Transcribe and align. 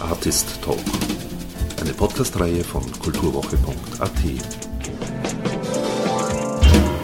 Artist 0.00 0.62
Talk, 0.62 0.78
eine 1.80 1.92
Podcast-Reihe 1.92 2.64
von 2.64 2.90
kulturwoche.at. 3.00 4.10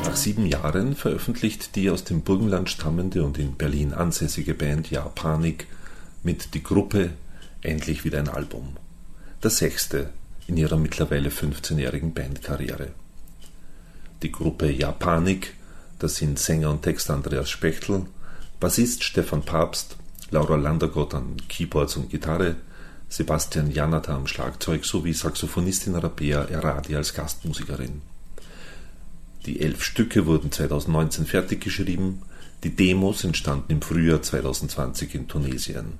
Nach 0.04 0.16
sieben 0.16 0.46
Jahren 0.46 0.96
veröffentlicht 0.96 1.76
die 1.76 1.90
aus 1.90 2.04
dem 2.04 2.22
Burgenland 2.22 2.70
stammende 2.70 3.22
und 3.22 3.38
in 3.38 3.54
Berlin 3.54 3.92
ansässige 3.92 4.54
Band 4.54 4.90
Japanik 4.90 5.66
mit 6.22 6.54
Die 6.54 6.62
Gruppe 6.62 7.10
endlich 7.60 8.04
wieder 8.04 8.18
ein 8.18 8.30
Album. 8.30 8.76
Das 9.42 9.58
sechste 9.58 10.10
in 10.46 10.56
ihrer 10.56 10.78
mittlerweile 10.78 11.28
15-jährigen 11.28 12.14
Bandkarriere. 12.14 12.92
Die 14.22 14.32
Gruppe 14.32 14.70
Japanik, 14.70 15.52
das 15.98 16.16
sind 16.16 16.38
Sänger 16.38 16.70
und 16.70 16.82
Text 16.82 17.10
Andreas 17.10 17.50
Spechtel, 17.50 18.06
Bassist 18.58 19.04
Stefan 19.04 19.42
Papst, 19.42 19.96
Laura 20.30 20.56
Landergott 20.56 21.14
an 21.14 21.36
Keyboards 21.48 21.96
und 21.96 22.08
Gitarre, 22.08 22.56
Sebastian 23.08 23.70
Janata 23.70 24.14
am 24.16 24.26
Schlagzeug 24.26 24.84
sowie 24.84 25.12
Saxophonistin 25.12 25.94
Rabea 25.94 26.44
Eradi 26.44 26.96
als 26.96 27.14
Gastmusikerin. 27.14 28.02
Die 29.46 29.60
elf 29.60 29.84
Stücke 29.84 30.26
wurden 30.26 30.50
2019 30.50 31.24
fertig 31.24 31.60
geschrieben, 31.60 32.22
die 32.64 32.74
Demos 32.74 33.22
entstanden 33.22 33.70
im 33.70 33.80
Frühjahr 33.80 34.22
2020 34.22 35.14
in 35.14 35.28
Tunesien. 35.28 35.98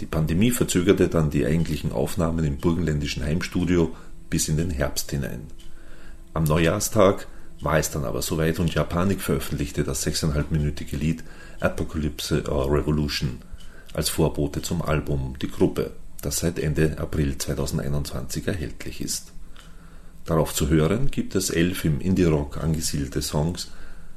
Die 0.00 0.06
Pandemie 0.06 0.50
verzögerte 0.50 1.08
dann 1.08 1.30
die 1.30 1.44
eigentlichen 1.44 1.92
Aufnahmen 1.92 2.44
im 2.44 2.56
burgenländischen 2.56 3.22
Heimstudio 3.22 3.94
bis 4.30 4.48
in 4.48 4.56
den 4.56 4.70
Herbst 4.70 5.10
hinein. 5.10 5.42
Am 6.32 6.44
Neujahrstag 6.44 7.28
war 7.60 7.78
es 7.78 7.90
dann 7.90 8.04
aber 8.04 8.22
soweit 8.22 8.58
und 8.58 8.74
Japanik 8.74 9.20
veröffentlichte 9.20 9.84
das 9.84 10.02
sechseinhalbminütige 10.02 10.96
Lied 10.96 11.22
Apocalypse 11.60 12.44
or 12.50 12.72
Revolution 12.72 13.42
als 13.92 14.08
Vorbote 14.08 14.62
zum 14.62 14.82
Album 14.82 15.36
Die 15.40 15.50
Gruppe 15.50 15.92
das 16.24 16.38
seit 16.38 16.58
Ende 16.58 16.98
April 16.98 17.36
2021 17.36 18.46
erhältlich 18.46 19.00
ist. 19.00 19.32
Darauf 20.24 20.54
zu 20.54 20.68
hören 20.68 21.10
gibt 21.10 21.34
es 21.34 21.50
elf 21.50 21.84
im 21.84 22.00
Indie-Rock 22.00 22.56
angesiedelte 22.56 23.20
Songs, 23.20 23.70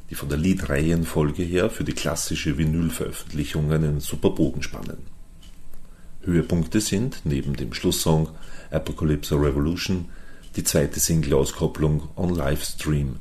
die 0.09 0.15
von 0.15 0.29
der 0.29 0.37
Liedreihenfolge 0.37 1.43
her 1.43 1.69
für 1.69 1.83
die 1.83 1.93
klassische 1.93 2.57
Vinylveröffentlichung 2.57 3.71
einen 3.71 3.99
super 3.99 4.29
Bogen 4.29 4.63
spannen. 4.63 4.99
Höhepunkte 6.21 6.79
sind, 6.79 7.21
neben 7.25 7.55
dem 7.55 7.73
Schlusssong 7.73 8.29
Apocalypse 8.71 9.35
Revolution, 9.35 10.05
die 10.55 10.63
zweite 10.63 10.99
Single-Auskopplung 10.99 12.09
On 12.15 12.33
Livestream 12.33 13.17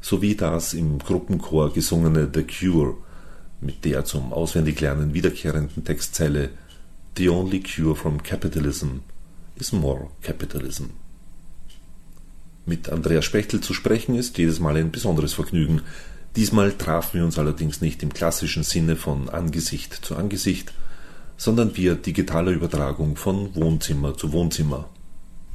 sowie 0.00 0.34
das 0.34 0.74
im 0.74 0.98
Gruppenchor 0.98 1.72
gesungene 1.72 2.28
The 2.32 2.42
Cure 2.44 2.96
mit 3.60 3.84
der 3.84 4.04
zum 4.04 4.32
Auswendiglernen 4.32 5.14
wiederkehrenden 5.14 5.84
Textzeile 5.84 6.50
The 7.16 7.28
only 7.28 7.60
cure 7.60 7.94
from 7.94 8.22
capitalism 8.22 8.98
is 9.56 9.72
more 9.72 10.08
capitalism. 10.22 10.86
Mit 12.66 12.88
Andreas 12.88 13.24
Spechtel 13.24 13.60
zu 13.60 13.72
sprechen 13.72 14.16
ist 14.16 14.36
jedes 14.38 14.58
Mal 14.58 14.76
ein 14.76 14.90
besonderes 14.90 15.34
Vergnügen. 15.34 15.82
Diesmal 16.34 16.72
trafen 16.72 17.18
wir 17.18 17.24
uns 17.24 17.38
allerdings 17.38 17.80
nicht 17.80 18.02
im 18.02 18.12
klassischen 18.12 18.64
Sinne 18.64 18.96
von 18.96 19.28
Angesicht 19.28 19.94
zu 20.04 20.16
Angesicht, 20.16 20.72
sondern 21.36 21.76
via 21.76 21.94
digitaler 21.94 22.50
Übertragung 22.50 23.16
von 23.16 23.54
Wohnzimmer 23.54 24.16
zu 24.16 24.32
Wohnzimmer. 24.32 24.88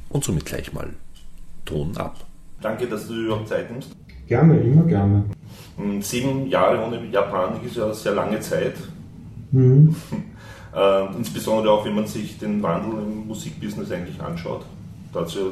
Und 0.08 0.24
somit 0.24 0.46
gleich 0.46 0.72
mal 0.72 0.94
Ton 1.66 1.96
ab. 1.98 2.24
Danke, 2.62 2.86
dass 2.86 3.06
du 3.06 3.14
überhaupt 3.14 3.48
Zeit 3.48 3.70
nimmst. 3.70 3.90
Gerne, 4.26 4.60
immer 4.60 4.84
gerne. 4.84 5.24
Sieben 6.00 6.46
Jahre 6.46 6.86
ohne 6.86 7.04
Japanik 7.06 7.64
ist 7.64 7.76
ja 7.76 7.84
eine 7.84 7.94
sehr 7.94 8.14
lange 8.14 8.40
Zeit. 8.40 8.76
Mhm. 9.52 9.94
Äh, 10.74 11.16
insbesondere 11.16 11.72
auch, 11.72 11.84
wenn 11.84 11.94
man 11.94 12.06
sich 12.06 12.38
den 12.38 12.62
Wandel 12.62 13.00
im 13.00 13.26
Musikbusiness 13.26 13.90
eigentlich 13.90 14.20
anschaut. 14.20 14.64
Da 15.12 15.20
hat 15.20 15.28
sich 15.28 15.40
ja 15.40 15.46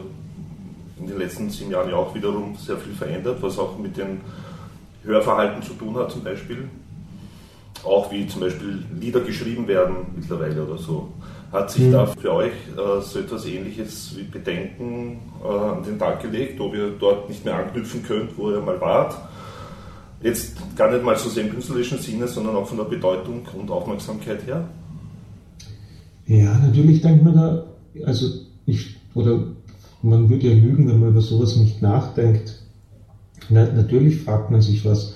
in 1.01 1.07
den 1.07 1.19
letzten 1.19 1.51
sieben 1.51 1.71
Jahren 1.71 1.91
ja 1.91 1.97
auch 1.97 2.15
wiederum 2.15 2.57
sehr 2.57 2.77
viel 2.77 2.93
verändert, 2.95 3.39
was 3.41 3.59
auch 3.59 3.79
mit 3.79 3.97
dem 3.97 4.21
Hörverhalten 5.05 5.63
zu 5.63 5.75
tun 5.75 5.97
hat 5.97 6.11
zum 6.11 6.23
Beispiel. 6.23 6.69
Auch 7.85 8.11
wie 8.11 8.27
zum 8.27 8.41
Beispiel 8.41 8.85
Lieder 8.99 9.21
geschrieben 9.21 9.67
werden 9.69 9.97
mittlerweile 10.17 10.65
oder 10.65 10.79
so. 10.79 11.13
Hat 11.53 11.71
sich 11.71 11.85
mhm. 11.85 11.93
da 11.93 12.07
für 12.07 12.33
euch 12.33 12.53
äh, 12.77 13.01
so 13.01 13.21
etwas 13.21 13.47
Ähnliches 13.47 14.17
wie 14.17 14.25
Bedenken 14.25 15.21
äh, 15.43 15.49
an 15.49 15.83
den 15.83 15.99
Tag 15.99 16.21
gelegt, 16.21 16.61
ob 16.61 16.75
ihr 16.75 16.91
dort 16.99 17.29
nicht 17.29 17.45
mehr 17.45 17.55
anknüpfen 17.55 18.03
könnt, 18.03 18.37
wo 18.37 18.51
ihr 18.51 18.61
mal 18.61 18.81
wart? 18.81 19.17
Jetzt 20.21 20.57
gar 20.77 20.91
nicht 20.91 21.05
mal 21.05 21.17
so 21.17 21.29
sehr 21.29 21.45
im 21.45 21.51
künstlerischen 21.51 21.99
Sinne, 21.99 22.27
sondern 22.27 22.57
auch 22.57 22.67
von 22.67 22.77
der 22.77 22.85
Bedeutung 22.85 23.47
und 23.57 23.71
Aufmerksamkeit 23.71 24.45
her? 24.47 24.65
Ja, 26.29 26.59
natürlich 26.59 27.01
denkt 27.01 27.25
man 27.25 27.35
da, 27.35 27.65
also 28.05 28.27
ich, 28.67 28.97
oder 29.15 29.47
man 30.03 30.29
würde 30.29 30.49
ja 30.49 30.55
lügen, 30.55 30.87
wenn 30.87 31.01
man 31.01 31.09
über 31.09 31.23
sowas 31.23 31.57
nicht 31.57 31.81
nachdenkt. 31.81 32.61
Na, 33.49 33.65
natürlich 33.73 34.19
fragt 34.19 34.51
man 34.51 34.61
sich, 34.61 34.85
was, 34.85 35.15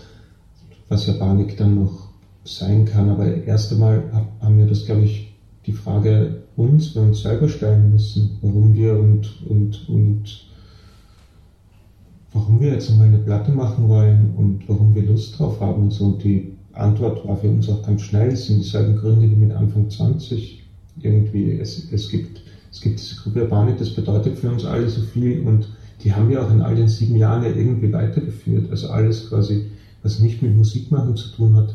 was 0.89 1.05
Japanik 1.05 1.59
dann 1.59 1.75
noch 1.75 2.09
sein 2.45 2.87
kann, 2.87 3.11
aber 3.11 3.45
erst 3.45 3.73
einmal 3.73 4.27
haben 4.41 4.56
wir 4.56 4.67
das, 4.67 4.87
glaube 4.87 5.03
ich, 5.03 5.34
die 5.67 5.73
Frage 5.73 6.45
uns, 6.56 6.95
wir 6.95 7.03
uns 7.03 7.21
selber 7.21 7.50
stellen 7.50 7.93
müssen, 7.93 8.39
warum 8.41 8.75
wir 8.75 8.99
und, 8.99 9.43
und, 9.47 9.87
und 9.91 10.47
warum 12.33 12.59
wir 12.59 12.73
jetzt 12.73 12.91
einmal 12.91 13.09
eine 13.09 13.19
Platte 13.19 13.53
machen 13.53 13.87
wollen 13.87 14.33
und 14.34 14.67
warum 14.67 14.94
wir 14.94 15.03
Lust 15.03 15.39
drauf 15.39 15.61
haben 15.61 15.83
und 15.83 15.93
so. 15.93 16.06
Und 16.06 16.25
die 16.25 16.55
Antwort 16.73 17.29
war 17.29 17.37
für 17.37 17.50
uns 17.50 17.69
auch 17.69 17.83
ganz 17.83 18.00
schnell, 18.00 18.33
es 18.33 18.47
sind 18.47 18.61
dieselben 18.61 18.97
Gründe 18.97 19.31
wie 19.31 19.37
mit 19.37 19.53
Anfang 19.53 19.91
20 19.91 20.62
irgendwie, 21.00 21.58
es, 21.58 21.91
es, 21.91 22.08
gibt, 22.08 22.42
es 22.70 22.80
gibt 22.80 22.98
diese 23.00 23.16
Gruppe 23.16 23.42
Urbanik, 23.42 23.78
das 23.78 23.91
bedeutet 23.91 24.38
für 24.38 24.50
uns 24.50 24.64
alle 24.64 24.88
so 24.88 25.03
viel 25.03 25.41
und 25.41 25.69
die 26.03 26.12
haben 26.12 26.28
wir 26.28 26.44
auch 26.44 26.50
in 26.50 26.60
all 26.60 26.75
den 26.75 26.88
sieben 26.88 27.16
Jahren 27.16 27.44
ja 27.44 27.50
irgendwie 27.50 27.92
weitergeführt. 27.92 28.70
Also 28.70 28.91
alles 28.91 29.28
quasi, 29.28 29.70
was 30.02 30.19
nicht 30.19 30.42
mit 30.42 30.56
Musikmachen 30.56 31.16
zu 31.16 31.28
tun 31.31 31.56
hat, 31.56 31.75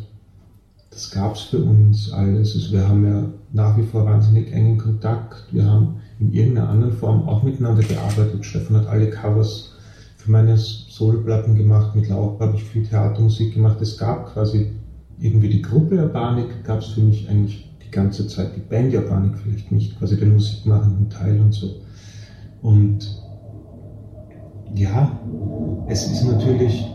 das 0.90 1.12
gab 1.12 1.36
es 1.36 1.42
für 1.42 1.60
uns 1.60 2.12
alles. 2.12 2.56
Also 2.56 2.72
wir 2.72 2.88
haben 2.88 3.06
ja 3.06 3.30
nach 3.54 3.78
wie 3.78 3.84
vor 3.84 4.06
wahnsinnig 4.06 4.52
engen 4.52 4.78
Kontakt. 4.78 5.46
Wir 5.52 5.66
haben 5.66 6.02
in 6.20 6.34
irgendeiner 6.34 6.70
anderen 6.70 6.94
Form 6.94 7.28
auch 7.28 7.44
miteinander 7.44 7.84
gearbeitet. 7.84 8.44
Stefan 8.44 8.78
hat 8.78 8.88
alle 8.88 9.10
Covers 9.10 9.74
für 10.18 10.32
meine 10.32 10.58
Soloplatten 10.58 11.56
gemacht. 11.56 11.96
Mit 11.96 12.10
Laura 12.10 12.40
habe 12.40 12.58
ich 12.58 12.64
viel 12.64 12.84
Theatermusik 12.84 13.54
gemacht. 13.54 13.80
Es 13.82 13.98
gab 13.98 14.34
quasi 14.34 14.72
irgendwie 15.20 15.50
die 15.50 15.62
Gruppe 15.62 16.02
Urbanik, 16.02 16.64
gab 16.64 16.80
es 16.80 16.88
für 16.88 17.02
mich 17.02 17.30
eigentlich 17.30 17.67
die 17.88 17.92
ganze 17.92 18.28
Zeit 18.28 18.56
die 18.56 18.62
Band 18.62 18.94
Japanik 18.94 19.38
vielleicht 19.38 19.72
nicht, 19.72 19.98
quasi 19.98 20.18
den 20.18 20.34
musikmachenden 20.34 21.10
Teil 21.10 21.40
und 21.40 21.54
so. 21.54 21.82
Und 22.62 23.00
ja, 24.76 25.18
es 25.88 26.12
ist 26.12 26.24
natürlich, 26.24 26.86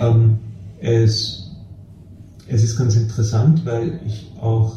ähm, 0.00 0.38
es, 0.80 1.50
es 2.46 2.64
ist 2.64 2.76
ganz 2.76 2.96
interessant, 2.96 3.64
weil 3.66 4.00
ich 4.06 4.32
auch 4.40 4.76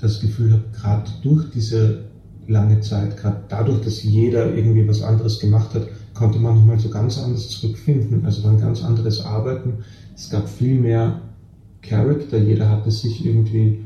das 0.00 0.20
Gefühl 0.20 0.52
habe, 0.52 0.64
gerade 0.72 1.10
durch 1.22 1.50
diese 1.50 2.04
lange 2.46 2.80
Zeit, 2.80 3.16
gerade 3.16 3.42
dadurch, 3.48 3.82
dass 3.82 4.02
jeder 4.02 4.54
irgendwie 4.54 4.86
was 4.86 5.02
anderes 5.02 5.38
gemacht 5.40 5.74
hat, 5.74 5.86
konnte 6.14 6.38
man 6.38 6.54
nochmal 6.54 6.78
so 6.78 6.88
ganz 6.88 7.18
anders 7.18 7.48
zurückfinden. 7.48 8.24
Also 8.24 8.44
war 8.44 8.52
ein 8.52 8.60
ganz 8.60 8.82
anderes 8.82 9.24
Arbeiten. 9.24 9.84
Es 10.14 10.30
gab 10.30 10.48
viel 10.48 10.80
mehr 10.80 11.20
Charakter, 11.88 12.38
jeder 12.38 12.68
hatte 12.68 12.90
sich 12.90 13.24
irgendwie 13.24 13.80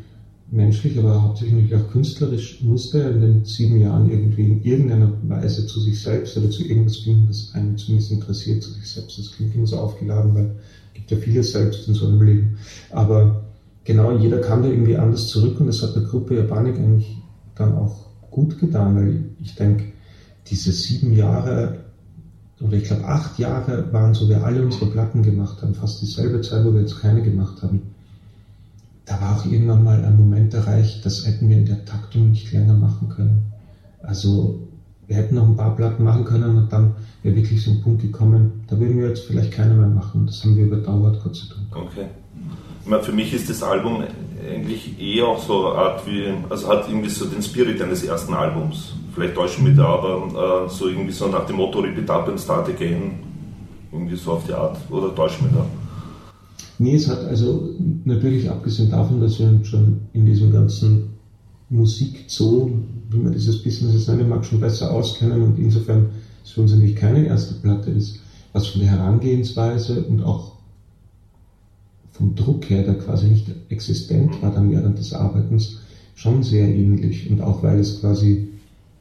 menschlich, 0.51 0.99
aber 0.99 1.23
hauptsächlich 1.23 1.75
auch 1.75 1.91
künstlerisch, 1.91 2.63
musste 2.63 3.01
in 3.01 3.21
den 3.21 3.45
sieben 3.45 3.81
Jahren 3.81 4.11
irgendwie 4.11 4.45
in 4.45 4.63
irgendeiner 4.63 5.13
Weise 5.25 5.67
zu 5.67 5.81
sich 5.81 6.01
selbst 6.01 6.37
oder 6.39 6.51
zu 6.51 6.65
irgendwas 6.65 6.99
finden, 6.99 7.27
das 7.27 7.51
einen 7.55 7.77
zumindest 7.77 8.13
interessiert, 8.13 8.63
zu 8.63 8.71
sich 8.71 8.89
selbst. 8.91 9.19
Das 9.19 9.33
klingt 9.33 9.55
immer 9.55 9.67
so 9.67 9.79
aufgeladen, 9.79 10.35
weil 10.35 10.51
es 10.89 10.95
gibt 10.95 11.11
ja 11.11 11.17
vieles 11.19 11.53
selbst 11.53 11.87
in 11.87 11.95
so 11.95 12.07
einem 12.07 12.23
Leben. 12.23 12.59
Aber 12.91 13.45
genau, 13.85 14.17
jeder 14.17 14.39
kam 14.39 14.63
da 14.63 14.69
irgendwie 14.69 14.97
anders 14.97 15.29
zurück 15.29 15.61
und 15.61 15.67
das 15.67 15.83
hat 15.83 15.95
der 15.95 16.03
Gruppe 16.03 16.37
Japanik 16.37 16.79
eigentlich 16.79 17.19
dann 17.55 17.75
auch 17.75 18.07
gut 18.31 18.59
getan, 18.59 18.97
weil 18.97 19.25
ich 19.43 19.55
denke, 19.55 19.85
diese 20.47 20.73
sieben 20.73 21.13
Jahre 21.13 21.88
oder 22.61 22.77
ich 22.77 22.85
glaube 22.85 23.05
acht 23.05 23.39
Jahre 23.39 23.93
waren 23.93 24.15
so, 24.15 24.29
wir 24.29 24.43
alle 24.43 24.63
unsere 24.63 24.87
Platten 24.87 25.23
gemacht 25.23 25.63
haben, 25.63 25.75
fast 25.75 26.03
dieselbe 26.03 26.41
Zeit, 26.41 26.65
wo 26.65 26.73
wir 26.73 26.81
jetzt 26.81 27.01
keine 27.01 27.23
gemacht 27.23 27.63
haben. 27.63 27.83
Da 29.05 29.21
war 29.21 29.37
auch 29.37 29.47
irgendwann 29.47 29.85
mal 29.85 30.05
ein 30.05 30.17
Moment 30.17 30.53
erreicht, 30.55 31.07
das 31.07 31.27
hätten 31.27 31.49
wir 31.49 31.57
in 31.57 31.67
der 31.67 31.85
Taktung 31.85 32.31
nicht 32.31 32.53
länger 32.53 32.75
machen 32.75 33.09
können. 33.09 33.53
Also 34.03 34.61
wir 35.07 35.17
hätten 35.17 35.37
noch 35.37 35.47
ein 35.47 35.57
paar 35.57 35.75
Platten 35.75 36.05
machen 36.05 36.25
können 36.25 36.57
und 36.59 36.73
dann 36.73 36.95
wäre 37.23 37.35
wirklich 37.35 37.63
so 37.63 37.71
ein 37.71 37.81
Punkt 37.81 38.03
gekommen, 38.03 38.65
da 38.69 38.79
würden 38.79 38.99
wir 38.99 39.09
jetzt 39.09 39.25
vielleicht 39.27 39.53
keine 39.53 39.75
mehr 39.75 39.89
machen. 39.89 40.27
Das 40.27 40.45
haben 40.45 40.57
wir 40.57 40.67
überdauert, 40.67 41.23
Gott 41.23 41.37
sei 41.37 41.47
Dank. 41.55 41.87
Okay. 41.89 42.07
Ich 42.83 42.89
meine, 42.89 43.03
für 43.03 43.13
mich 43.13 43.33
ist 43.33 43.49
das 43.49 43.63
Album 43.63 44.03
eigentlich 44.47 45.01
eher 45.01 45.27
auch 45.27 45.43
so 45.43 45.67
eine 45.67 45.79
Art 45.79 46.07
wie, 46.07 46.25
also 46.49 46.69
hat 46.69 46.89
irgendwie 46.89 47.09
so 47.09 47.27
den 47.27 47.43
Spirit 47.43 47.81
eines 47.81 48.03
ersten 48.05 48.35
Albums 48.35 48.93
vielleicht 49.19 49.35
täuschen 49.35 49.65
mich 49.65 49.77
da, 49.77 49.85
aber 49.85 50.67
äh, 50.67 50.71
so 50.71 50.89
irgendwie 50.89 51.13
so 51.13 51.29
nach 51.29 51.47
dem 51.47 51.57
Motto 51.57 51.81
Rip 51.81 51.99
it 51.99 52.09
up 52.09 52.29
and 52.29 52.41
start 52.41 52.69
again, 52.69 53.13
irgendwie 53.93 54.17
so 54.17 54.33
auf 54.33 54.47
die 54.47 54.53
Art, 54.53 54.79
oder 54.91 55.15
täuschen 55.15 55.47
mich 55.47 55.55
da? 55.55 55.67
Nee, 56.79 56.95
es 56.95 57.09
hat 57.09 57.25
also 57.25 57.71
natürlich 58.05 58.49
abgesehen 58.49 58.91
davon, 58.91 59.21
dass 59.21 59.39
wir 59.41 59.59
schon 59.65 60.01
in 60.13 60.25
diesem 60.25 60.53
ganzen 60.53 61.11
Musikzoo, 61.71 62.71
wie 63.11 63.19
man 63.19 63.33
dieses 63.33 63.63
Business 63.63 63.95
jetzt 63.95 64.09
nennen 64.09 64.29
mag, 64.29 64.45
schon 64.45 64.61
besser 64.61 64.93
auskennen 64.93 65.43
und 65.43 65.59
insofern 65.59 66.11
ist 66.45 66.53
für 66.53 66.61
uns 66.61 66.73
natürlich 66.73 66.97
keine 66.97 67.27
erste 67.27 67.55
Platte 67.55 67.91
ist, 67.91 68.21
was 68.53 68.69
von 68.69 68.81
der 68.81 68.91
Herangehensweise 68.91 70.05
und 70.05 70.23
auch 70.23 70.53
vom 72.13 72.35
Druck 72.35 72.69
her, 72.71 72.83
der 72.83 72.95
quasi 72.99 73.27
nicht 73.27 73.47
existent 73.69 74.43
war 74.43 74.53
dann 74.53 74.71
während 74.71 74.99
des 74.99 75.13
Arbeitens, 75.13 75.79
schon 76.15 76.43
sehr 76.43 76.67
ähnlich. 76.67 77.31
Und 77.31 77.41
auch 77.41 77.63
weil 77.63 77.79
es 77.79 78.01
quasi, 78.01 78.49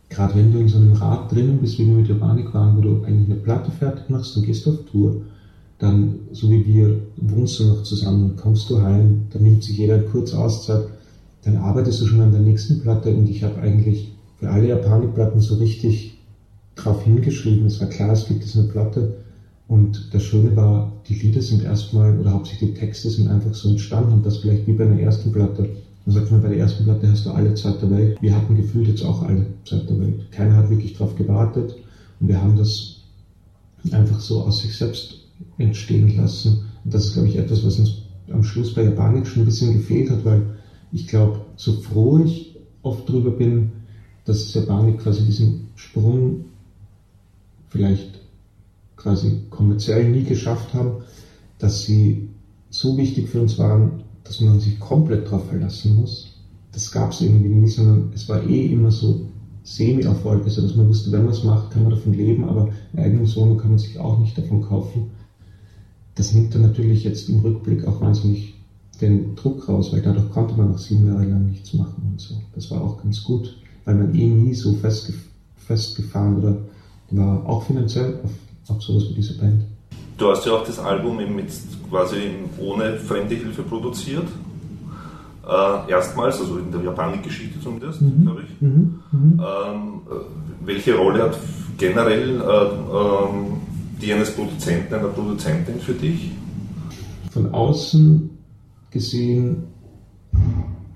gerade 0.09 0.35
wenn 0.35 0.51
du 0.51 0.59
in 0.59 0.67
so 0.67 0.77
einem 0.77 0.93
Rad 0.93 1.31
drinnen 1.31 1.59
bist, 1.59 1.77
wie 1.77 1.85
wir 1.87 1.93
mit 1.93 2.09
Urbanik 2.09 2.53
waren, 2.53 2.75
wo 2.75 2.81
du 2.81 3.01
eigentlich 3.03 3.25
eine 3.25 3.35
Platte 3.35 3.71
fertig 3.71 4.09
machst, 4.09 4.35
dann 4.35 4.43
gehst 4.43 4.67
auf 4.67 4.77
Tour. 4.85 5.15
Dann, 5.77 6.19
so 6.31 6.49
wie 6.49 6.65
wir, 6.65 6.95
wohnst 7.17 7.59
du 7.59 7.65
noch 7.65 7.81
zusammen, 7.81 8.35
kommst 8.35 8.69
du 8.69 8.81
heim, 8.81 9.17
dann 9.29 9.43
nimmt 9.43 9.63
sich 9.63 9.77
jeder 9.77 9.99
kurz 9.99 10.33
Auszeit, 10.33 10.81
dann 11.43 11.55
arbeitest 11.55 11.99
du 12.01 12.05
schon 12.05 12.19
an 12.21 12.31
der 12.31 12.39
nächsten 12.41 12.77
Platte 12.77 13.13
und 13.13 13.29
ich 13.29 13.43
habe 13.43 13.59
eigentlich 13.61 14.09
für 14.39 14.49
alle 14.49 14.67
Japanik-Platten 14.67 15.39
so 15.39 15.55
richtig 15.55 16.11
drauf 16.75 17.01
hingeschrieben. 17.01 17.65
Es 17.65 17.79
war 17.79 17.87
klar, 17.87 18.11
es 18.11 18.25
gibt 18.25 18.43
jetzt 18.43 18.55
eine 18.55 18.63
Platte, 18.63 19.07
und 19.67 20.05
das 20.11 20.23
Schöne 20.23 20.55
war, 20.55 20.85
die 21.07 21.13
Lieder 21.13 21.41
sind 21.41 21.61
erstmal, 21.61 22.15
oder 22.15 22.31
hauptsächlich 22.31 22.69
die 22.71 22.79
Texte 22.79 23.09
sind 23.09 23.27
einfach 23.27 23.53
so 23.53 23.67
entstanden 23.67 24.13
und 24.13 24.25
das 24.25 24.37
vielleicht 24.37 24.65
wie 24.65 24.73
bei 24.73 24.83
einer 24.83 24.97
ersten 24.97 25.31
Platte. 25.31 25.67
Man 26.07 26.15
sagt 26.15 26.31
mal, 26.31 26.39
bei 26.39 26.47
der 26.47 26.59
ersten 26.59 26.85
Platte 26.85 27.11
hast 27.11 27.25
du 27.25 27.31
alle 27.31 27.53
Zeit 27.55 27.81
der 27.81 27.91
Welt. 27.91 28.21
Wir 28.21 28.33
hatten 28.33 28.55
gefühlt 28.55 28.87
jetzt 28.87 29.03
auch 29.03 29.23
alle 29.23 29.45
Zeit 29.65 29.89
der 29.89 29.99
Welt. 29.99 30.31
Keiner 30.31 30.55
hat 30.55 30.69
wirklich 30.69 30.93
darauf 30.93 31.17
gewartet 31.17 31.75
und 32.21 32.29
wir 32.29 32.41
haben 32.41 32.55
das 32.55 33.01
einfach 33.91 34.21
so 34.21 34.41
aus 34.43 34.61
sich 34.61 34.77
selbst 34.77 35.15
entstehen 35.57 36.15
lassen. 36.15 36.61
Und 36.85 36.93
das 36.93 37.07
ist, 37.07 37.13
glaube 37.15 37.27
ich, 37.27 37.35
etwas, 37.35 37.65
was 37.65 37.77
uns 37.77 38.03
am 38.31 38.41
Schluss 38.41 38.73
bei 38.73 38.83
Japanik 38.83 39.27
schon 39.27 39.43
ein 39.43 39.47
bisschen 39.47 39.73
gefehlt 39.73 40.09
hat, 40.09 40.23
weil 40.23 40.55
ich 40.93 41.07
glaube, 41.07 41.41
so 41.57 41.73
froh 41.73 42.23
ich 42.23 42.55
oft 42.83 43.09
drüber 43.09 43.31
bin, 43.31 43.73
dass 44.23 44.53
Japanik 44.53 44.99
quasi 44.99 45.25
diesen 45.25 45.67
Sprung 45.75 46.45
vielleicht 47.67 48.21
quasi 48.95 49.41
kommerziell 49.49 50.09
nie 50.09 50.23
geschafft 50.23 50.73
haben, 50.73 51.03
dass 51.59 51.83
sie 51.83 52.29
so 52.69 52.95
wichtig 52.95 53.27
für 53.27 53.41
uns 53.41 53.57
waren, 53.57 54.03
dass 54.27 54.41
man 54.41 54.59
sich 54.59 54.79
komplett 54.79 55.27
darauf 55.27 55.47
verlassen 55.47 55.95
muss. 55.95 56.33
Das 56.71 56.91
gab 56.91 57.11
es 57.11 57.21
irgendwie 57.21 57.49
nie, 57.49 57.67
sondern 57.67 58.11
es 58.13 58.27
war 58.27 58.43
eh 58.43 58.67
immer 58.67 58.91
so 58.91 59.21
semi-Erfolg, 59.63 60.43
also 60.45 60.61
dass 60.61 60.75
man 60.75 60.87
wusste, 60.87 61.11
wenn 61.11 61.23
man 61.23 61.33
es 61.33 61.43
macht, 61.43 61.71
kann 61.71 61.83
man 61.83 61.91
davon 61.91 62.13
leben, 62.13 62.45
aber 62.45 62.69
eine 62.93 63.03
eigene 63.03 63.35
Wohnung 63.35 63.57
kann 63.57 63.71
man 63.71 63.79
sich 63.79 63.97
auch 63.99 64.19
nicht 64.19 64.37
davon 64.37 64.61
kaufen. 64.61 65.11
Das 66.15 66.33
nimmt 66.33 66.53
dann 66.53 66.61
natürlich 66.61 67.03
jetzt 67.03 67.29
im 67.29 67.39
Rückblick 67.39 67.85
auch 67.85 68.01
wahnsinnig 68.01 68.53
den 69.01 69.35
Druck 69.35 69.67
raus, 69.67 69.91
weil 69.91 70.01
dadurch 70.01 70.29
konnte 70.31 70.55
man 70.55 70.71
noch 70.71 70.77
sieben 70.77 71.05
Jahre 71.07 71.25
lang 71.25 71.45
nichts 71.47 71.73
machen 71.73 72.09
und 72.11 72.21
so. 72.21 72.35
Das 72.55 72.71
war 72.71 72.81
auch 72.81 73.01
ganz 73.01 73.23
gut, 73.23 73.57
weil 73.85 73.95
man 73.95 74.15
eh 74.15 74.27
nie 74.27 74.53
so 74.53 74.73
festgef 74.73 75.15
festgefahren 75.55 76.37
oder 76.37 76.57
war 77.11 77.45
auch 77.45 77.63
finanziell 77.63 78.19
auf 78.23 78.31
auch 78.69 78.81
sowas 78.81 79.09
wie 79.09 79.15
diese 79.15 79.37
Band. 79.37 79.63
Du 80.17 80.29
hast 80.29 80.45
ja 80.45 80.53
auch 80.53 80.65
das 80.65 80.79
Album 80.79 81.19
eben 81.19 81.37
jetzt 81.39 81.67
quasi 81.89 82.17
ohne 82.59 82.97
fremde 82.97 83.35
Hilfe 83.35 83.61
produziert. 83.63 84.27
Äh, 85.47 85.91
erstmals, 85.91 86.41
also 86.41 86.57
in 86.57 86.71
der 86.71 86.81
Japanik-Geschichte 86.81 87.61
zumindest, 87.61 88.01
mhm. 88.01 88.23
glaube 88.23 88.41
ich. 88.43 88.61
Mhm. 88.61 88.99
Mhm. 89.11 89.39
Ähm, 89.39 90.01
welche 90.65 90.95
Rolle 90.95 91.23
hat 91.23 91.37
generell 91.77 92.41
äh, 92.41 92.43
ähm, 92.43 93.57
die 94.01 94.11
eines 94.11 94.31
Produzenten, 94.31 94.93
einer 94.93 95.07
Produzentin 95.07 95.79
für 95.79 95.93
dich? 95.93 96.31
Von 97.31 97.53
außen 97.53 98.29
gesehen, 98.91 99.63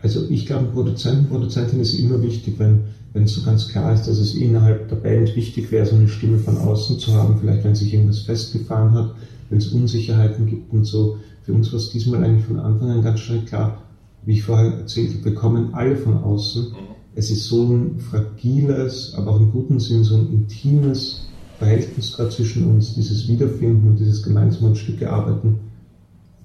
also 0.02 0.28
ich 0.30 0.46
glaube, 0.46 0.66
Produzenten, 0.66 1.30
Produzentin 1.30 1.80
ist 1.80 1.94
immer 1.94 2.22
wichtig, 2.22 2.56
wenn 2.58 2.86
wenn 3.14 3.24
es 3.24 3.34
so 3.34 3.44
ganz 3.44 3.68
klar 3.68 3.94
ist, 3.94 4.08
dass 4.08 4.18
es 4.18 4.34
innerhalb 4.36 4.88
der 4.90 4.96
Band 4.96 5.36
wichtig 5.36 5.72
wäre, 5.72 5.86
so 5.86 5.96
eine 5.96 6.08
Stimme 6.08 6.38
von 6.38 6.58
außen 6.58 6.98
zu 7.00 7.14
haben, 7.14 7.38
vielleicht 7.40 7.64
wenn 7.64 7.76
sich 7.76 7.94
irgendwas 7.94 8.20
festgefahren 8.20 8.94
hat, 8.94 9.14
wenn 9.50 9.58
es 9.58 9.68
Unsicherheiten 9.68 10.46
gibt 10.46 10.72
und 10.72 10.86
so. 10.86 11.18
Für 11.44 11.54
uns 11.54 11.72
war 11.72 11.80
es 11.80 11.90
diesmal 11.90 12.24
eigentlich 12.24 12.46
von 12.46 12.60
Anfang 12.60 12.90
an 12.90 13.02
ganz 13.02 13.20
schnell 13.20 13.42
klar, 13.42 13.84
wie 14.24 14.34
ich 14.34 14.44
vorher 14.44 14.74
erzählt 14.74 15.14
habe, 15.14 15.26
wir 15.26 15.36
kommen 15.36 15.74
alle 15.74 15.98
von 15.98 16.24
außen. 16.24 16.68
Es 17.16 17.30
ist 17.30 17.46
so 17.46 17.66
ein 17.66 18.00
fragiles, 18.00 19.14
aber 19.16 19.32
auch 19.32 19.40
im 19.40 19.52
guten 19.52 19.80
Sinn 19.80 20.04
so 20.04 20.16
ein 20.16 20.32
intimes 20.32 21.28
Verhältnis 21.58 22.14
gerade 22.14 22.30
zwischen 22.30 22.66
uns, 22.70 22.96
dieses 22.96 23.28
Wiederfinden 23.28 23.90
und 23.90 24.00
dieses 24.00 24.24
gemeinsame 24.24 24.76
Stücke 24.76 25.12
arbeiten. 25.12 25.60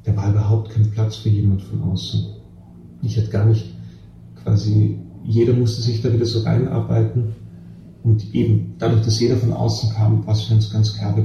Da 0.05 0.17
war 0.17 0.31
überhaupt 0.31 0.71
kein 0.71 0.91
Platz 0.91 1.17
für 1.17 1.29
jemand 1.29 1.63
von 1.63 1.83
außen. 1.83 2.27
Ich 3.03 3.17
hätte 3.17 3.31
gar 3.31 3.47
nicht 3.47 3.67
quasi 4.43 4.99
jeder 5.27 5.53
musste 5.53 5.83
sich 5.83 6.01
da 6.01 6.13
wieder 6.13 6.27
so 6.27 6.41
reinarbeiten. 6.41 7.35
Und 8.03 8.35
eben 8.35 8.75
dadurch, 8.79 9.03
dass 9.03 9.19
jeder 9.19 9.37
von 9.37 9.53
außen 9.53 9.91
kam, 9.91 10.25
war 10.27 10.35
es 10.35 10.43
für 10.43 10.55
uns 10.55 10.71
ganz 10.71 10.95
klar, 10.95 11.17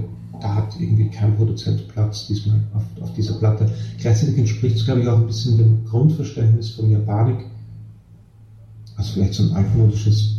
da 0.41 0.55
hat 0.55 0.73
irgendwie 0.79 1.09
kein 1.09 1.35
Produzent 1.35 1.87
Platz 1.89 2.25
diesmal 2.27 2.59
auf, 2.73 2.83
auf 3.01 3.13
dieser 3.13 3.35
Platte. 3.35 3.69
Gleichzeitig 3.99 4.39
entspricht 4.39 4.77
es, 4.77 4.85
glaube 4.85 5.01
ich, 5.01 5.07
auch 5.07 5.17
ein 5.17 5.27
bisschen 5.27 5.57
dem 5.57 5.85
Grundverständnis 5.85 6.71
von 6.71 6.89
Japanik. 6.89 7.45
Also 8.95 9.13
vielleicht 9.13 9.35
so 9.35 9.43
ein 9.43 9.51
altmodisches 9.51 10.37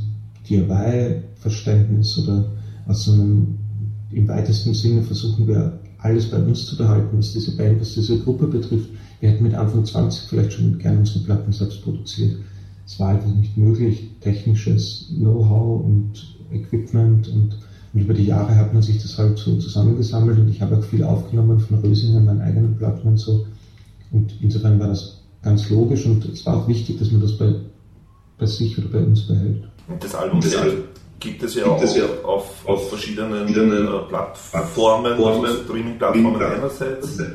DIY-Verständnis 0.48 2.18
oder 2.18 2.46
aus 2.88 3.04
so 3.04 3.12
einem, 3.12 3.58
im 4.10 4.26
weitesten 4.26 4.74
Sinne 4.74 5.02
versuchen 5.02 5.46
wir 5.46 5.78
alles 5.98 6.28
bei 6.28 6.38
uns 6.38 6.66
zu 6.66 6.76
behalten, 6.76 7.16
was 7.16 7.32
diese 7.32 7.56
Band, 7.56 7.80
was 7.80 7.94
diese 7.94 8.18
Gruppe 8.18 8.48
betrifft. 8.48 8.90
Wir 9.20 9.30
hätten 9.30 9.44
mit 9.44 9.54
Anfang 9.54 9.84
20 9.84 10.28
vielleicht 10.28 10.54
schon 10.54 10.76
gerne 10.78 10.98
unsere 10.98 11.20
Platten 11.20 11.52
selbst 11.52 11.84
produziert 11.84 12.34
es 12.86 12.98
war 12.98 13.10
einfach 13.10 13.28
nicht 13.28 13.56
möglich, 13.56 14.10
technisches 14.20 15.12
Know-how 15.16 15.84
und 15.84 16.36
Equipment 16.52 17.28
und, 17.28 17.58
und, 17.94 18.00
über 18.00 18.14
die 18.14 18.26
Jahre 18.26 18.56
hat 18.56 18.72
man 18.72 18.82
sich 18.82 19.00
das 19.02 19.18
halt 19.18 19.38
so 19.38 19.56
zusammengesammelt 19.58 20.38
und 20.38 20.48
ich 20.48 20.62
habe 20.62 20.78
auch 20.78 20.82
viel 20.82 21.04
aufgenommen 21.04 21.60
von 21.60 21.78
Rösingen, 21.78 22.24
meinen 22.24 22.40
eigenen 22.40 22.76
Platten 22.76 23.06
und 23.06 23.18
so. 23.18 23.46
Und 24.10 24.34
insofern 24.40 24.80
war 24.80 24.88
das 24.88 25.20
ganz 25.42 25.68
logisch 25.68 26.06
und 26.06 26.24
es 26.24 26.46
war 26.46 26.56
auch 26.56 26.68
wichtig, 26.68 26.98
dass 26.98 27.10
man 27.10 27.20
das 27.20 27.36
bei, 27.36 27.54
bei 28.38 28.46
sich 28.46 28.78
oder 28.78 28.88
bei 28.88 29.00
uns 29.00 29.26
behält. 29.26 29.64
Und 29.88 30.02
das 30.02 30.14
Album 30.14 30.40
das 30.40 30.56
Album 30.56 30.84
gibt 31.20 31.42
es 31.42 31.54
ja 31.54 31.62
gibt 31.62 31.70
auch 31.70 31.82
es 31.82 31.96
ja 31.96 32.04
auf, 32.24 32.66
auf 32.66 32.88
verschiedenen 32.88 33.48
äh, 33.48 34.08
Plattformen, 34.08 35.12
also 35.12 35.46
Streaming-Plattformen 35.64 36.42
einerseits, 36.42 37.18
äh, 37.20 37.26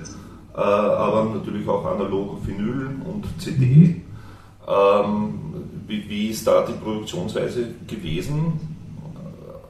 aber 0.56 1.36
natürlich 1.36 1.68
auch 1.68 1.86
analog 1.86 2.46
Vinyl 2.46 2.90
und 3.06 3.26
CD. 3.40 4.02
Ähm, 4.68 5.34
wie, 5.88 6.10
wie 6.10 6.28
ist 6.28 6.46
da 6.46 6.66
die 6.66 6.74
Produktionsweise 6.74 7.68
gewesen? 7.88 8.60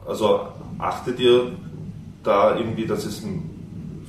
Also 0.08 0.42
achtet 0.80 1.20
ihr 1.20 1.52
da 2.24 2.58
irgendwie, 2.58 2.86
dass 2.86 3.06
es 3.06 3.24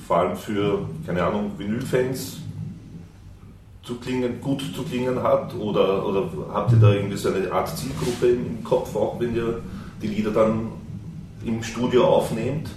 vor 0.07 0.17
allem 0.17 0.35
für, 0.35 0.87
keine 1.05 1.23
Ahnung, 1.23 1.51
Vinylfans 1.57 2.37
zu 3.83 3.95
klingen, 3.95 4.41
gut 4.41 4.63
zu 4.75 4.83
klingen 4.83 5.21
hat? 5.21 5.55
Oder, 5.55 6.05
oder 6.05 6.29
habt 6.51 6.71
ihr 6.71 6.79
da 6.79 6.93
irgendwie 6.93 7.17
so 7.17 7.29
eine 7.29 7.51
Art 7.51 7.77
Zielgruppe 7.77 8.29
im 8.29 8.63
Kopf, 8.63 8.95
auch 8.95 9.19
wenn 9.19 9.35
ihr 9.35 9.61
die 10.01 10.07
Lieder 10.07 10.31
dann 10.31 10.69
im 11.45 11.61
Studio 11.63 12.05
aufnehmt 12.05 12.69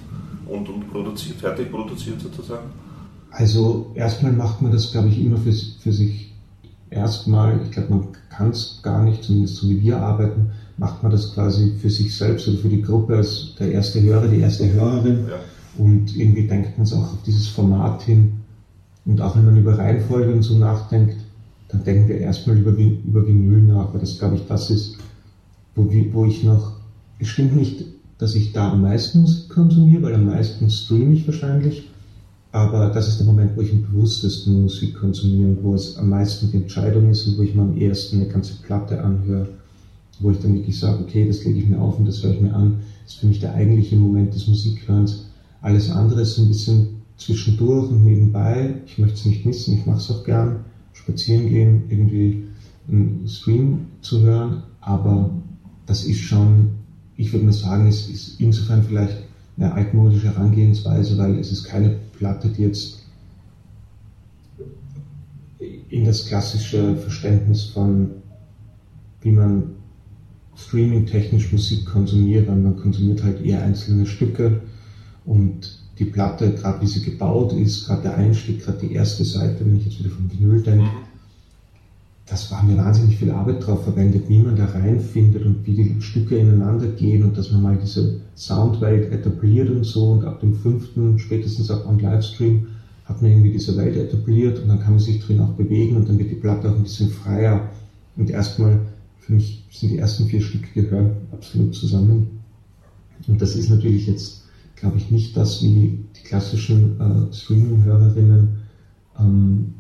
und, 0.47 0.69
und 0.69 0.93
produziert, 0.93 1.39
fertig 1.39 1.71
produziert 1.71 2.21
sozusagen? 2.21 2.71
Also 3.31 3.93
erstmal 3.95 4.33
macht 4.33 4.61
man 4.61 4.73
das, 4.73 4.93
glaube 4.93 5.09
ich, 5.09 5.19
immer 5.19 5.39
für, 5.39 5.53
für 5.53 5.93
sich 5.93 6.32
erstmal, 6.93 7.61
ich 7.65 7.73
glaube, 7.73 7.91
man 7.91 8.09
kann 8.31 8.51
es 8.51 8.81
gar 8.83 9.03
nicht, 9.03 9.25
zumindest 9.25 9.57
so 9.57 9.69
wie 9.69 9.81
wir 9.81 9.99
arbeiten, 9.99 10.51
macht 10.77 11.03
man 11.03 11.13
das 11.13 11.33
quasi 11.35 11.73
für 11.81 11.91
sich 11.91 12.17
selbst 12.17 12.49
oder 12.49 12.59
für 12.59 12.69
die 12.69 12.83
Gruppe 12.83 13.17
als 13.17 13.55
der 13.59 13.73
erste 13.73 14.03
Hörer, 14.03 14.29
die 14.29 14.41
erste 14.41 14.73
Hörerin. 14.73 15.27
Ja. 15.29 15.37
Und 15.79 16.17
irgendwie 16.17 16.47
denkt 16.47 16.77
man 16.77 16.87
es 16.87 16.93
auch 16.93 17.13
auf 17.15 17.23
dieses 17.27 17.49
Format 17.49 18.03
hin. 18.03 18.33
Und 19.05 19.21
auch 19.21 19.37
wenn 19.37 19.45
man 19.45 19.57
über 19.57 19.79
Reihenfolge 19.79 20.33
und 20.33 20.43
so 20.43 20.59
nachdenkt, 20.59 21.17
dann 21.69 21.85
denken 21.85 22.09
wir 22.09 22.19
erstmal 22.19 22.59
über, 22.59 22.71
über 22.71 23.27
Vinyl 23.27 23.63
nach, 23.63 23.93
weil 23.93 24.01
das, 24.01 24.19
glaube 24.19 24.37
ich, 24.37 24.47
das 24.47 24.71
ist, 24.71 24.99
wo, 25.75 25.91
wo 26.13 26.27
ich 26.27 26.45
noch, 26.45 26.73
es 27.19 27.29
stimmt 27.29 27.57
nicht, 27.57 27.85
dass 28.19 28.35
ich 28.35 28.53
da 28.53 28.73
am 28.73 28.83
meisten 28.83 29.23
Musik 29.23 29.49
konsumiere, 29.49 30.03
weil 30.03 30.15
am 30.15 30.27
meisten 30.27 30.71
streame 30.71 31.15
ich 31.15 31.27
wahrscheinlich, 31.27 31.89
aber 32.53 32.91
das 32.91 33.09
ist 33.09 33.19
der 33.19 33.27
Moment, 33.27 33.57
wo 33.57 33.63
ich 33.63 33.73
am 33.73 33.81
bewusstesten 33.83 34.63
Musik 34.63 34.95
konsumiere 34.99 35.57
wo 35.63 35.75
es 35.75 35.97
am 35.97 36.11
meisten 36.11 36.51
die 36.51 36.59
Entscheidung 36.59 37.11
ist 37.11 37.27
und 37.27 37.39
wo 37.39 37.43
ich 37.43 37.55
mir 37.55 37.63
am 37.63 37.77
ersten 37.77 38.17
eine 38.17 38.29
ganze 38.29 38.61
Platte 38.63 39.03
anhöre, 39.03 39.49
wo 40.21 40.31
ich 40.31 40.39
dann 40.39 40.55
wirklich 40.55 40.79
sage, 40.79 41.03
okay, 41.03 41.27
das 41.27 41.45
lege 41.45 41.61
ich 41.61 41.69
mir 41.69 41.81
auf 41.81 41.99
und 41.99 42.07
das 42.07 42.23
höre 42.23 42.35
ich 42.35 42.41
mir 42.43 42.55
an. 42.55 42.81
Das 43.05 43.15
ist 43.15 43.21
für 43.21 43.27
mich 43.27 43.41
der 43.41 43.55
eigentliche 43.55 43.97
Moment 43.97 44.35
des 44.35 44.47
Musikhörens. 44.47 45.31
Alles 45.63 45.91
andere 45.91 46.21
ist 46.21 46.39
ein 46.39 46.49
bisschen 46.49 46.89
zwischendurch 47.17 47.91
und 47.91 48.05
nebenbei. 48.05 48.75
Ich 48.87 48.99
möchte 48.99 49.17
es 49.17 49.25
nicht 49.25 49.47
missen, 49.47 49.79
ich 49.79 49.87
mache 49.87 49.99
es 49.99 50.11
auch 50.11 50.23
gern. 50.23 50.65
Spazieren 50.93 51.49
gehen, 51.49 51.85
irgendwie 51.89 52.45
einen 52.87 53.27
Stream 53.27 53.87
zu 54.03 54.21
hören, 54.21 54.63
aber 54.83 55.31
das 55.87 56.05
ist 56.05 56.21
schon, 56.21 56.71
ich 57.17 57.33
würde 57.33 57.47
mal 57.47 57.53
sagen, 57.53 57.87
es 57.87 58.11
ist 58.11 58.41
insofern 58.41 58.83
vielleicht 58.83 59.17
eine 59.63 59.75
altmodische 59.75 60.35
Herangehensweise, 60.35 61.17
weil 61.19 61.39
es 61.39 61.53
ist 61.53 61.65
keine 61.65 61.91
Platte, 62.19 62.49
die 62.49 62.63
jetzt 62.63 63.03
in 65.89 66.05
das 66.05 66.27
klassische 66.27 66.97
Verständnis 66.97 67.65
von 67.65 68.11
wie 69.21 69.31
man 69.31 69.77
streaming-technisch 70.57 71.53
Musik 71.53 71.87
konsumiert, 71.87 72.49
weil 72.49 72.57
man 72.57 72.77
konsumiert 72.77 73.23
halt 73.23 73.45
eher 73.45 73.63
einzelne 73.63 74.05
Stücke 74.05 74.61
und 75.25 75.79
die 75.99 76.07
Platte, 76.07 76.53
gerade 76.55 76.81
wie 76.83 76.87
sie 76.87 77.03
gebaut 77.03 77.53
ist, 77.53 77.87
gerade 77.87 78.03
der 78.03 78.17
Einstieg, 78.17 78.65
gerade 78.65 78.79
die 78.79 78.95
erste 78.95 79.25
Seite, 79.25 79.65
wenn 79.65 79.77
ich 79.77 79.85
jetzt 79.85 80.01
wieder 80.01 80.11
von 80.11 80.31
Vinyl 80.31 80.63
denke, 80.63 80.85
mhm. 80.85 81.12
Das 82.27 82.51
war 82.51 82.63
mir 82.63 82.77
wahnsinnig 82.77 83.19
viel 83.19 83.31
Arbeit 83.31 83.67
drauf 83.67 83.85
verwendet, 83.85 84.29
wie 84.29 84.39
man 84.39 84.57
da 84.57 84.67
reinfindet 84.67 85.45
und 85.45 85.67
wie 85.67 85.75
die 85.75 86.01
Stücke 86.01 86.37
ineinander 86.37 86.87
gehen 86.87 87.25
und 87.25 87.37
dass 87.37 87.51
man 87.51 87.63
mal 87.63 87.79
diese 87.83 88.21
Soundwelt 88.37 89.13
etabliert 89.13 89.69
und 89.71 89.85
so 89.85 90.11
und 90.11 90.25
ab 90.25 90.41
dem 90.41 90.55
fünften, 90.55 91.19
spätestens 91.19 91.71
ab 91.71 91.85
am 91.87 91.99
Livestream, 91.99 92.69
hat 93.05 93.21
man 93.21 93.33
irgendwie 93.33 93.53
diese 93.53 93.77
Welt 93.77 93.97
etabliert 93.97 94.61
und 94.61 94.69
dann 94.69 94.81
kann 94.81 94.93
man 94.93 95.01
sich 95.01 95.21
drin 95.21 95.41
auch 95.41 95.53
bewegen 95.55 95.97
und 95.97 96.09
dann 96.09 96.19
wird 96.19 96.31
die 96.31 96.37
Platte 96.37 96.71
auch 96.71 96.77
ein 96.77 96.85
bisschen 96.85 97.11
freier. 97.11 97.69
Und 98.17 98.31
erstmal, 98.31 98.79
für 99.19 99.33
mich 99.33 99.65
sind 99.71 99.91
die 99.91 99.99
ersten 99.99 100.27
vier 100.27 100.41
Stücke 100.41 100.83
gehören 100.83 101.11
absolut 101.33 101.75
zusammen. 101.75 102.41
Und 103.27 103.43
das 103.43 103.57
ist 103.57 103.69
natürlich 103.69 104.07
jetzt 104.07 104.43
glaube 104.83 104.99
ich, 104.99 105.13
nicht 105.13 105.37
das, 105.37 105.63
wie 105.63 106.01
die 106.17 106.23
klassischen 106.25 107.01
äh, 107.01 107.33
Streaming-Hörerinnen 107.33 108.49
ähm, 109.17 109.75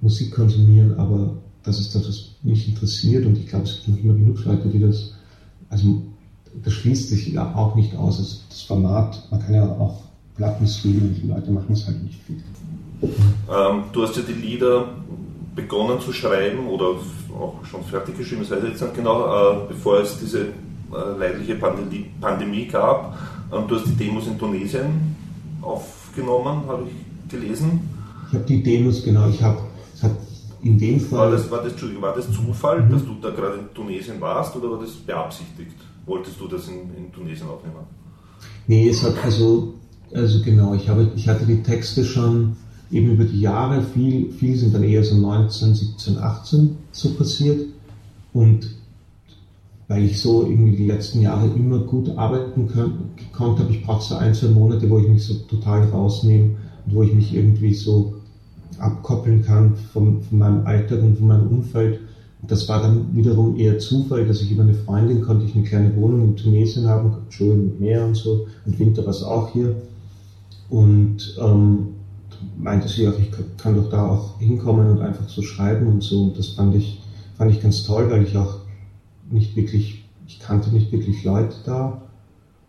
Musik 0.00 0.32
konsumieren, 0.32 0.94
aber 0.94 1.36
das 1.64 1.80
ist 1.80 1.94
das, 1.94 2.06
was 2.06 2.30
mich 2.42 2.68
interessiert 2.68 3.26
und 3.26 3.38
ich 3.38 3.46
glaube, 3.48 3.64
es 3.64 3.76
gibt 3.76 3.88
noch 3.88 4.04
immer 4.04 4.14
genug 4.14 4.44
Leute, 4.44 4.68
die 4.68 4.80
das, 4.80 5.14
also 5.70 6.02
das 6.62 6.72
schließt 6.72 7.08
sich 7.08 7.28
ja 7.28 7.54
auch 7.54 7.74
nicht 7.74 7.96
aus, 7.96 8.18
also 8.18 8.36
das 8.48 8.62
Format, 8.62 9.26
man 9.30 9.40
kann 9.40 9.54
ja 9.54 9.64
auch 9.64 10.02
Platten 10.36 10.66
streamen, 10.66 11.14
die 11.20 11.26
Leute 11.26 11.50
machen 11.50 11.72
es 11.72 11.86
halt 11.86 12.02
nicht 12.02 12.20
viel. 12.22 12.42
Ähm, 13.02 13.84
du 13.92 14.02
hast 14.02 14.16
ja 14.16 14.22
die 14.22 14.32
Lieder 14.32 14.88
begonnen 15.54 16.00
zu 16.00 16.12
schreiben 16.12 16.66
oder 16.68 16.96
auch 17.38 17.64
schon 17.64 17.82
fertig 17.84 18.18
geschrieben, 18.18 18.42
das 18.42 18.50
weiß 18.50 18.64
ich 18.64 18.70
jetzt 18.70 18.82
nicht 18.82 18.94
genau, 18.94 19.26
äh, 19.26 19.68
bevor 19.68 20.00
es 20.00 20.18
diese 20.18 20.40
äh, 20.40 21.18
leidliche 21.18 21.54
Pandemie, 21.56 22.06
Pandemie 22.20 22.66
gab. 22.66 23.18
Ähm, 23.52 23.64
du 23.68 23.76
hast 23.76 23.86
die 23.86 23.96
Demos 23.96 24.26
in 24.26 24.38
Tunesien 24.38 25.16
aufgenommen, 25.62 26.62
habe 26.66 26.84
ich 26.88 27.30
gelesen. 27.30 27.80
Ich 28.28 28.34
habe 28.34 28.44
die 28.44 28.62
Demos, 28.62 29.02
genau, 29.02 29.28
ich 29.28 29.42
habe, 29.42 29.58
in 30.64 30.78
dem 30.78 30.98
Fall. 30.98 31.18
War 31.18 31.30
das, 31.30 31.50
war 31.50 31.62
das, 31.62 31.74
war 32.00 32.14
das 32.14 32.32
Zufall, 32.32 32.82
mhm. 32.82 32.90
dass 32.90 33.04
du 33.04 33.14
da 33.20 33.30
gerade 33.30 33.58
in 33.58 33.74
Tunesien 33.74 34.20
warst 34.20 34.56
oder 34.56 34.70
war 34.70 34.80
das 34.80 34.92
beabsichtigt? 34.92 35.76
Wolltest 36.06 36.40
du 36.40 36.48
das 36.48 36.68
in, 36.68 36.94
in 36.96 37.12
Tunesien 37.12 37.48
aufnehmen? 37.48 37.86
Nee, 38.66 38.88
es 38.88 39.02
hat 39.02 39.14
also, 39.22 39.74
also 40.12 40.42
genau, 40.42 40.74
ich, 40.74 40.88
habe, 40.88 41.10
ich 41.14 41.28
hatte 41.28 41.44
die 41.46 41.62
Texte 41.62 42.04
schon 42.04 42.56
eben 42.90 43.12
über 43.12 43.24
die 43.24 43.40
Jahre, 43.40 43.82
viel, 43.82 44.30
viel 44.32 44.56
sind 44.56 44.74
dann 44.74 44.82
eher 44.82 45.04
so 45.04 45.16
19, 45.16 45.74
17, 45.74 46.18
18 46.18 46.76
so 46.92 47.14
passiert. 47.14 47.66
Und 48.32 48.68
weil 49.88 50.04
ich 50.04 50.20
so 50.20 50.42
irgendwie 50.42 50.76
die 50.76 50.86
letzten 50.86 51.20
Jahre 51.20 51.46
immer 51.54 51.78
gut 51.78 52.16
arbeiten 52.16 52.66
gekonnt 52.66 53.58
habe. 53.58 53.70
Ich 53.70 53.84
brauche 53.84 54.02
so 54.02 54.14
ein, 54.16 54.34
zwei 54.34 54.48
Monate, 54.48 54.88
wo 54.88 54.98
ich 54.98 55.08
mich 55.08 55.24
so 55.24 55.34
total 55.34 55.84
rausnehme 55.88 56.56
und 56.86 56.94
wo 56.94 57.02
ich 57.02 57.12
mich 57.12 57.34
irgendwie 57.34 57.74
so 57.74 58.14
abkoppeln 58.80 59.42
kann 59.42 59.76
von, 59.92 60.22
von 60.22 60.38
meinem 60.38 60.66
Alltag 60.66 61.02
und 61.02 61.18
von 61.18 61.28
meinem 61.28 61.48
Umfeld. 61.48 62.00
Das 62.42 62.68
war 62.68 62.82
dann 62.82 63.14
wiederum 63.14 63.56
eher 63.56 63.78
Zufall, 63.78 64.26
dass 64.26 64.42
ich 64.42 64.50
über 64.50 64.62
eine 64.62 64.74
Freundin 64.74 65.22
konnte 65.22 65.46
ich 65.46 65.54
eine 65.54 65.64
kleine 65.64 65.96
Wohnung 65.96 66.22
in 66.24 66.36
Tunesien 66.36 66.86
haben, 66.86 67.12
schön 67.30 67.64
mit 67.64 67.80
Meer 67.80 68.04
und 68.04 68.14
so, 68.14 68.46
und 68.66 68.78
Winter 68.78 69.02
war 69.02 69.10
es 69.10 69.22
auch 69.22 69.50
hier. 69.52 69.74
Und 70.68 71.36
ähm, 71.40 71.94
meinte 72.56 72.88
sie 72.88 73.08
auch, 73.08 73.18
ich 73.18 73.30
kann 73.56 73.76
doch 73.76 73.88
da 73.90 74.06
auch 74.06 74.38
hinkommen 74.38 74.90
und 74.90 75.00
einfach 75.00 75.28
so 75.28 75.42
schreiben 75.42 75.86
und 75.86 76.02
so. 76.02 76.24
Und 76.24 76.38
das 76.38 76.48
fand 76.48 76.74
ich, 76.74 77.00
fand 77.36 77.50
ich 77.50 77.60
ganz 77.60 77.84
toll, 77.84 78.10
weil 78.10 78.24
ich 78.24 78.36
auch 78.36 78.58
nicht 79.30 79.56
wirklich, 79.56 80.04
ich 80.26 80.40
kannte 80.40 80.70
nicht 80.70 80.92
wirklich 80.92 81.24
Leute 81.24 81.56
da 81.64 82.02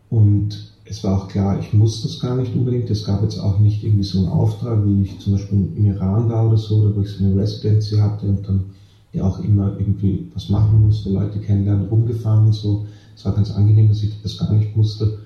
und 0.10 0.75
es 0.88 1.04
war 1.04 1.20
auch 1.20 1.27
klar, 1.27 1.60
ich 1.60 1.74
muss 1.74 2.04
das 2.04 2.20
gar 2.20 2.36
nicht 2.36 2.56
unbedingt. 2.56 2.89
Es 2.89 3.04
gab 3.04 3.24
jetzt 3.24 3.39
auch 3.39 3.60
nicht 3.60 3.84
irgendwie 3.84 4.04
so 4.04 4.20
einen 4.20 4.27
Auftrag, 4.27 4.86
wie 4.86 5.01
ich 5.01 5.20
zum 5.20 5.34
Beispiel 5.34 5.70
im 5.75 5.86
Iran 5.86 6.30
war 6.30 6.48
oder 6.48 6.58
so, 6.58 6.77
oder 6.77 6.96
wo 6.96 7.01
ich 7.01 7.10
so 7.10 7.24
eine 7.24 7.36
Residency 7.36 7.98
hatte 7.98 8.27
und 8.27 8.48
dann 8.48 8.65
ja 9.12 9.24
auch 9.24 9.39
immer 9.39 9.75
irgendwie 9.80 10.27
was 10.34 10.50
machen 10.50 10.86
musste, 10.86 11.10
Leute 11.10 11.39
kennenlernen, 11.39 11.88
rumgefahren 11.88 12.46
und 12.46 12.54
so. 12.54 12.86
Es 13.15 13.25
war 13.25 13.34
ganz 13.34 13.50
angenehm, 13.51 13.88
dass 13.88 14.04
ich 14.04 14.22
das 14.22 14.38
gar 14.38 14.51
nicht 14.54 14.75
musste. 14.75 15.20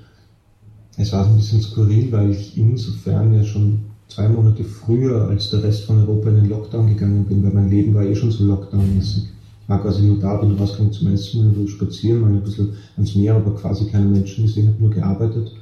Es 0.95 1.11
war 1.11 1.25
ein 1.25 1.35
bisschen 1.35 1.61
skurril, 1.61 2.11
weil 2.11 2.31
ich 2.31 2.57
insofern 2.57 3.33
ja 3.33 3.43
schon 3.43 3.79
zwei 4.07 4.29
Monate 4.29 4.63
früher 4.63 5.27
als 5.27 5.49
der 5.49 5.63
Rest 5.63 5.85
von 5.85 5.99
Europa 5.99 6.29
in 6.29 6.35
den 6.35 6.49
Lockdown 6.49 6.87
gegangen 6.87 7.25
bin, 7.25 7.43
weil 7.43 7.53
mein 7.53 7.69
Leben 7.69 7.93
war 7.93 8.03
eh 8.03 8.15
schon 8.15 8.31
so 8.31 8.45
lockdownmäßig 8.45 9.29
war 9.69 9.81
quasi 9.81 10.01
nur 10.01 10.17
da, 10.17 10.35
bin 10.37 10.57
rausgegangen 10.57 10.91
zum 10.91 11.07
Essen, 11.09 11.53
so 11.53 11.67
spazieren, 11.67 12.21
mal 12.21 12.31
ein 12.31 12.41
bisschen 12.41 12.73
ans 12.95 13.13
Meer, 13.13 13.35
aber 13.35 13.53
quasi 13.53 13.85
keine 13.85 14.07
Menschen 14.07 14.45
gesehen, 14.45 14.67
habe 14.67 14.81
nur 14.81 14.89
gearbeitet. 14.89 15.53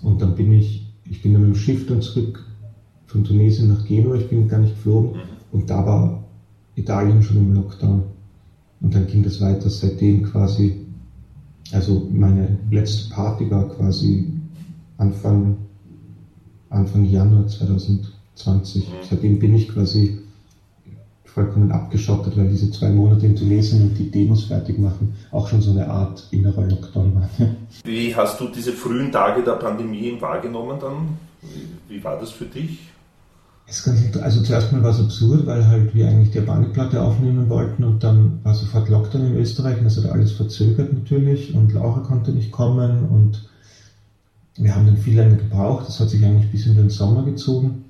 Und 0.00 0.22
dann 0.22 0.36
bin 0.36 0.52
ich, 0.52 0.86
ich 1.10 1.20
bin 1.22 1.32
dann 1.32 1.42
mit 1.42 1.50
dem 1.50 1.56
Schiff 1.56 1.84
dann 1.86 2.00
zurück 2.00 2.44
von 3.06 3.24
Tunesien 3.24 3.66
nach 3.66 3.84
Genua, 3.84 4.14
ich 4.14 4.28
bin 4.28 4.46
gar 4.46 4.60
nicht 4.60 4.74
geflogen. 4.74 5.20
Und 5.50 5.68
da 5.68 5.84
war 5.84 6.22
Italien 6.76 7.20
schon 7.20 7.36
im 7.36 7.52
Lockdown. 7.52 8.04
Und 8.80 8.94
dann 8.94 9.08
ging 9.08 9.24
das 9.24 9.40
weiter 9.40 9.68
seitdem 9.68 10.22
quasi, 10.22 10.86
also 11.72 12.06
meine 12.12 12.58
letzte 12.70 13.10
Party 13.10 13.50
war 13.50 13.68
quasi 13.68 14.24
Anfang, 14.98 15.56
Anfang 16.70 17.04
Januar 17.04 17.48
2020. 17.48 18.86
Seitdem 19.10 19.40
bin 19.40 19.56
ich 19.56 19.68
quasi 19.68 20.18
vollkommen 21.32 21.72
abgeschottet, 21.72 22.36
weil 22.36 22.48
diese 22.48 22.70
zwei 22.70 22.90
Monate 22.90 23.26
in 23.26 23.36
Tunesien 23.36 23.82
und 23.82 23.98
die 23.98 24.10
Demos 24.10 24.44
fertig 24.44 24.78
machen 24.78 25.14
auch 25.30 25.48
schon 25.48 25.62
so 25.62 25.70
eine 25.70 25.88
Art 25.88 26.26
innerer 26.30 26.66
Lockdown 26.66 27.14
waren. 27.14 27.56
Wie 27.84 28.14
hast 28.14 28.38
du 28.40 28.48
diese 28.48 28.72
frühen 28.72 29.10
Tage 29.10 29.42
der 29.42 29.52
Pandemie 29.52 30.16
wahrgenommen 30.20 30.78
dann? 30.80 31.18
Wie, 31.88 32.02
war 32.04 32.18
das 32.18 32.30
für 32.30 32.44
dich? 32.44 32.78
also 34.20 34.42
zuerst 34.42 34.70
mal 34.72 34.82
war 34.82 34.90
es 34.90 35.00
absurd, 35.00 35.46
weil 35.46 35.66
halt 35.66 35.94
wir 35.94 36.06
eigentlich 36.06 36.30
die 36.30 36.40
Urbanikplatte 36.40 37.00
aufnehmen 37.00 37.48
wollten 37.48 37.84
und 37.84 38.04
dann 38.04 38.40
war 38.42 38.54
sofort 38.54 38.90
Lockdown 38.90 39.28
in 39.28 39.36
Österreich 39.36 39.78
und 39.78 39.84
das 39.84 39.96
hat 39.96 40.10
alles 40.10 40.32
verzögert 40.32 40.92
natürlich 40.92 41.54
und 41.54 41.72
Laura 41.72 42.00
konnte 42.00 42.32
nicht 42.32 42.52
kommen 42.52 43.08
und 43.08 43.48
wir 44.56 44.74
haben 44.74 44.86
dann 44.86 44.98
viel 44.98 45.16
länger 45.16 45.36
gebraucht. 45.36 45.88
Das 45.88 45.98
hat 46.00 46.10
sich 46.10 46.22
eigentlich 46.24 46.50
bis 46.50 46.66
in 46.66 46.76
den 46.76 46.90
Sommer 46.90 47.24
gezogen. 47.24 47.81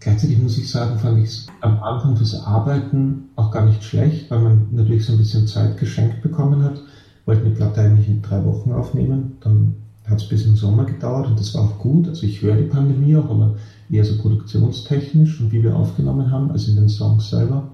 Gleichzeitig 0.00 0.38
muss 0.38 0.56
ich 0.56 0.70
sagen, 0.70 0.98
fand 0.98 1.18
ich 1.18 1.28
es 1.28 1.46
am 1.60 1.78
Anfang 1.82 2.16
fürs 2.16 2.34
Arbeiten 2.34 3.28
auch 3.36 3.50
gar 3.50 3.66
nicht 3.66 3.84
schlecht, 3.84 4.30
weil 4.30 4.40
man 4.40 4.66
natürlich 4.70 5.04
so 5.04 5.12
ein 5.12 5.18
bisschen 5.18 5.46
Zeit 5.46 5.76
geschenkt 5.76 6.22
bekommen 6.22 6.62
hat. 6.62 6.80
Wollten 7.26 7.44
die 7.44 7.54
Platte 7.54 7.82
eigentlich 7.82 8.08
in 8.08 8.22
drei 8.22 8.42
Wochen 8.44 8.72
aufnehmen, 8.72 9.36
dann 9.40 9.74
hat 10.06 10.22
es 10.22 10.28
bis 10.28 10.46
im 10.46 10.56
Sommer 10.56 10.84
gedauert 10.84 11.28
und 11.28 11.38
das 11.38 11.54
war 11.54 11.62
auch 11.62 11.78
gut. 11.78 12.08
Also 12.08 12.26
ich 12.26 12.40
höre 12.40 12.56
die 12.56 12.64
Pandemie 12.64 13.14
auch, 13.14 13.28
aber 13.28 13.54
eher 13.90 14.04
so 14.04 14.16
produktionstechnisch 14.16 15.40
und 15.40 15.52
wie 15.52 15.62
wir 15.62 15.76
aufgenommen 15.76 16.30
haben, 16.30 16.50
als 16.50 16.66
in 16.66 16.76
den 16.76 16.88
Songs 16.88 17.28
selber. 17.28 17.68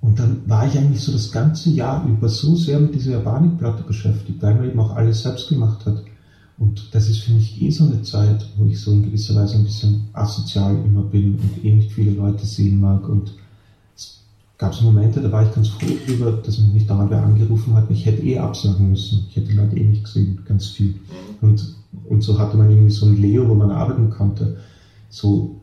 Und 0.00 0.18
dann 0.18 0.42
war 0.46 0.66
ich 0.66 0.78
eigentlich 0.78 1.02
so 1.02 1.12
das 1.12 1.32
ganze 1.32 1.70
Jahr 1.70 2.06
über 2.06 2.28
so 2.28 2.54
sehr 2.54 2.78
mit 2.78 2.94
dieser 2.94 3.18
Urbanik-Platte 3.18 3.82
beschäftigt, 3.82 4.42
weil 4.42 4.54
man 4.54 4.68
eben 4.68 4.78
auch 4.78 4.94
alles 4.94 5.22
selbst 5.22 5.48
gemacht 5.48 5.84
hat. 5.86 6.02
Und 6.56 6.94
das 6.94 7.08
ist 7.08 7.18
für 7.18 7.32
mich 7.32 7.60
eh 7.60 7.70
so 7.70 7.84
eine 7.84 8.02
Zeit, 8.02 8.46
wo 8.56 8.66
ich 8.66 8.80
so 8.80 8.92
in 8.92 9.02
gewisser 9.02 9.34
Weise 9.34 9.56
ein 9.56 9.64
bisschen 9.64 10.04
asozial 10.12 10.76
immer 10.84 11.02
bin 11.02 11.34
und 11.34 11.64
eh 11.64 11.74
nicht 11.74 11.90
viele 11.90 12.12
Leute 12.12 12.46
sehen 12.46 12.80
mag. 12.80 13.08
Und 13.08 13.32
es 13.96 14.20
gab 14.56 14.74
so 14.74 14.84
Momente, 14.84 15.20
da 15.20 15.32
war 15.32 15.44
ich 15.44 15.52
ganz 15.52 15.68
froh 15.68 15.86
darüber, 16.06 16.32
dass 16.32 16.58
mich 16.58 16.72
nicht 16.72 16.90
dauernd 16.90 17.10
wer 17.10 17.24
angerufen 17.24 17.74
hat. 17.74 17.90
Ich 17.90 18.06
hätte 18.06 18.22
eh 18.22 18.38
absagen 18.38 18.90
müssen. 18.90 19.26
Ich 19.28 19.36
hätte 19.36 19.52
Leute 19.52 19.76
eh 19.76 19.84
nicht 19.84 20.04
gesehen, 20.04 20.38
ganz 20.46 20.68
viel. 20.68 20.94
Und, 21.40 21.74
und 22.08 22.22
so 22.22 22.38
hatte 22.38 22.56
man 22.56 22.70
irgendwie 22.70 22.92
so 22.92 23.06
ein 23.06 23.20
Leo, 23.20 23.48
wo 23.48 23.54
man 23.54 23.70
arbeiten 23.70 24.10
konnte. 24.10 24.56
So 25.10 25.60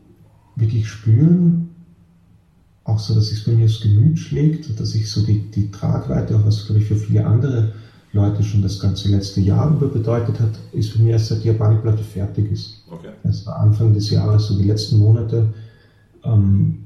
wirklich 0.56 0.86
spüren, 0.86 1.70
auch 2.84 2.98
so, 2.98 3.14
dass 3.14 3.30
es 3.30 3.44
bei 3.44 3.52
mir 3.52 3.66
das 3.66 3.80
Gemüt 3.80 4.18
schlägt 4.18 4.78
dass 4.78 4.94
ich 4.94 5.10
so 5.10 5.24
die, 5.24 5.38
die 5.50 5.70
Tragweite, 5.70 6.36
auch 6.36 6.44
was, 6.44 6.66
glaube 6.66 6.80
ich, 6.80 6.88
für 6.88 6.96
viele 6.96 7.24
andere 7.24 7.72
Leute 8.12 8.42
schon 8.42 8.62
das 8.62 8.78
ganze 8.78 9.08
letzte 9.08 9.40
Jahr 9.40 9.70
über 9.70 9.88
bedeutet 9.88 10.38
hat, 10.38 10.50
ist 10.72 10.90
für 10.90 11.02
mich 11.02 11.12
erst 11.12 11.28
seit 11.28 11.42
die 11.42 11.48
Japanik-Platte 11.48 12.04
fertig 12.04 12.52
ist. 12.52 12.84
Okay. 12.90 13.08
War 13.46 13.60
Anfang 13.60 13.94
des 13.94 14.10
Jahres, 14.10 14.46
so 14.46 14.58
die 14.58 14.68
letzten 14.68 14.98
Monate, 14.98 15.48
ähm, 16.24 16.84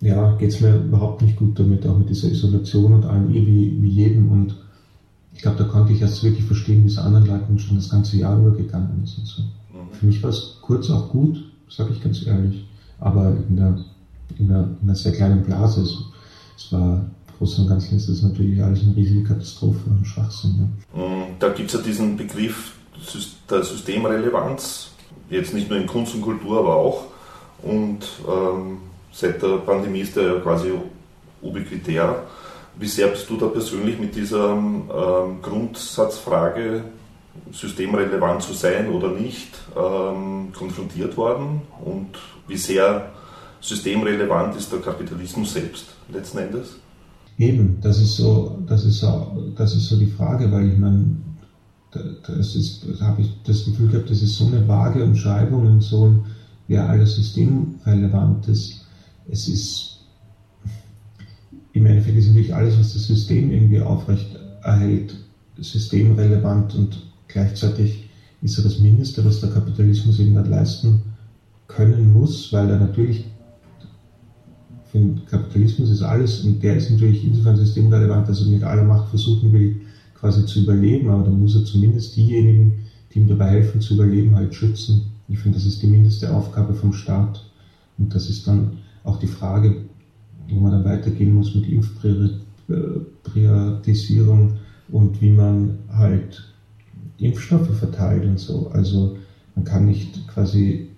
ja, 0.00 0.34
geht 0.36 0.50
es 0.50 0.60
mir 0.60 0.76
überhaupt 0.76 1.22
nicht 1.22 1.36
gut 1.36 1.58
damit, 1.58 1.86
auch 1.86 1.96
mit 1.96 2.08
dieser 2.08 2.28
Isolation 2.28 2.94
und 2.94 3.04
allem, 3.04 3.30
eh 3.30 3.46
wie, 3.46 3.82
wie 3.82 3.88
jedem. 3.88 4.32
Und 4.32 4.56
ich 5.34 5.42
glaube, 5.42 5.58
da 5.58 5.64
konnte 5.64 5.92
ich 5.92 6.00
erst 6.00 6.24
wirklich 6.24 6.44
verstehen, 6.44 6.84
wie 6.84 6.88
es 6.88 6.98
anderen 6.98 7.26
Leuten 7.26 7.58
schon 7.58 7.76
das 7.76 7.90
ganze 7.90 8.16
Jahr 8.16 8.38
über 8.38 8.50
gegangen 8.52 9.00
ist 9.04 9.18
und 9.18 9.26
so. 9.26 9.42
Mhm. 9.42 9.92
Für 9.92 10.06
mich 10.06 10.22
war 10.22 10.30
es 10.30 10.56
kurz 10.62 10.90
auch 10.90 11.10
gut, 11.10 11.44
sage 11.68 11.92
ich 11.92 12.02
ganz 12.02 12.26
ehrlich, 12.26 12.66
aber 12.98 13.36
in 13.48 13.56
der, 13.56 13.78
in 14.38 14.48
der, 14.48 14.62
in 14.80 14.88
einer 14.88 14.94
sehr 14.94 15.12
kleinen 15.12 15.42
Blase. 15.42 15.82
Es, 15.82 15.98
es 16.56 16.72
war 16.72 17.04
Großen 17.42 17.64
und 17.64 17.70
Ganzen 17.70 17.96
ist 17.96 18.08
das 18.08 18.22
natürlich 18.22 18.62
alles 18.62 18.82
eine 18.82 18.94
riesige 18.94 19.24
Katastrophe 19.24 19.80
und 19.90 20.06
Schwachsinn. 20.06 20.68
Ja. 20.94 21.02
Mm, 21.02 21.24
da 21.40 21.48
gibt 21.48 21.70
es 21.70 21.74
ja 21.74 21.80
diesen 21.80 22.16
Begriff 22.16 22.74
der 23.50 23.64
Systemrelevanz, 23.64 24.90
jetzt 25.28 25.52
nicht 25.52 25.68
nur 25.68 25.76
in 25.76 25.88
Kunst 25.88 26.14
und 26.14 26.22
Kultur, 26.22 26.60
aber 26.60 26.76
auch. 26.76 27.06
Und 27.64 27.98
ähm, 28.28 28.78
seit 29.10 29.42
der 29.42 29.56
Pandemie 29.56 30.02
ist 30.02 30.14
der 30.14 30.34
ja 30.34 30.34
quasi 30.38 30.70
ubiquitär. 31.40 32.22
Wie 32.78 32.86
sehr 32.86 33.08
bist 33.08 33.28
du 33.28 33.36
da 33.36 33.46
persönlich 33.46 33.98
mit 33.98 34.14
dieser 34.14 34.52
ähm, 34.52 35.42
Grundsatzfrage, 35.42 36.84
systemrelevant 37.50 38.42
zu 38.42 38.52
sein 38.52 38.88
oder 38.88 39.08
nicht, 39.08 39.50
ähm, 39.76 40.52
konfrontiert 40.56 41.16
worden? 41.16 41.62
Und 41.84 42.10
wie 42.46 42.56
sehr 42.56 43.10
systemrelevant 43.60 44.54
ist 44.54 44.70
der 44.70 44.78
Kapitalismus 44.78 45.54
selbst 45.54 45.86
letzten 46.08 46.38
Endes? 46.38 46.76
Eben, 47.38 47.78
das 47.80 48.00
ist 48.00 48.16
so, 48.16 48.62
das 48.66 48.84
ist 48.84 49.00
so, 49.00 49.52
das 49.56 49.74
ist 49.74 49.86
so 49.86 49.96
die 49.96 50.06
Frage, 50.06 50.50
weil 50.52 50.70
ich 50.70 50.78
meine, 50.78 51.16
das 52.26 52.54
ist, 52.54 52.86
da 52.98 53.06
habe 53.06 53.22
ich 53.22 53.30
das 53.44 53.64
Gefühl 53.64 53.88
gehabt, 53.88 54.10
das 54.10 54.22
ist 54.22 54.36
so 54.36 54.46
eine 54.46 54.66
vage 54.66 55.04
Umschreibung 55.04 55.66
und 55.66 55.82
so 55.82 56.06
ein, 56.06 56.24
ja, 56.68 56.86
alles 56.86 57.16
systemrelevant 57.16 58.48
ist. 58.48 58.84
Es 59.28 59.48
ist, 59.48 59.98
im 61.72 61.86
Endeffekt 61.86 62.18
ist 62.18 62.28
natürlich 62.28 62.54
alles, 62.54 62.78
was 62.78 62.92
das 62.92 63.04
System 63.04 63.50
irgendwie 63.50 63.80
aufrecht 63.80 64.38
erhält, 64.62 65.16
systemrelevant 65.58 66.74
und 66.74 67.06
gleichzeitig 67.28 68.08
ist 68.40 68.58
er 68.58 68.64
das 68.64 68.78
Mindeste, 68.78 69.24
was 69.24 69.40
der 69.40 69.50
Kapitalismus 69.50 70.18
eben 70.18 70.34
nicht 70.34 70.48
leisten 70.48 71.02
können 71.68 72.12
muss, 72.12 72.52
weil 72.52 72.68
er 72.68 72.78
natürlich 72.78 73.24
den 74.92 75.24
Kapitalismus 75.26 75.90
ist 75.90 76.02
alles, 76.02 76.44
und 76.44 76.62
der 76.62 76.76
ist 76.76 76.90
natürlich 76.90 77.24
insofern 77.24 77.56
systemrelevant, 77.56 78.28
dass 78.28 78.42
er 78.42 78.48
mit 78.48 78.62
aller 78.62 78.84
Macht 78.84 79.08
versuchen 79.08 79.52
will, 79.52 79.80
quasi 80.14 80.46
zu 80.46 80.62
überleben, 80.62 81.10
aber 81.10 81.24
dann 81.24 81.40
muss 81.40 81.56
er 81.56 81.64
zumindest 81.64 82.16
diejenigen, 82.16 82.84
die 83.12 83.18
ihm 83.18 83.28
dabei 83.28 83.48
helfen 83.48 83.80
zu 83.80 83.94
überleben, 83.94 84.34
halt 84.34 84.54
schützen. 84.54 85.06
Ich 85.28 85.38
finde, 85.38 85.58
das 85.58 85.66
ist 85.66 85.82
die 85.82 85.86
mindeste 85.86 86.34
Aufgabe 86.34 86.74
vom 86.74 86.92
Staat. 86.92 87.44
Und 87.98 88.14
das 88.14 88.28
ist 88.28 88.46
dann 88.46 88.78
auch 89.04 89.18
die 89.18 89.26
Frage, 89.26 89.76
wo 90.48 90.60
man 90.60 90.72
dann 90.72 90.84
weitergehen 90.84 91.34
muss 91.34 91.54
mit 91.54 91.66
Impfpriorisierung 91.66 94.52
und 94.88 95.20
wie 95.20 95.30
man 95.30 95.78
halt 95.88 96.48
Impfstoffe 97.18 97.76
verteilt 97.76 98.24
und 98.24 98.38
so. 98.38 98.70
Also 98.72 99.16
man 99.54 99.64
kann 99.64 99.86
nicht 99.86 100.26
quasi 100.28 100.88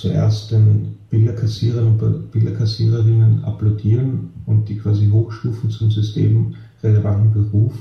zuerst 0.00 0.50
den 0.50 0.96
Bilderkassierern 1.10 1.86
und 1.86 2.30
Bilderkassiererinnen 2.30 3.44
applaudieren 3.44 4.30
und 4.46 4.68
die 4.68 4.78
quasi 4.78 5.10
hochstufen 5.10 5.70
zum 5.70 5.90
systemrelevanten 5.90 7.32
Beruf. 7.32 7.74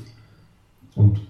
Und 0.95 1.21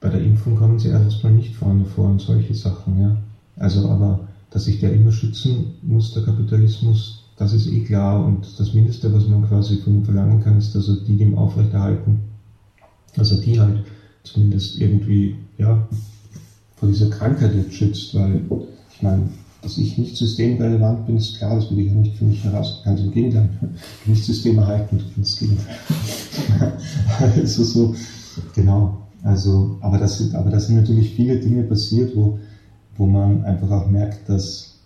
bei 0.00 0.08
der 0.08 0.22
Impfung 0.22 0.56
kommen 0.56 0.78
sie 0.78 0.88
erstmal 0.88 1.32
nicht 1.32 1.54
vorne 1.54 1.84
vor 1.84 2.06
und 2.06 2.20
solche 2.20 2.54
Sachen, 2.54 3.00
ja. 3.00 3.16
Also 3.56 3.88
aber, 3.88 4.20
dass 4.50 4.64
sich 4.64 4.80
der 4.80 4.92
immer 4.92 5.12
schützen 5.12 5.74
muss, 5.82 6.14
der 6.14 6.22
Kapitalismus, 6.22 7.24
das 7.36 7.52
ist 7.52 7.66
eh 7.66 7.80
klar. 7.80 8.24
Und 8.24 8.58
das 8.58 8.74
Mindeste, 8.74 9.12
was 9.12 9.26
man 9.26 9.46
quasi 9.46 9.78
von 9.78 9.96
ihm 9.96 10.04
verlangen 10.04 10.42
kann, 10.42 10.58
ist, 10.58 10.74
dass 10.74 10.88
er 10.88 10.96
die 10.96 11.16
dem 11.16 11.36
aufrechterhalten, 11.36 12.20
also 13.16 13.40
die 13.40 13.60
halt 13.60 13.84
zumindest 14.22 14.80
irgendwie, 14.80 15.36
ja, 15.58 15.86
vor 16.76 16.88
dieser 16.88 17.10
Krankheit 17.10 17.54
jetzt 17.54 17.74
schützt, 17.74 18.14
weil 18.14 18.42
ich 18.94 19.02
meine, 19.02 19.28
dass 19.62 19.76
ich 19.76 19.98
nicht 19.98 20.16
systemrelevant 20.16 21.06
bin, 21.06 21.16
ist 21.16 21.38
klar, 21.38 21.56
das 21.56 21.70
will 21.70 21.80
ich 21.80 21.90
auch 21.90 21.96
nicht 21.96 22.16
für 22.16 22.24
mich 22.24 22.44
heraus. 22.44 22.80
Ganz 22.84 23.00
im 23.00 23.10
Gegenteil, 23.10 23.48
nicht 24.06 24.24
systemerhaltend, 24.24 25.02
ganz 25.16 25.30
das 25.30 25.38
Gegenteil. 25.38 25.76
also 27.18 27.64
so, 27.64 27.94
genau. 28.54 28.98
Also, 29.24 29.78
aber 29.80 29.98
das 29.98 30.18
sind, 30.18 30.34
aber 30.34 30.50
das 30.50 30.68
sind 30.68 30.76
natürlich 30.76 31.14
viele 31.14 31.40
Dinge 31.40 31.64
passiert, 31.64 32.14
wo, 32.16 32.38
wo 32.96 33.06
man 33.06 33.44
einfach 33.44 33.70
auch 33.70 33.90
merkt, 33.90 34.28
dass 34.28 34.76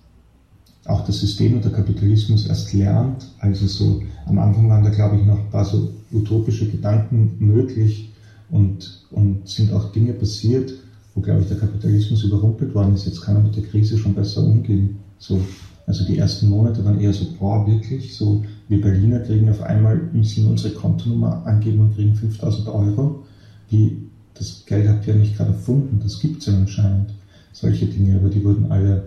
auch 0.87 1.05
das 1.05 1.21
System 1.21 1.55
und 1.55 1.65
der 1.65 1.73
Kapitalismus 1.73 2.47
erst 2.47 2.73
lernt. 2.73 3.29
Also 3.39 3.67
so, 3.67 4.03
am 4.27 4.39
Anfang 4.39 4.69
waren 4.69 4.83
da, 4.83 4.91
glaube 4.91 5.17
ich, 5.17 5.25
noch 5.25 5.39
ein 5.39 5.51
paar 5.51 5.65
so 5.65 5.93
utopische 6.13 6.69
Gedanken 6.69 7.37
möglich 7.39 8.11
und, 8.51 9.05
und 9.11 9.49
sind 9.49 9.73
auch 9.73 9.93
Dinge 9.93 10.13
passiert, 10.13 10.73
wo, 11.15 11.21
glaube 11.21 11.43
ich, 11.43 11.49
der 11.49 11.59
Kapitalismus 11.59 12.25
überrumpelt 12.25 12.75
worden 12.75 12.95
ist. 12.95 13.07
Jetzt 13.07 13.21
kann 13.21 13.37
er 13.37 13.43
mit 13.43 13.57
der 13.57 13.65
Krise 13.65 13.99
schon 13.99 14.15
besser 14.15 14.43
umgehen. 14.43 14.99
So, 15.19 15.41
also 15.87 16.05
die 16.05 16.19
ersten 16.19 16.49
Monate 16.49 16.85
waren 16.85 17.01
eher 17.01 17.13
so, 17.13 17.27
boah, 17.39 17.67
wirklich, 17.67 18.17
so, 18.17 18.45
wir 18.69 18.81
Berliner 18.81 19.21
kriegen 19.21 19.51
auf 19.51 19.63
einmal, 19.63 20.01
müssen 20.13 20.47
unsere 20.47 20.75
Kontonummer 20.75 21.45
angeben 21.45 21.81
und 21.81 21.95
kriegen 21.95 22.15
5000 22.15 22.69
Euro. 22.69 23.25
Die, 23.71 23.99
das 24.35 24.65
Geld 24.67 24.89
habt 24.89 25.07
ihr 25.07 25.15
nicht 25.15 25.37
gerade 25.37 25.53
erfunden, 25.53 26.01
das 26.03 26.21
gibt 26.21 26.41
es 26.41 26.47
ja 26.47 26.55
anscheinend. 26.55 27.11
Solche 27.53 27.87
Dinge, 27.87 28.17
aber 28.17 28.29
die 28.29 28.43
wurden 28.43 28.71
alle, 28.71 29.03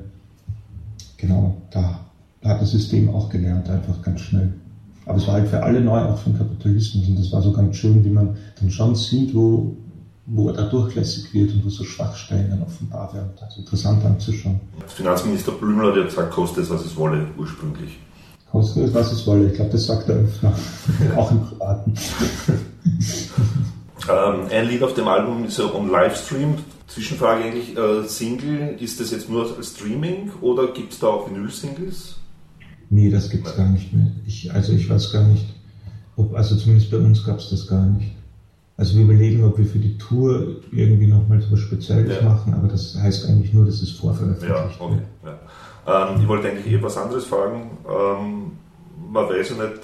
genau, 1.18 1.58
da, 1.72 2.00
da 2.42 2.50
hat 2.50 2.62
das 2.62 2.72
System 2.72 3.10
auch 3.10 3.30
gelernt, 3.30 3.70
einfach 3.70 4.02
ganz 4.04 4.22
schnell. 4.22 4.54
Aber 5.08 5.18
es 5.18 5.28
war 5.28 5.36
halt 5.36 5.48
für 5.48 5.64
alle 5.64 5.82
neu, 5.82 6.00
auch 6.00 6.18
für 6.18 6.30
den 6.30 6.38
Kapitalismus. 6.38 7.08
Und 7.08 7.20
das 7.20 7.32
war 7.32 7.42
so 7.42 7.52
ganz 7.52 7.76
schön, 7.76 8.04
wie 8.04 8.10
man 8.10 8.36
dann 8.60 8.70
schon 8.70 8.96
sieht, 8.96 9.34
wo, 9.34 9.76
wo 10.28 10.48
er 10.50 10.54
da 10.54 10.64
durchlässig 10.64 11.34
wird 11.34 11.52
und 11.54 11.66
wo 11.66 11.70
so 11.70 11.84
Schwachstellen 11.84 12.62
offenbar 12.66 13.14
werden. 13.14 13.32
Also 13.40 13.60
interessant 13.60 14.04
anzuschauen. 14.04 14.60
Finanzminister 14.88 15.52
Blümler 15.52 15.90
hat 15.90 15.98
ja 15.98 16.04
gesagt, 16.04 16.32
kostet 16.32 16.64
es, 16.64 16.70
was 16.70 16.86
es 16.86 16.96
wolle, 16.96 17.28
ursprünglich. 17.38 18.00
Kostet 18.52 18.86
es, 18.86 18.94
was 18.94 19.12
es 19.12 19.28
wolle. 19.28 19.48
Ich 19.48 19.54
glaube, 19.54 19.72
das 19.72 19.86
sagt 19.86 20.10
er 20.10 20.16
öfter. 20.16 20.54
auch 21.16 21.32
im 21.32 21.42
Privaten. 21.42 21.94
ähm, 24.10 24.48
ein 24.50 24.68
Lied 24.68 24.82
auf 24.82 24.94
dem 24.96 25.08
Album 25.08 25.46
ist 25.46 25.60
ja 25.60 25.72
on 25.74 25.92
Livestream. 25.92 26.56
Zwischenfrage 26.88 27.44
eigentlich, 27.44 27.78
äh, 27.78 28.08
Single, 28.08 28.78
ist 28.80 29.00
das 29.00 29.12
jetzt 29.12 29.30
nur 29.30 29.56
als 29.58 29.72
Streaming 29.72 30.32
oder 30.42 30.68
gibt 30.68 30.94
es 30.94 31.00
da 31.00 31.08
auch 31.08 31.30
Vinyl-Singles? 31.30 32.16
Nee, 32.90 33.10
das 33.10 33.30
gibt 33.30 33.48
es 33.48 33.56
gar 33.56 33.70
nicht 33.70 33.92
mehr. 33.92 34.12
Ich, 34.26 34.52
also 34.54 34.74
ich 34.74 34.90
weiß 34.90 35.12
gar 35.12 35.28
nicht, 35.28 35.46
ob, 36.16 36.36
also 36.36 36.56
zumindest 36.56 36.92
bei 36.92 36.98
uns 36.98 37.24
gab 37.26 37.40
es 37.40 37.50
das 37.50 37.68
gar 37.68 37.86
nicht. 37.86 38.15
Also 38.78 38.96
wir 38.96 39.04
überlegen, 39.04 39.44
ob 39.46 39.58
wir 39.58 39.66
für 39.66 39.80
die 39.80 39.98
Tour 39.98 40.58
irgendwie 40.72 41.08
nochmal 41.08 41.42
so 41.42 41.52
was 41.52 41.60
Spezielles 41.60 42.18
ja. 42.22 42.30
machen, 42.30 42.54
aber 42.54 42.68
das 42.68 42.96
heißt 42.96 43.30
eigentlich 43.30 43.54
nur, 43.54 43.66
dass 43.66 43.82
es 43.82 43.92
vorveröffentlicht 43.92 44.54
Ja, 44.54 44.70
okay. 44.80 45.00
Ja. 45.24 46.10
Ähm, 46.12 46.22
ich 46.22 46.28
wollte 46.28 46.50
eigentlich 46.50 46.74
eh 46.74 46.84
was 46.84 46.98
anderes 46.98 47.26
fragen. 47.26 47.78
Ähm, 47.88 48.52
man 49.12 49.30
weiß 49.30 49.52
ja 49.52 49.56
nicht 49.64 49.80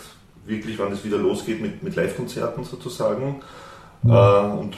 wirklich, 0.45 0.77
wann 0.77 0.91
es 0.91 1.05
wieder 1.05 1.17
losgeht 1.17 1.61
mit, 1.61 1.81
mit 1.81 1.95
Live-Konzerten 1.95 2.65
sozusagen. 2.65 3.37
Ja. 4.03 4.49
Äh, 4.49 4.59
und 4.59 4.75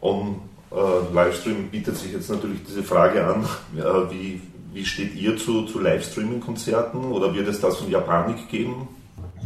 on 0.00 0.36
äh, 0.70 1.14
Livestream 1.14 1.68
bietet 1.70 1.96
sich 1.96 2.12
jetzt 2.12 2.30
natürlich 2.30 2.60
diese 2.68 2.84
Frage 2.84 3.26
an, 3.26 3.44
äh, 3.76 4.12
wie, 4.12 4.40
wie 4.72 4.84
steht 4.84 5.16
ihr 5.16 5.36
zu, 5.36 5.64
zu 5.64 5.80
Livestreaming-Konzerten 5.80 7.04
oder 7.06 7.34
wird 7.34 7.48
es 7.48 7.60
das 7.60 7.78
von 7.78 7.90
Japanik 7.90 8.48
geben? 8.48 8.88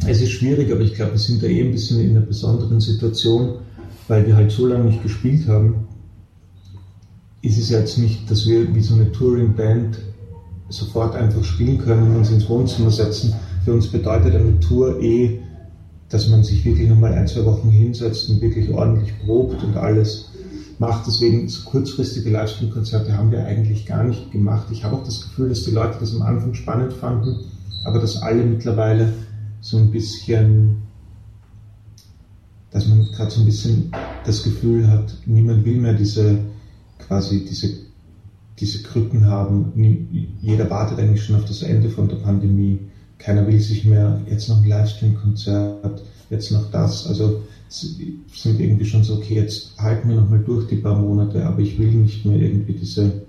Es 0.07 0.21
ist 0.21 0.31
schwierig, 0.31 0.71
aber 0.71 0.81
ich 0.81 0.93
glaube, 0.93 1.11
wir 1.13 1.19
sind 1.19 1.43
da 1.43 1.47
eh 1.47 1.61
ein 1.61 1.71
bisschen 1.71 1.99
in 2.01 2.11
einer 2.11 2.25
besonderen 2.25 2.79
Situation 2.79 3.59
weil 4.11 4.27
wir 4.27 4.35
halt 4.35 4.51
so 4.51 4.67
lange 4.67 4.83
nicht 4.83 5.01
gespielt 5.01 5.47
haben, 5.47 5.87
ist 7.41 7.57
es 7.57 7.69
jetzt 7.69 7.97
nicht, 7.97 8.29
dass 8.29 8.45
wir 8.45 8.75
wie 8.75 8.81
so 8.81 8.95
eine 8.95 9.09
Touring-Band 9.09 9.99
sofort 10.67 11.15
einfach 11.15 11.45
spielen 11.45 11.77
können 11.77 12.09
und 12.09 12.17
uns 12.17 12.29
ins 12.29 12.49
Wohnzimmer 12.49 12.91
setzen. 12.91 13.33
Für 13.63 13.71
uns 13.71 13.87
bedeutet 13.87 14.35
eine 14.35 14.59
Tour 14.59 14.99
eh, 14.99 15.39
dass 16.09 16.27
man 16.27 16.43
sich 16.43 16.65
wirklich 16.65 16.89
nochmal 16.89 17.13
ein, 17.13 17.25
zwei 17.25 17.45
Wochen 17.45 17.69
hinsetzt 17.69 18.29
und 18.29 18.41
wirklich 18.41 18.69
ordentlich 18.69 19.13
probt 19.23 19.63
und 19.63 19.77
alles 19.77 20.29
macht. 20.77 21.07
Deswegen 21.07 21.47
so 21.47 21.69
kurzfristige 21.69 22.31
Livestream-Konzerte 22.31 23.15
haben 23.17 23.31
wir 23.31 23.45
eigentlich 23.45 23.85
gar 23.85 24.03
nicht 24.03 24.29
gemacht. 24.29 24.67
Ich 24.71 24.83
habe 24.83 24.97
auch 24.97 25.05
das 25.05 25.21
Gefühl, 25.21 25.47
dass 25.47 25.63
die 25.63 25.71
Leute 25.71 25.95
das 26.01 26.13
am 26.13 26.23
Anfang 26.23 26.53
spannend 26.53 26.91
fanden, 26.91 27.45
aber 27.85 27.99
dass 27.99 28.21
alle 28.21 28.43
mittlerweile 28.43 29.13
so 29.61 29.77
ein 29.77 29.89
bisschen 29.89 30.90
dass 32.71 32.87
man 32.87 33.03
gerade 33.11 33.31
so 33.31 33.41
ein 33.41 33.45
bisschen 33.45 33.91
das 34.25 34.43
Gefühl 34.43 34.89
hat, 34.89 35.15
niemand 35.25 35.65
will 35.65 35.77
mehr 35.77 35.93
diese 35.93 36.39
quasi 36.99 37.45
diese, 37.45 37.69
diese 38.59 38.83
Krücken 38.83 39.25
haben. 39.25 40.07
Jeder 40.41 40.69
wartet 40.69 40.99
eigentlich 40.99 41.23
schon 41.23 41.35
auf 41.35 41.45
das 41.45 41.61
Ende 41.61 41.89
von 41.89 42.07
der 42.07 42.17
Pandemie. 42.17 42.79
Keiner 43.17 43.45
will 43.45 43.59
sich 43.59 43.85
mehr 43.85 44.21
jetzt 44.29 44.47
noch 44.49 44.61
ein 44.61 44.67
Livestream-Konzert, 44.67 46.01
jetzt 46.29 46.51
noch 46.51 46.71
das. 46.71 47.07
Also 47.07 47.41
sind 47.69 48.59
irgendwie 48.59 48.85
schon 48.85 49.03
so, 49.03 49.15
okay, 49.15 49.35
jetzt 49.35 49.77
halten 49.77 50.09
wir 50.09 50.15
nochmal 50.15 50.39
durch 50.39 50.67
die 50.67 50.77
paar 50.77 50.97
Monate, 50.97 51.45
aber 51.45 51.59
ich 51.59 51.77
will 51.79 51.91
nicht 51.91 52.25
mehr 52.25 52.37
irgendwie 52.37 52.73
diese, 52.73 53.23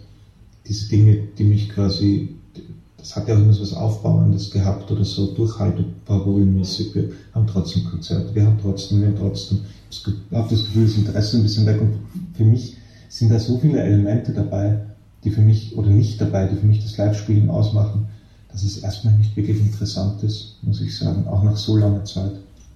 diese 0.67 0.89
Dinge, 0.89 1.19
die 1.39 1.45
mich 1.45 1.69
quasi 1.69 2.37
das 3.03 3.17
hat 3.17 3.27
ja 3.27 3.35
auch 3.35 3.41
immer 3.41 3.53
so 3.53 3.63
was 3.63 3.75
Aufbauendes 3.75 4.51
gehabt 4.53 4.89
oder 4.91 5.05
so 5.05 5.35
Durchhalteparolenmäßig. 5.35 6.95
Wir 6.95 7.09
haben 7.35 7.49
trotzdem 7.49 7.85
Konzerte, 7.85 8.33
wir 8.33 8.47
haben 8.47 8.59
trotzdem, 8.63 9.01
wir 9.01 9.09
haben 9.09 9.17
trotzdem. 9.19 9.59
Habe 10.33 10.49
das 10.49 10.65
Gefühl, 10.65 10.87
das 10.87 10.97
Interesse 10.97 11.37
ein 11.37 11.43
bisschen 11.43 11.67
weg 11.67 11.81
und 11.81 11.95
für 12.35 12.45
mich 12.45 12.77
sind 13.09 13.31
da 13.31 13.39
so 13.39 13.59
viele 13.59 13.83
Elemente 13.83 14.33
dabei, 14.33 14.79
die 15.25 15.31
für 15.31 15.43
mich, 15.43 15.77
oder 15.77 15.91
nicht 15.91 16.21
dabei, 16.21 16.47
die 16.47 16.57
für 16.57 16.65
mich 16.65 16.83
das 16.83 16.97
Live-Spielen 16.97 17.51
ausmachen, 17.51 18.07
dass 18.51 18.63
es 18.63 18.79
erstmal 18.79 19.15
nicht 19.15 19.37
wirklich 19.37 19.61
interessant 19.61 20.23
ist, 20.23 20.59
muss 20.63 20.81
ich 20.81 20.97
sagen, 20.97 21.27
auch 21.27 21.43
nach 21.43 21.57
so 21.57 21.77
langer 21.77 22.05
Zeit. 22.05 22.33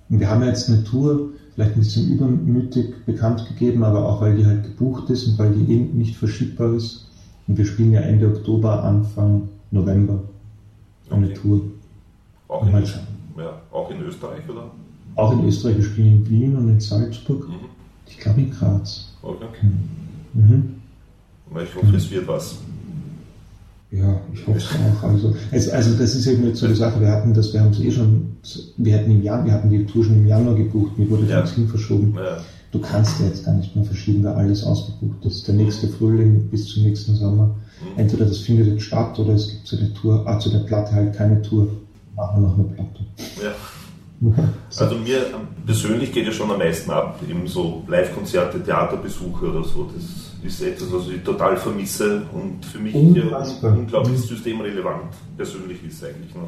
Und 0.09 0.21
wir 0.21 0.29
haben 0.29 0.43
ja 0.43 0.49
jetzt 0.49 0.69
eine 0.69 0.83
Tour, 0.83 1.31
vielleicht 1.55 1.75
ein 1.75 1.81
bisschen 1.81 2.09
übermütig 2.11 3.07
bekannt 3.07 3.47
gegeben, 3.49 3.85
aber 3.85 4.07
auch 4.07 4.21
weil 4.21 4.37
die 4.37 4.45
halt 4.45 4.65
gebucht 4.65 5.09
ist 5.09 5.27
und 5.27 5.39
weil 5.39 5.53
die 5.53 5.73
eh 5.73 5.79
nicht 5.79 6.17
verschiebbar 6.17 6.75
ist. 6.75 7.07
Und 7.47 7.57
wir 7.57 7.65
spielen 7.65 7.93
ja 7.93 8.01
Ende 8.01 8.27
Oktober, 8.27 8.83
Anfang 8.83 9.49
November 9.71 10.21
eine 11.11 11.27
okay. 11.27 11.35
Tour. 11.35 11.61
Auch 12.49 12.67
in, 12.67 12.73
ja, 12.73 13.61
auch 13.71 13.91
in 13.91 14.01
Österreich, 14.03 14.49
oder? 14.49 14.71
Auch 15.17 15.33
in 15.33 15.47
Österreich, 15.47 15.77
wir 15.77 15.85
spielen 15.85 16.19
in 16.19 16.31
Wien 16.31 16.57
und 16.57 16.69
in 16.69 16.81
Salzburg. 16.81 17.49
Mhm. 17.49 17.55
Ich 18.07 18.19
glaube 18.19 18.41
in 18.41 18.51
Graz. 18.51 19.13
Okay. 19.23 19.47
Mhm. 20.35 20.77
Ich 21.63 21.75
hoffe, 21.75 21.97
es 21.97 22.11
wird 22.11 22.27
was. 22.29 22.57
Ja, 23.91 24.21
ich 24.33 24.47
hoffe 24.47 24.59
es 24.59 24.69
auch. 24.69 25.03
Also, 25.09 25.35
es, 25.53 25.69
also 25.69 25.97
das 25.97 26.15
ist 26.15 26.27
eben 26.27 26.45
jetzt 26.47 26.59
so 26.59 26.67
eine 26.67 26.75
Sache, 26.75 27.01
wir 27.01 27.11
hatten 27.11 27.33
das, 27.33 27.53
wir 27.53 27.61
haben 27.61 27.71
es 27.71 27.81
eh 27.81 27.91
schon, 27.91 28.37
wir 28.77 28.99
hatten 28.99 29.11
im 29.11 29.23
Jahr, 29.23 29.45
wir 29.45 29.53
hatten 29.53 29.71
die 29.71 29.87
Tour 29.87 30.05
schon 30.05 30.17
im 30.17 30.27
Januar 30.27 30.57
gebucht, 30.57 30.99
mir 30.99 31.09
wurde 31.09 31.27
ja. 31.27 31.41
das 31.41 31.53
hin 31.53 31.69
verschoben. 31.69 32.15
Ja. 32.17 32.39
Du 32.73 32.81
kannst 32.81 33.21
ja 33.21 33.27
jetzt 33.27 33.45
gar 33.45 33.55
nicht 33.55 33.75
mehr 33.75 33.85
verschieben, 33.85 34.25
weil 34.25 34.35
alles 34.35 34.65
ausgebucht 34.65 35.25
ist. 35.25 35.47
Der 35.47 35.55
nächste 35.55 35.89
Frühling 35.89 36.49
bis 36.51 36.67
zum 36.67 36.83
nächsten 36.83 37.15
Sommer. 37.15 37.55
Mhm. 37.81 37.99
Entweder 38.01 38.25
das 38.27 38.39
findet 38.39 38.67
jetzt 38.69 38.83
statt 38.85 39.19
oder 39.19 39.35
es 39.35 39.49
gibt 39.49 39.67
zu 39.67 39.77
der 39.77 39.93
Tour, 39.95 40.23
ah, 40.27 40.39
zu 40.39 40.51
der 40.51 40.61
Platte 40.61 40.93
halt 40.93 41.17
keine 41.17 41.43
Tour. 41.43 41.69
Machen 42.15 42.43
wir 42.43 42.49
noch 42.49 42.55
eine 42.59 42.65
Platte. 42.65 43.05
Ja. 43.43 43.55
Also 44.79 44.97
mir 44.97 45.27
persönlich 45.67 46.11
geht 46.11 46.27
ja 46.27 46.33
schon 46.33 46.51
am 46.51 46.59
meisten 46.59 46.91
ab, 46.91 47.21
eben 47.29 47.47
so 47.47 47.85
Live-Konzerte, 47.87 48.63
Theaterbesuche 48.63 49.51
oder 49.51 49.63
so. 49.63 49.91
Das 49.95 50.05
ist 50.43 50.63
etwas, 50.63 50.93
was 50.93 51.09
ich 51.09 51.23
total 51.23 51.57
vermisse 51.57 52.23
und 52.33 52.65
für 52.65 52.79
mich 52.79 52.95
Unfassbar. 52.95 53.77
unglaublich 53.77 54.19
systemrelevant 54.21 55.13
persönlich 55.37 55.85
ist 55.87 56.03
eigentlich. 56.03 56.35
Ne? 56.35 56.43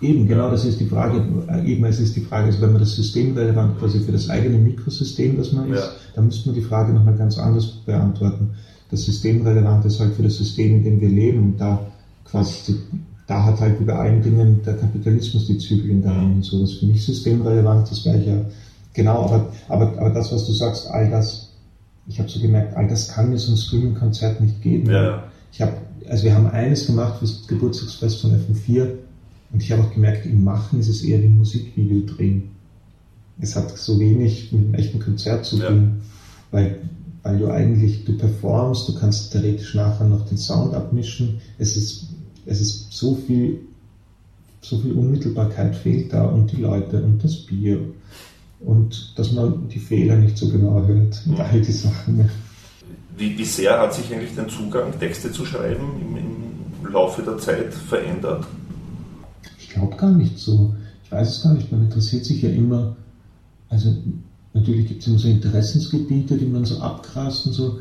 Eben, 0.00 0.28
genau, 0.28 0.50
das 0.50 0.64
ist 0.64 0.78
die 0.78 0.86
Frage. 0.86 1.24
Eben, 1.64 1.84
es 1.84 1.98
ist 1.98 2.14
die 2.14 2.20
Frage, 2.20 2.46
also 2.46 2.60
wenn 2.60 2.72
man 2.72 2.80
das 2.80 2.94
systemrelevant 2.94 3.78
quasi 3.80 3.98
für 4.00 4.12
das 4.12 4.30
eigene 4.30 4.58
Mikrosystem, 4.58 5.36
das 5.36 5.52
man 5.52 5.72
ist, 5.72 5.80
ja. 5.80 5.90
dann 6.14 6.26
müsste 6.26 6.48
man 6.48 6.54
die 6.54 6.62
Frage 6.62 6.92
nochmal 6.92 7.16
ganz 7.16 7.36
anders 7.36 7.66
beantworten. 7.84 8.50
Das 8.90 9.04
Systemrelevant 9.04 9.84
ist 9.84 10.00
halt 10.00 10.14
für 10.14 10.22
das 10.22 10.36
System, 10.36 10.76
in 10.76 10.84
dem 10.84 11.00
wir 11.00 11.08
leben 11.08 11.42
und 11.42 11.60
da 11.60 11.86
quasi 12.24 12.76
da 13.28 13.44
hat 13.44 13.60
halt 13.60 13.78
wie 13.78 13.84
bei 13.84 13.94
allen 13.94 14.22
Dingen 14.22 14.62
der 14.64 14.74
Kapitalismus 14.74 15.46
die 15.46 15.58
Zügel 15.58 15.90
in 15.90 16.02
der 16.02 16.16
Hand 16.16 16.36
und 16.36 16.42
so. 16.42 16.60
Das 16.60 16.70
ist 16.70 16.80
für 16.80 16.86
mich 16.86 17.04
systemrelevant, 17.04 17.88
das 17.90 18.04
wäre 18.06 18.24
ja 18.24 18.40
genau, 18.94 19.26
aber, 19.26 19.52
aber, 19.68 19.98
aber 19.98 20.10
das, 20.10 20.32
was 20.32 20.46
du 20.46 20.52
sagst, 20.52 20.88
all 20.88 21.10
das, 21.10 21.52
ich 22.06 22.18
habe 22.18 22.28
so 22.28 22.40
gemerkt, 22.40 22.74
all 22.74 22.88
das 22.88 23.08
kann 23.08 23.28
mir 23.28 23.38
so 23.38 23.52
ein 23.52 23.58
Streaming-Konzert 23.58 24.40
nicht 24.40 24.62
geben. 24.62 24.90
Ja. 24.90 25.24
Ich 25.52 25.60
habe, 25.60 25.74
also 26.08 26.24
wir 26.24 26.34
haben 26.34 26.46
eines 26.46 26.86
gemacht 26.86 27.18
für 27.18 27.26
das 27.26 27.46
Geburtstagsfest 27.46 28.22
von 28.22 28.32
FM4 28.32 28.88
und 29.52 29.62
ich 29.62 29.70
habe 29.72 29.82
auch 29.82 29.92
gemerkt, 29.92 30.24
im 30.24 30.42
Machen 30.42 30.80
ist 30.80 30.88
es 30.88 31.02
eher 31.02 31.20
wie 31.20 31.26
ein 31.26 31.36
Musikvideo 31.36 32.06
drehen. 32.06 32.50
Es 33.40 33.54
hat 33.54 33.76
so 33.76 34.00
wenig 34.00 34.52
mit 34.52 34.64
einem 34.64 34.74
echten 34.74 35.00
Konzert 35.00 35.44
zu 35.44 35.58
tun, 35.58 36.00
ja. 36.00 36.58
weil, 36.58 36.78
weil 37.22 37.38
du 37.38 37.48
eigentlich, 37.48 38.04
du 38.04 38.16
performst, 38.16 38.88
du 38.88 38.94
kannst 38.94 39.32
theoretisch 39.32 39.74
nachher 39.74 40.06
noch 40.06 40.26
den 40.26 40.38
Sound 40.38 40.74
abmischen. 40.74 41.40
Es 41.58 41.76
ist 41.76 42.08
es 42.48 42.62
ist 42.62 42.92
so 42.92 43.14
viel, 43.14 43.60
so 44.62 44.78
viel 44.78 44.92
Unmittelbarkeit 44.92 45.76
fehlt 45.76 46.12
da 46.12 46.24
und 46.24 46.50
die 46.50 46.62
Leute 46.62 47.02
und 47.02 47.22
das 47.22 47.36
Bier 47.36 47.80
und 48.60 49.12
dass 49.16 49.32
man 49.32 49.68
die 49.68 49.78
Fehler 49.78 50.16
nicht 50.16 50.38
so 50.38 50.48
genau 50.48 50.82
hört 50.86 51.22
und 51.26 51.38
all 51.38 51.60
die 51.60 51.72
Sachen. 51.72 52.28
Wie, 53.16 53.36
wie 53.36 53.44
sehr 53.44 53.78
hat 53.78 53.92
sich 53.92 54.12
eigentlich 54.12 54.34
dein 54.34 54.48
Zugang, 54.48 54.98
Texte 54.98 55.30
zu 55.30 55.44
schreiben, 55.44 55.84
im, 56.00 56.86
im 56.86 56.92
Laufe 56.92 57.22
der 57.22 57.36
Zeit 57.36 57.74
verändert? 57.74 58.46
Ich 59.58 59.68
glaube 59.68 59.96
gar 59.96 60.12
nicht 60.12 60.38
so. 60.38 60.74
Ich 61.04 61.12
weiß 61.12 61.28
es 61.28 61.42
gar 61.42 61.52
nicht. 61.52 61.70
Man 61.70 61.82
interessiert 61.82 62.24
sich 62.24 62.40
ja 62.40 62.48
immer, 62.48 62.96
also 63.68 63.94
natürlich 64.54 64.88
gibt 64.88 65.02
es 65.02 65.08
immer 65.08 65.18
so 65.18 65.28
Interessensgebiete, 65.28 66.36
die 66.36 66.46
man 66.46 66.64
so 66.64 66.78
abgrast 66.78 67.46
und 67.46 67.52
so. 67.52 67.78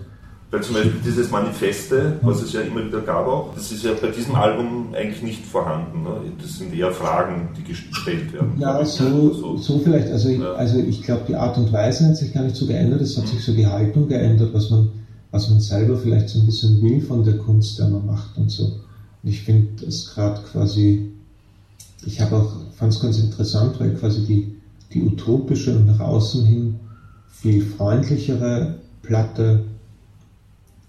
Weil 0.49 0.63
zum 0.63 0.75
Beispiel 0.75 1.01
dieses 1.03 1.29
Manifeste, 1.29 2.19
was 2.21 2.41
es 2.41 2.53
ja 2.53 2.61
immer 2.61 2.85
wieder 2.85 3.01
gab 3.01 3.27
auch, 3.27 3.53
das 3.53 3.69
ist 3.69 3.83
ja 3.83 3.91
bei 4.01 4.07
diesem 4.07 4.33
Album 4.35 4.93
eigentlich 4.93 5.21
nicht 5.21 5.45
vorhanden. 5.45 6.03
Ne? 6.03 6.31
Das 6.41 6.57
sind 6.57 6.73
eher 6.73 6.91
Fragen, 6.93 7.49
die 7.57 7.63
gestellt 7.63 8.31
werden. 8.31 8.53
Ja, 8.57 8.83
so, 8.85 9.33
so, 9.33 9.57
so. 9.57 9.79
vielleicht. 9.79 10.07
Also, 10.07 10.29
ja. 10.29 10.53
also 10.53 10.79
ich 10.79 11.03
glaube, 11.03 11.23
die 11.27 11.35
Art 11.35 11.57
und 11.57 11.73
Weise 11.73 12.07
hat 12.07 12.15
sich 12.15 12.33
gar 12.33 12.43
nicht 12.43 12.55
so 12.55 12.65
geändert. 12.65 13.01
Es 13.01 13.17
hat 13.17 13.25
mhm. 13.25 13.29
sich 13.29 13.43
so 13.43 13.53
die 13.53 13.67
Haltung 13.67 14.07
geändert, 14.07 14.53
was 14.53 14.69
man, 14.69 14.89
was 15.31 15.49
man 15.49 15.59
selber 15.59 15.97
vielleicht 15.97 16.29
so 16.29 16.39
ein 16.39 16.45
bisschen 16.45 16.81
will 16.81 17.01
von 17.01 17.25
der 17.25 17.37
Kunst, 17.39 17.77
der 17.79 17.89
man 17.89 18.05
macht 18.05 18.37
und 18.37 18.49
so. 18.49 18.63
Und 18.63 19.29
ich 19.29 19.41
finde 19.41 19.85
das 19.85 20.13
gerade 20.13 20.41
quasi, 20.49 21.11
ich 22.05 22.21
habe 22.21 22.37
auch, 22.37 22.53
fand 22.77 22.93
es 22.93 23.01
ganz 23.01 23.19
interessant, 23.19 23.77
weil 23.81 23.95
quasi 23.95 24.25
die, 24.25 24.55
die 24.93 25.01
utopische 25.01 25.75
und 25.75 25.85
nach 25.85 25.99
außen 25.99 26.45
hin 26.45 26.75
viel 27.29 27.61
freundlichere 27.61 28.79
Platte 29.01 29.65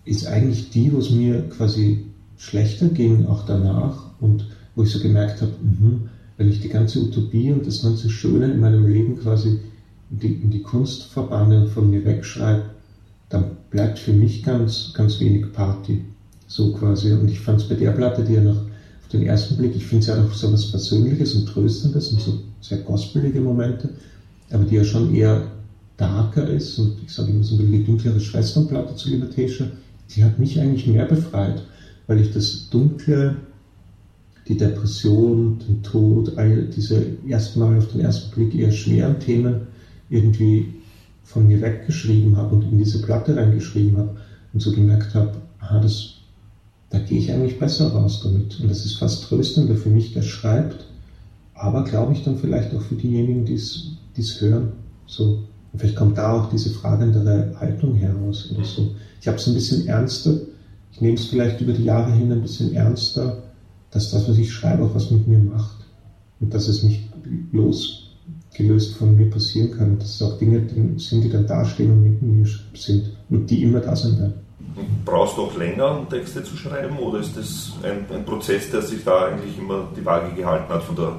ist 0.04 0.26
eigentlich 0.26 0.70
die, 0.70 0.92
wo 0.92 0.98
es 0.98 1.10
mir 1.10 1.48
quasi 1.50 2.06
schlechter 2.36 2.88
ging, 2.88 3.26
auch 3.26 3.44
danach 3.44 4.10
und 4.20 4.48
wo 4.74 4.82
ich 4.82 4.90
so 4.90 5.00
gemerkt 5.00 5.42
habe, 5.42 5.52
mh, 5.60 6.08
wenn 6.36 6.48
ich 6.48 6.60
die 6.60 6.68
ganze 6.68 7.00
Utopie 7.00 7.52
und 7.52 7.66
das 7.66 7.82
ganze 7.82 8.08
Schöne 8.08 8.52
in 8.52 8.60
meinem 8.60 8.86
Leben 8.86 9.18
quasi 9.18 9.58
in 10.10 10.18
die, 10.18 10.34
in 10.34 10.50
die 10.50 10.62
Kunst 10.62 11.04
verbanne 11.04 11.62
und 11.62 11.68
von 11.68 11.90
mir 11.90 12.04
wegschreibe, 12.04 12.62
dann 13.28 13.56
bleibt 13.70 13.98
für 13.98 14.12
mich 14.12 14.42
ganz, 14.42 14.92
ganz 14.94 15.20
wenig 15.20 15.52
Party. 15.52 16.04
So 16.46 16.72
quasi. 16.72 17.12
Und 17.12 17.28
ich 17.28 17.40
fand 17.40 17.60
es 17.60 17.68
bei 17.68 17.74
der 17.74 17.90
Platte, 17.90 18.24
die 18.24 18.34
ja 18.34 18.40
noch 18.40 18.67
den 19.12 19.22
ersten 19.22 19.56
Blick, 19.56 19.74
ich 19.74 19.86
finde 19.86 20.00
es 20.00 20.06
ja 20.06 20.22
auch 20.22 20.32
so 20.32 20.52
was 20.52 20.70
Persönliches 20.70 21.34
und 21.34 21.46
Tröstendes 21.46 22.12
und 22.12 22.20
so 22.20 22.40
sehr 22.60 22.78
gospelige 22.78 23.40
Momente, 23.40 23.90
aber 24.50 24.64
die 24.64 24.76
ja 24.76 24.84
schon 24.84 25.14
eher 25.14 25.50
darker 25.96 26.46
ist 26.48 26.78
und 26.78 26.96
ich 27.04 27.12
sage 27.12 27.30
immer 27.30 27.42
so 27.42 27.54
ein 27.54 27.58
bisschen 27.58 27.72
die 27.72 27.84
dunklere 27.84 28.20
Schwesternplatte 28.20 28.94
zu 28.94 29.10
Libertation 29.10 29.70
die 30.14 30.24
hat 30.24 30.38
mich 30.38 30.58
eigentlich 30.58 30.86
mehr 30.86 31.04
befreit, 31.04 31.62
weil 32.06 32.20
ich 32.20 32.32
das 32.32 32.68
Dunkle, 32.70 33.36
die 34.46 34.56
Depression, 34.56 35.58
den 35.66 35.82
Tod, 35.82 36.38
all 36.38 36.64
diese 36.64 37.04
erstmal 37.26 37.76
auf 37.76 37.88
den 37.88 38.00
ersten 38.00 38.30
Blick 38.30 38.54
eher 38.54 38.72
schweren 38.72 39.20
Themen 39.20 39.66
irgendwie 40.08 40.74
von 41.22 41.46
mir 41.46 41.60
weggeschrieben 41.60 42.36
habe 42.36 42.54
und 42.54 42.62
in 42.62 42.78
diese 42.78 43.02
Platte 43.02 43.36
reingeschrieben 43.36 43.98
habe 43.98 44.16
und 44.54 44.60
so 44.60 44.72
gemerkt 44.72 45.14
habe, 45.14 45.32
aha, 45.58 45.80
das, 45.80 46.14
da 46.90 46.98
gehe 46.98 47.18
ich 47.18 47.32
eigentlich 47.32 47.58
besser 47.58 47.92
raus 47.92 48.20
damit. 48.22 48.60
Und 48.60 48.68
das 48.70 48.84
ist 48.84 48.98
fast 48.98 49.24
tröstender 49.24 49.76
für 49.76 49.90
mich, 49.90 50.12
der 50.12 50.22
schreibt, 50.22 50.86
aber 51.54 51.84
glaube 51.84 52.12
ich 52.12 52.22
dann 52.24 52.38
vielleicht 52.38 52.74
auch 52.74 52.80
für 52.80 52.94
diejenigen, 52.94 53.44
die 53.44 53.54
es 53.54 54.40
hören. 54.40 54.72
So, 55.06 55.44
und 55.72 55.78
vielleicht 55.78 55.96
kommt 55.96 56.18
da 56.18 56.32
auch 56.32 56.48
diese 56.50 56.70
fragendere 56.70 57.54
Haltung 57.58 57.94
heraus 57.94 58.50
oder 58.50 58.64
so. 58.64 58.94
Ich 59.20 59.28
habe 59.28 59.36
es 59.36 59.46
ein 59.46 59.54
bisschen 59.54 59.86
ernster. 59.86 60.34
Ich 60.92 61.00
nehme 61.00 61.14
es 61.14 61.26
vielleicht 61.26 61.60
über 61.60 61.72
die 61.72 61.84
Jahre 61.84 62.12
hin 62.12 62.32
ein 62.32 62.42
bisschen 62.42 62.74
ernster, 62.74 63.42
dass 63.90 64.10
das, 64.10 64.28
was 64.28 64.38
ich 64.38 64.52
schreibe, 64.52 64.84
auch 64.84 64.94
was 64.94 65.10
mit 65.10 65.26
mir 65.26 65.38
macht. 65.38 65.76
Und 66.40 66.54
dass 66.54 66.68
es 66.68 66.82
nicht 66.82 67.02
losgelöst 67.52 68.94
von 68.94 69.16
mir 69.16 69.28
passieren 69.28 69.72
kann. 69.72 69.98
Dass 69.98 70.14
es 70.14 70.22
auch 70.22 70.38
Dinge 70.38 70.62
sind, 70.98 71.24
die 71.24 71.30
dann 71.30 71.46
dastehen 71.46 71.90
und 71.90 72.02
mit 72.02 72.22
mir 72.22 72.46
sind. 72.74 73.10
Und 73.28 73.50
die 73.50 73.62
immer 73.62 73.80
da 73.80 73.94
sein 73.94 74.18
werden. 74.18 74.34
Brauchst 75.04 75.36
du 75.36 75.42
auch 75.42 75.56
länger, 75.56 75.98
um 75.98 76.08
Texte 76.08 76.42
zu 76.42 76.56
schreiben? 76.56 76.98
Oder 76.98 77.20
ist 77.20 77.36
das 77.36 77.72
ein, 77.82 78.06
ein 78.14 78.24
Prozess, 78.24 78.70
der 78.70 78.82
sich 78.82 79.04
da 79.04 79.26
eigentlich 79.26 79.58
immer 79.58 79.88
die 79.96 80.04
Waage 80.04 80.34
gehalten 80.34 80.72
hat 80.72 80.82
von 80.82 80.96
der 80.96 81.12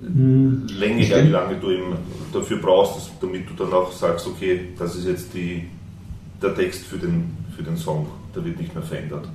hm. 0.00 0.66
Länge 0.68 1.02
her, 1.02 1.24
wie 1.24 1.30
lange 1.30 1.56
du 1.56 1.70
eben 1.70 1.96
dafür 2.32 2.58
brauchst, 2.58 3.10
damit 3.20 3.48
du 3.50 3.54
dann 3.54 3.72
auch 3.72 3.90
sagst, 3.92 4.26
okay, 4.26 4.68
das 4.78 4.94
ist 4.94 5.06
jetzt 5.06 5.34
die, 5.34 5.68
der 6.40 6.54
Text 6.54 6.84
für 6.84 6.98
den, 6.98 7.36
für 7.56 7.62
den 7.62 7.76
Song, 7.76 8.06
der 8.34 8.44
wird 8.44 8.60
nicht 8.60 8.74
mehr 8.74 8.84
verändert. 8.84 9.28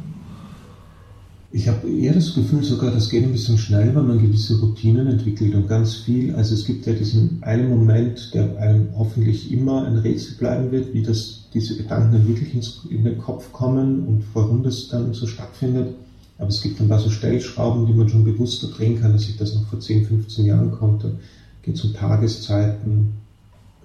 Ich 1.55 1.67
habe 1.67 1.87
eher 1.87 2.15
das 2.15 2.33
Gefühl 2.33 2.63
sogar, 2.63 2.89
das 2.89 3.09
geht 3.09 3.23
ein 3.23 3.31
bisschen 3.31 3.59
schnell, 3.59 3.93
weil 3.93 4.01
man 4.01 4.19
gewisse 4.19 4.59
Routinen 4.59 5.05
entwickelt 5.05 5.53
und 5.53 5.67
ganz 5.67 5.97
viel. 5.97 6.33
Also 6.33 6.55
es 6.55 6.65
gibt 6.65 6.87
ja 6.87 6.93
diesen 6.93 7.43
einen 7.43 7.69
Moment, 7.69 8.33
der 8.33 8.57
einem 8.57 8.87
hoffentlich 8.97 9.51
immer 9.51 9.85
ein 9.85 9.99
Rätsel 9.99 10.35
bleiben 10.37 10.71
wird, 10.71 10.95
wie 10.95 11.03
das, 11.03 11.43
diese 11.53 11.77
Gedanken 11.77 12.13
dann 12.13 12.27
wirklich 12.27 12.55
ins, 12.55 12.81
in 12.89 13.03
den 13.03 13.19
Kopf 13.19 13.51
kommen 13.51 14.07
und 14.07 14.23
warum 14.33 14.63
das 14.63 14.87
dann 14.87 15.13
so 15.13 15.27
stattfindet. 15.27 15.93
Aber 16.39 16.49
es 16.49 16.59
gibt 16.59 16.81
ein 16.81 16.89
paar 16.89 16.97
so 16.97 17.11
Stellschrauben, 17.11 17.85
die 17.85 17.93
man 17.93 18.09
schon 18.09 18.23
bewusster 18.23 18.69
drehen 18.69 18.99
kann, 18.99 19.11
als 19.11 19.29
ich 19.29 19.37
das 19.37 19.53
noch 19.53 19.67
vor 19.67 19.79
10, 19.79 20.07
15 20.07 20.45
Jahren 20.45 20.71
konnte. 20.71 21.19
Geht 21.61 21.83
um 21.83 21.93
Tageszeiten, 21.93 23.13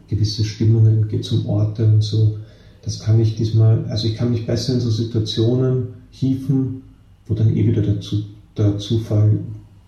gewisse 0.08 0.42
Stimmungen, 0.42 1.06
geht 1.08 1.30
um 1.30 1.44
Orte 1.44 1.84
und 1.84 2.02
so. 2.02 2.38
Das 2.80 3.00
kann 3.00 3.20
ich 3.20 3.36
diesmal, 3.36 3.84
also 3.90 4.08
ich 4.08 4.14
kann 4.14 4.30
mich 4.30 4.46
besser 4.46 4.72
in 4.72 4.80
so 4.80 4.90
Situationen 4.90 5.88
hieven, 6.10 6.87
wo 7.28 7.34
dann 7.34 7.54
eh 7.54 7.66
wieder 7.66 7.82
der, 7.82 7.96
der 8.56 8.78
Zufall 8.78 9.38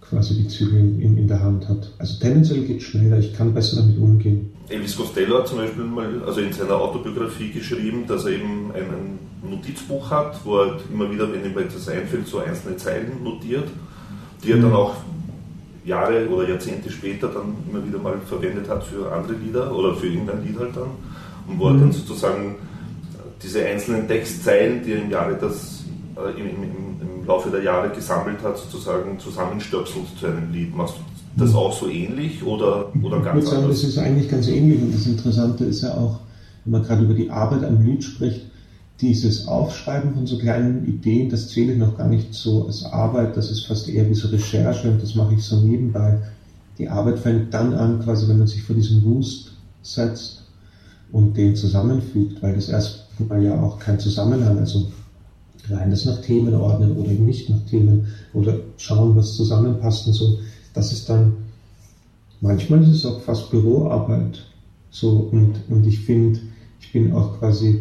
quasi 0.01 0.35
die 0.35 0.49
Zügel 0.49 0.79
in, 1.01 1.17
in, 1.17 1.29
der 1.29 1.43
Hand 1.43 1.69
hat. 1.69 1.93
Also 1.99 2.19
tendenziell 2.21 2.63
geht 2.65 2.79
es 2.79 2.85
schneller, 2.85 3.19
ich 3.19 3.35
kann 3.35 3.55
besser 3.55 3.77
damit 3.77 3.99
umgehen. 3.99 4.53
Elvis 4.69 4.97
Costello 4.97 5.39
hat 5.39 5.49
zum 5.49 5.59
Beispiel 5.59 5.85
mal 5.85 6.23
also 6.27 6.41
in 6.41 6.53
seiner 6.53 6.77
Autobiografie 6.77 7.51
geschrieben, 7.51 8.05
dass 8.07 8.25
er 8.25 8.33
eben 8.33 8.71
ein 8.73 9.19
Notizbuch 9.49 10.11
hat, 10.11 10.45
wo 10.45 10.59
er 10.59 10.79
immer 10.93 11.11
wieder, 11.11 11.33
wenn 11.33 11.45
ihm 11.45 11.57
etwas 11.59 11.89
einfällt, 11.89 12.27
so 12.27 12.39
einzelne 12.39 12.77
Zeilen 12.77 13.23
notiert, 13.23 13.69
die 14.45 14.51
er 14.51 14.57
mhm. 14.59 14.63
dann 14.63 14.73
auch 14.73 14.95
Jahre 15.85 16.29
oder 16.29 16.49
Jahrzehnte 16.49 16.91
später 16.91 17.29
dann 17.29 17.55
immer 17.69 17.85
wieder 17.85 17.99
mal 17.99 18.19
verwendet 18.27 18.69
hat 18.69 18.85
für 18.85 19.11
andere 19.13 19.35
Lieder 19.35 19.75
oder 19.75 19.95
für 19.95 20.07
irgendein 20.07 20.45
Lied 20.45 20.59
halt 20.59 20.77
dann. 20.77 20.91
Und 21.49 21.59
wo 21.59 21.69
mhm. 21.69 21.77
er 21.77 21.81
dann 21.81 21.93
sozusagen 21.93 22.57
diese 23.43 23.65
einzelnen 23.65 24.07
Textzeilen, 24.07 24.83
die 24.85 24.93
er 24.93 25.03
im 25.03 25.11
Jahre 25.11 25.37
das 25.41 25.80
im, 26.29 26.47
im, 26.47 26.63
im, 26.63 27.27
Laufe 27.27 27.51
der 27.51 27.63
Jahre 27.63 27.91
gesammelt 27.91 28.43
hat, 28.43 28.59
sozusagen 28.59 29.19
zusammenstöpselt 29.19 30.07
zu 30.19 30.27
einem 30.27 30.53
Lied. 30.53 30.75
Machst 30.75 30.97
du 30.97 31.01
das 31.37 31.55
auch 31.55 31.73
so 31.73 31.89
ähnlich 31.89 32.43
oder, 32.43 32.91
oder 33.03 33.21
ganz 33.21 33.45
ich 33.45 33.51
würde 33.51 33.57
sagen, 33.57 33.69
das 33.69 33.85
ist 33.85 33.99
eigentlich 33.99 34.29
ganz 34.29 34.49
ähnlich 34.49 34.83
und 34.83 34.95
das 34.95 35.07
Interessante 35.07 35.65
ist 35.65 35.83
ja 35.83 35.95
auch, 35.95 36.21
wenn 36.65 36.73
man 36.73 36.83
gerade 36.83 37.05
über 37.05 37.15
die 37.15 37.31
Arbeit 37.31 37.65
am 37.65 37.83
Lied 37.83 38.03
spricht, 38.03 38.47
dieses 39.01 39.49
Aufschreiben 39.49 40.15
von 40.15 40.27
so 40.27 40.39
kleinen 40.39 40.87
Ideen, 40.87 41.31
das 41.31 41.49
zähle 41.49 41.73
ich 41.73 41.79
noch 41.79 41.97
gar 41.97 42.09
nicht 42.09 42.35
so 42.35 42.67
als 42.67 42.85
Arbeit, 42.85 43.37
das 43.37 43.51
ist 43.51 43.67
fast 43.67 43.89
eher 43.89 44.09
wie 44.09 44.15
so 44.15 44.29
Recherche 44.29 44.91
und 44.91 45.03
das 45.03 45.15
mache 45.15 45.35
ich 45.35 45.43
so 45.43 45.61
nebenbei. 45.61 46.19
Die 46.79 46.89
Arbeit 46.89 47.19
fängt 47.19 47.55
dann 47.55 47.75
an, 47.75 48.01
quasi 48.01 48.29
wenn 48.29 48.39
man 48.39 48.47
sich 48.47 48.63
vor 48.63 48.77
diesem 48.77 49.03
Wust 49.05 49.53
setzt 49.83 50.43
und 51.13 51.37
den 51.37 51.57
zusammenfügt, 51.57 52.43
weil 52.43 52.55
das 52.55 52.69
erstmal 52.69 53.43
ja 53.43 53.61
auch 53.61 53.79
kein 53.79 53.99
Zusammenhang, 53.99 54.59
also 54.59 54.91
rein 55.73 55.91
das 55.91 56.05
nach 56.05 56.21
Themen 56.21 56.55
ordnen 56.55 56.97
oder 56.97 57.11
eben 57.11 57.27
nicht 57.27 57.49
nach 57.51 57.65
Themen 57.67 58.07
oder 58.33 58.61
schauen, 58.77 59.17
was 59.17 59.37
zusammenpasst 59.37 60.07
und 60.07 60.13
so. 60.13 60.39
Das 60.75 60.93
ist 60.93 61.09
dann, 61.09 61.35
manchmal 62.41 62.83
ist 62.83 62.89
es 62.89 63.07
auch 63.07 63.21
fast 63.21 63.51
Büroarbeit. 63.51 64.45
So, 64.91 65.29
und, 65.33 65.55
und 65.69 65.87
ich 65.87 66.01
finde, 66.01 66.41
ich 66.81 66.93
bin 66.93 67.13
auch 67.13 67.39
quasi, 67.39 67.81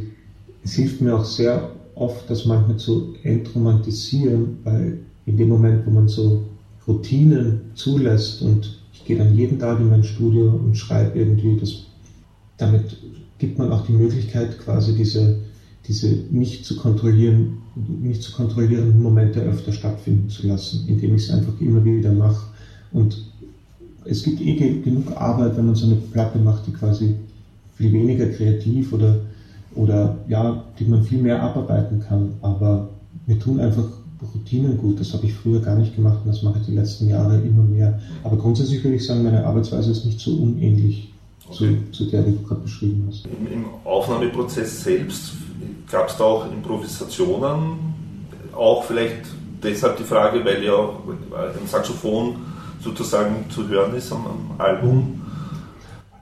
es 0.63 0.73
hilft 0.73 1.02
mir 1.02 1.15
auch 1.15 1.25
sehr 1.25 1.71
oft, 1.95 2.30
das 2.30 2.45
manchmal 2.45 2.78
zu 2.78 3.15
entromantisieren, 3.23 4.60
weil 4.63 4.99
in 5.25 5.38
dem 5.38 5.49
Moment, 5.49 5.86
wo 5.86 5.91
man 5.91 6.08
so 6.08 6.45
Routinen 6.88 7.71
zulässt 7.75 8.41
und 8.41 8.80
ich 8.93 9.06
gehe 9.06 9.17
dann 9.17 9.36
jeden 9.36 9.60
Tag 9.60 9.80
in 9.80 9.89
mein 9.89 10.04
Studio 10.04 10.49
und 10.49 10.75
schreibe 10.75 11.19
irgendwie, 11.19 11.58
das, 11.60 11.86
damit 12.58 12.97
gibt 13.38 13.58
man 13.58 13.71
auch 13.71 13.86
die 13.86 13.93
Möglichkeit, 13.93 14.60
quasi 14.60 14.95
diese, 14.95 15.39
diese 15.88 16.08
nicht 16.30 16.65
zu 16.65 16.78
kontrollieren, 16.78 17.60
nicht 17.88 18.22
zu 18.22 18.32
kontrollierenden 18.32 19.02
Momente 19.02 19.42
öfter 19.42 19.72
stattfinden 19.72 20.30
zu 20.30 20.48
lassen, 20.48 20.84
indem 20.88 21.15
ich 21.15 21.24
es 21.24 21.32
einfach 21.32 21.60
immer 21.60 21.84
wieder 21.84 22.12
mache. 22.12 22.46
Und 22.92 23.24
es 24.06 24.24
gibt 24.24 24.42
eh 24.42 24.54
genug 24.54 25.12
Arbeit, 25.20 25.58
wenn 25.58 25.65
man 25.65 25.76
so 25.76 25.86
eine 25.86 25.96
Platte 25.96 26.39
macht, 26.39 26.68
die 26.68 26.72
quasi 26.72 27.15
viel 27.76 27.94
weniger 27.94 28.28
kreativ 28.28 28.92
oder, 28.94 29.15
oder 29.76 30.15
ja, 30.28 30.60
die 30.78 30.86
man 30.86 31.04
viel 31.04 31.20
mehr 31.20 31.42
abarbeiten 31.42 32.00
kann. 32.00 32.34
Aber 32.42 32.86
mir 33.26 33.39
tun 33.39 33.60
einfach 33.60 33.86
Routinen 34.34 34.78
gut. 34.78 35.00
Das 35.00 35.13
habe 35.13 35.26
ich 35.26 35.34
früher 35.34 35.60
gar 35.60 35.76
nicht 35.76 35.96
gemacht 35.96 36.20
und 36.24 36.28
das 36.28 36.42
mache 36.42 36.60
ich 36.60 36.65
die 36.65 36.74
letzten 36.74 37.08
Jahre 37.08 37.39
immer 37.39 37.63
mehr. 37.63 37.98
Aber 38.24 38.38
grundsätzlich 38.38 38.84
würde 38.84 38.98
ich 38.98 39.06
sagen, 39.06 39.24
meine 39.24 39.46
Arbeitsweise 39.46 39.92
ist 39.92 40.06
nicht 40.06 40.20
so 40.20 40.34
unähnlich. 40.34 41.09
Zu, 41.51 41.91
zu 41.91 42.05
der, 42.05 42.21
die 42.23 42.38
du 42.38 42.43
gerade 42.43 42.62
beschrieben 42.62 43.07
hast. 43.09 43.25
Im, 43.25 43.65
Aufnahmeprozess 43.83 44.83
selbst 44.83 45.33
Gab 45.91 46.09
es 46.09 46.17
da 46.17 46.23
auch 46.23 46.51
Improvisationen? 46.51 47.93
Auch 48.55 48.83
vielleicht 48.83 49.25
deshalb 49.63 49.97
die 49.97 50.03
Frage, 50.03 50.43
weil 50.45 50.63
ja 50.63 50.73
ein 50.75 51.67
Saxophon 51.67 52.35
sozusagen 52.83 53.45
zu 53.49 53.67
hören 53.67 53.95
ist 53.95 54.12
am, 54.12 54.25
am 54.27 54.51
Album. 54.59 55.21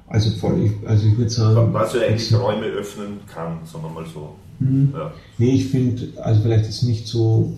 Also 0.07 0.31
voll, 0.39 0.71
also 0.85 1.07
ich 1.07 1.17
würde 1.17 1.29
sagen. 1.29 1.73
Was 1.73 1.93
ja 1.93 2.01
eigentlich 2.01 2.33
Räume 2.33 2.65
öffnen 2.65 3.19
kann, 3.27 3.59
sagen 3.65 3.83
wir 3.83 3.89
mal 3.89 4.05
so. 4.11 4.35
Mhm. 4.59 4.93
Ja. 4.93 5.11
Nee, 5.37 5.51
ich 5.51 5.67
finde, 5.67 6.07
also 6.23 6.41
vielleicht 6.41 6.69
ist 6.69 6.83
nicht 6.83 7.05
so, 7.07 7.53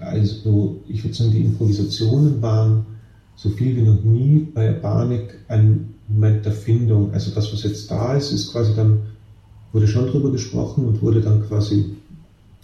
also 0.00 0.80
ich 0.88 1.04
würde 1.04 1.14
sagen, 1.14 1.30
die 1.30 1.42
Improvisationen 1.42 2.40
waren 2.40 2.86
so 3.36 3.50
viel 3.50 3.76
wie 3.76 3.82
noch 3.82 4.02
nie 4.02 4.48
bei 4.54 4.72
Barnik 4.72 5.34
ein 5.48 5.94
Moment 6.08 6.44
der 6.44 6.52
Findung. 6.52 7.12
Also 7.12 7.30
das, 7.34 7.52
was 7.52 7.62
jetzt 7.62 7.90
da 7.90 8.14
ist, 8.16 8.32
ist 8.32 8.52
quasi 8.52 8.74
dann 8.74 9.00
wurde 9.72 9.86
schon 9.86 10.06
drüber 10.06 10.30
gesprochen 10.30 10.86
und 10.86 11.02
wurde 11.02 11.20
dann 11.20 11.46
quasi 11.46 11.96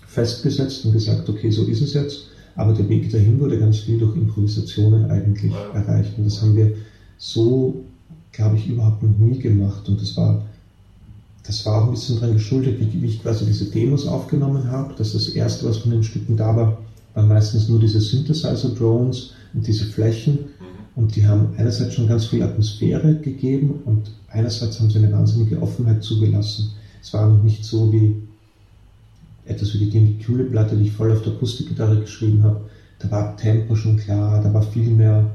festgesetzt 0.07 0.85
und 0.85 0.93
gesagt, 0.93 1.29
okay, 1.29 1.51
so 1.51 1.65
ist 1.65 1.83
es 1.83 1.95
jetzt. 1.95 2.29
Aber 2.57 2.73
der 2.73 2.89
Weg 2.89 3.11
dahin 3.11 3.41
wurde 3.41 3.59
ganz 3.59 3.79
viel 3.79 3.99
durch 3.99 4.17
Improvisationen 4.17 5.11
eigentlich 5.11 5.53
ja. 5.53 5.79
erreicht. 5.79 6.17
Und 6.17 6.25
das 6.25 6.41
haben 6.41 6.57
wir 6.57 6.75
so, 7.19 7.85
glaube 8.33 8.57
ich, 8.57 8.69
überhaupt 8.69 9.03
noch 9.03 9.19
nie 9.19 9.39
gemacht. 9.39 9.89
Und 9.89 10.01
das 10.01 10.17
war, 10.17 10.43
das 11.45 11.67
war 11.67 11.83
auch 11.83 11.87
ein 11.87 11.91
bisschen 11.91 12.21
daran 12.21 12.35
geschuldet, 12.35 12.79
wie, 12.79 13.03
wie 13.03 13.07
ich 13.07 13.23
quasi 13.23 13.45
diese 13.45 13.67
Demos 13.67 14.07
aufgenommen 14.07 14.71
habe. 14.71 14.95
Dass 14.95 15.13
das 15.13 15.29
erste, 15.29 15.69
was 15.69 15.79
von 15.79 15.91
den 15.91 16.05
Stücken 16.05 16.37
da 16.37 16.57
war, 16.57 16.79
waren 17.15 17.29
meistens 17.29 17.69
nur 17.69 17.81
diese 17.81 18.01
Synthesizer-Drones 18.01 19.33
und 19.53 19.67
diese 19.67 19.87
Flächen. 19.87 20.39
Und 20.97 21.17
die 21.17 21.27
haben 21.27 21.55
einerseits 21.57 21.95
schon 21.95 22.09
ganz 22.09 22.27
viel 22.27 22.43
Atmosphäre 22.43 23.17
gegeben 23.17 23.81
und 23.85 24.13
einerseits 24.29 24.79
haben 24.79 24.91
sie 24.91 24.99
eine 24.99 25.13
wahnsinnige 25.13 25.61
Offenheit 25.61 26.03
zugelassen. 26.05 26.73
Es 27.03 27.13
war 27.13 27.29
noch 27.29 27.43
nicht 27.43 27.65
so 27.65 27.93
wie 27.93 28.17
etwas 29.45 29.75
wie 29.75 29.79
die 29.79 29.91
Gimmick-Platte, 29.91 30.77
die 30.77 30.85
ich 30.85 30.93
voll 30.93 31.13
auf 31.13 31.23
der 31.23 31.33
Akustikgitarre 31.35 32.01
geschrieben 32.01 32.43
habe. 32.43 32.61
Da 32.99 33.11
war 33.11 33.37
Tempo 33.37 33.75
schon 33.75 33.97
klar, 33.97 34.41
da 34.43 34.55
war 34.55 34.63
viel 34.63 34.91
mehr, 34.91 35.31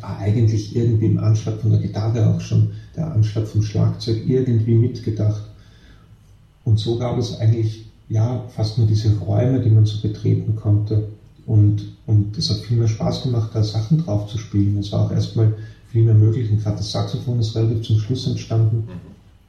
war 0.00 0.18
eigentlich 0.18 0.76
irgendwie 0.76 1.06
im 1.06 1.18
Anschlag 1.18 1.60
von 1.60 1.70
der 1.70 1.80
Gitarre 1.80 2.26
auch 2.26 2.40
schon, 2.40 2.70
der 2.94 3.12
Anschlag 3.12 3.46
vom 3.46 3.62
Schlagzeug 3.62 4.22
irgendwie 4.26 4.74
mitgedacht. 4.74 5.42
Und 6.64 6.78
so 6.78 6.98
gab 6.98 7.18
es 7.18 7.38
eigentlich 7.40 7.86
ja 8.08 8.44
fast 8.54 8.78
nur 8.78 8.86
diese 8.86 9.16
Räume, 9.18 9.60
die 9.60 9.70
man 9.70 9.86
so 9.86 10.00
betreten 10.00 10.54
konnte. 10.54 11.08
Und, 11.46 11.95
und 12.06 12.36
es 12.38 12.50
hat 12.50 12.58
viel 12.58 12.76
mehr 12.76 12.88
Spaß 12.88 13.24
gemacht, 13.24 13.50
da 13.52 13.62
Sachen 13.62 13.98
drauf 13.98 14.28
zu 14.28 14.38
spielen. 14.38 14.78
Es 14.78 14.92
war 14.92 15.06
auch 15.06 15.12
erstmal 15.12 15.54
viel 15.90 16.04
mehr 16.04 16.14
möglich. 16.14 16.50
Und 16.50 16.62
gerade 16.62 16.76
das 16.76 16.92
Saxophon 16.92 17.40
ist 17.40 17.56
relativ 17.56 17.82
zum 17.82 17.98
Schluss 17.98 18.26
entstanden. 18.26 18.84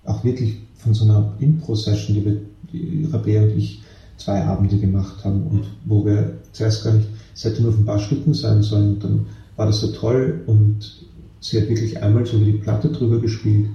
Auch 0.05 0.23
wirklich 0.23 0.57
von 0.77 0.93
so 0.93 1.05
einer 1.05 1.33
Impro-Session, 1.39 2.15
die 2.15 2.25
wir, 2.25 2.41
die 2.73 3.07
Rabea 3.11 3.43
und 3.43 3.57
ich 3.57 3.81
zwei 4.17 4.43
Abende 4.43 4.77
gemacht 4.77 5.23
haben 5.23 5.43
und 5.43 5.65
wo 5.85 6.05
wir 6.05 6.39
zuerst 6.51 6.83
gar 6.83 6.93
nicht, 6.93 7.07
es 7.35 7.43
hätte 7.43 7.61
nur 7.61 7.71
auf 7.71 7.77
ein 7.77 7.85
paar 7.85 7.99
Stücken 7.99 8.33
sein 8.33 8.63
sollen, 8.63 8.95
und 8.95 9.03
dann 9.03 9.25
war 9.55 9.67
das 9.67 9.79
so 9.79 9.91
toll 9.91 10.41
und 10.47 11.05
sie 11.39 11.61
hat 11.61 11.69
wirklich 11.69 12.01
einmal 12.01 12.25
so 12.25 12.37
über 12.37 12.45
die 12.45 12.57
Platte 12.57 12.89
drüber 12.89 13.19
gespielt 13.19 13.67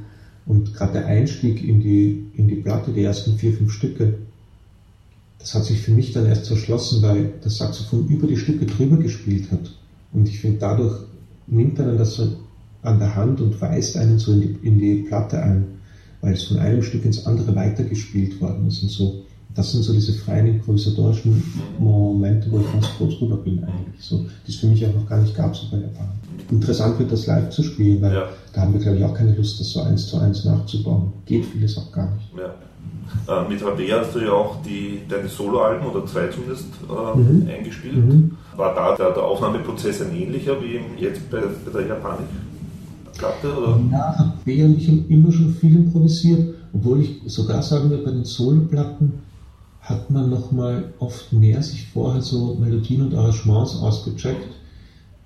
und 0.46 0.74
gerade 0.74 0.94
der 0.94 1.06
Einstieg 1.06 1.62
in 1.62 1.80
die, 1.80 2.26
in 2.34 2.48
die 2.48 2.56
Platte, 2.56 2.92
die 2.92 3.04
ersten 3.04 3.36
vier, 3.36 3.52
fünf 3.52 3.72
Stücke, 3.72 4.14
das 5.42 5.54
hat 5.54 5.64
sich 5.64 5.80
für 5.80 5.92
mich 5.92 6.12
dann 6.12 6.26
erst 6.26 6.50
erschlossen, 6.50 7.02
weil 7.02 7.34
das 7.42 7.58
Saxophon 7.58 8.08
über 8.08 8.26
die 8.26 8.38
Stücke 8.38 8.64
drüber 8.64 8.96
gespielt 8.96 9.50
hat. 9.52 9.70
Und 10.12 10.28
ich 10.28 10.40
finde, 10.40 10.58
dadurch 10.58 10.96
nimmt 11.46 11.78
er 11.78 11.86
dann 11.86 11.98
das 11.98 12.14
so 12.14 12.36
an 12.82 12.98
der 12.98 13.14
Hand 13.14 13.40
und 13.40 13.60
weist 13.60 13.96
einen 13.96 14.18
so 14.18 14.32
in 14.32 14.40
die, 14.40 14.58
in 14.62 14.78
die 14.78 15.02
Platte 15.02 15.42
ein 15.42 15.66
weil 16.22 16.34
es 16.34 16.44
von 16.44 16.58
einem 16.58 16.82
Stück 16.82 17.04
ins 17.04 17.26
andere 17.26 17.54
weitergespielt 17.54 18.40
worden 18.40 18.68
ist 18.68 18.82
und 18.82 18.88
so. 18.88 19.22
Das 19.54 19.70
sind 19.70 19.82
so 19.82 19.92
diese 19.92 20.14
freien 20.14 20.46
improvisatorischen 20.46 21.42
Momente, 21.78 22.50
wo 22.50 22.60
ich 22.60 22.72
ganz 22.72 22.86
froh 22.86 23.06
drüber 23.06 23.36
bin 23.36 23.62
eigentlich. 23.62 24.02
So, 24.02 24.24
die 24.46 24.50
es 24.50 24.56
für 24.56 24.66
mich 24.66 24.86
auch 24.86 24.94
noch 24.94 25.06
gar 25.06 25.20
nicht 25.20 25.36
gab, 25.36 25.54
so 25.54 25.66
bei 25.70 25.76
Japan. 25.76 26.08
Interessant 26.50 26.98
wird 26.98 27.12
das 27.12 27.26
live 27.26 27.50
zu 27.50 27.62
spielen, 27.62 28.00
weil 28.00 28.14
ja. 28.14 28.28
da 28.54 28.62
haben 28.62 28.72
wir, 28.72 28.80
glaube 28.80 28.96
ich, 28.96 29.04
auch 29.04 29.12
keine 29.12 29.34
Lust, 29.34 29.60
das 29.60 29.68
so 29.70 29.82
eins 29.82 30.06
zu 30.06 30.16
eins 30.16 30.44
nachzubauen. 30.46 31.12
Geht 31.26 31.44
vieles 31.44 31.76
auch 31.76 31.92
gar 31.92 32.14
nicht. 32.14 32.28
Ja. 32.34 32.54
Äh, 33.28 33.48
mit 33.48 33.64
Rabea 33.64 34.00
hast 34.00 34.14
du 34.14 34.20
ja 34.20 34.32
auch 34.32 34.62
die, 34.62 35.00
deine 35.08 35.28
Soloalben 35.28 35.86
oder 35.86 36.04
zwei 36.06 36.28
zumindest 36.28 36.66
äh, 36.88 37.18
mhm. 37.18 37.48
eingespielt. 37.48 37.96
Mhm. 37.96 38.36
War 38.56 38.74
da 38.74 38.96
der, 38.96 39.12
der, 39.12 39.22
Aufnahmeprozess 39.22 40.02
ein 40.02 40.14
ähnlicher 40.14 40.56
wie 40.60 40.80
jetzt 40.98 41.30
bei, 41.30 41.40
bei 41.40 41.78
der 41.78 41.88
Japanik? 41.88 42.26
Platte? 43.16 43.56
Oder? 43.56 43.80
Ja, 43.90 44.18
habe 44.18 44.32
während 44.44 44.78
ich 44.78 45.10
immer 45.10 45.30
schon 45.30 45.54
viel 45.54 45.76
improvisiert, 45.76 46.54
obwohl 46.72 47.02
ich 47.02 47.20
sogar 47.26 47.62
sagen 47.62 47.90
würde, 47.90 48.02
bei 48.02 48.10
den 48.10 48.24
Soloplatten 48.24 49.12
hat 49.80 50.10
man 50.10 50.30
nochmal 50.30 50.92
oft 50.98 51.32
mehr 51.32 51.62
sich 51.62 51.88
vorher 51.88 52.22
so 52.22 52.56
Melodien 52.60 53.02
und 53.02 53.14
Arrangements 53.14 53.76
ausgecheckt, 53.76 54.48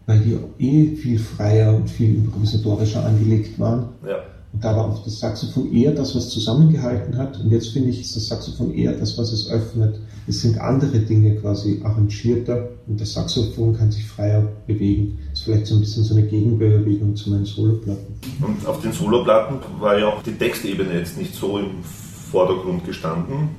weil 0.06 0.20
die 0.20 0.38
eh 0.64 0.96
viel 0.96 1.18
freier 1.18 1.74
und 1.74 1.88
viel 1.88 2.16
improvisatorischer 2.16 3.04
angelegt 3.04 3.58
waren. 3.58 3.88
Ja. 4.06 4.18
Da 4.60 4.76
war 4.76 4.88
oft 4.88 5.06
das 5.06 5.18
Saxophon 5.18 5.72
eher 5.72 5.92
das, 5.92 6.14
was 6.14 6.30
zusammengehalten 6.30 7.16
hat. 7.18 7.38
Und 7.40 7.50
jetzt 7.50 7.68
finde 7.68 7.90
ich, 7.90 8.00
ist 8.00 8.16
das 8.16 8.28
Saxophon 8.28 8.72
eher 8.72 8.92
das, 8.92 9.18
was 9.18 9.32
es 9.32 9.50
öffnet. 9.50 9.98
Es 10.26 10.40
sind 10.40 10.58
andere 10.58 10.98
Dinge 10.98 11.36
quasi 11.36 11.80
arrangierter 11.84 12.68
und 12.86 13.00
das 13.00 13.12
Saxophon 13.12 13.76
kann 13.76 13.90
sich 13.90 14.06
freier 14.06 14.42
bewegen. 14.66 15.18
Das 15.30 15.40
ist 15.40 15.44
vielleicht 15.44 15.66
so 15.66 15.74
ein 15.74 15.80
bisschen 15.80 16.04
so 16.04 16.14
eine 16.14 16.26
Gegenbewegung 16.26 17.14
zu 17.16 17.30
meinen 17.30 17.44
Soloplatten. 17.44 18.14
Und 18.40 18.66
auf 18.66 18.80
den 18.80 18.92
Soloplatten 18.92 19.58
war 19.78 19.98
ja 19.98 20.08
auch 20.08 20.22
die 20.22 20.32
Textebene 20.32 20.98
jetzt 20.98 21.18
nicht 21.18 21.34
so 21.34 21.58
im 21.58 21.82
Vordergrund 22.30 22.84
gestanden. 22.84 23.50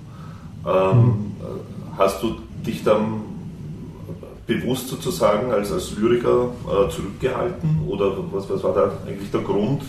Ähm, 0.66 0.98
mhm. 0.98 1.16
Hast 1.98 2.22
du 2.22 2.36
dich 2.66 2.84
dann 2.84 3.22
bewusst 4.48 4.88
sozusagen 4.88 5.52
als, 5.52 5.72
als 5.72 5.96
Lyriker 5.98 6.50
äh, 6.66 6.90
zurückgehalten 6.90 7.82
oder 7.88 8.18
was, 8.32 8.50
was 8.50 8.64
war 8.64 8.74
da 8.74 8.92
eigentlich 9.06 9.30
der 9.30 9.42
Grund, 9.42 9.84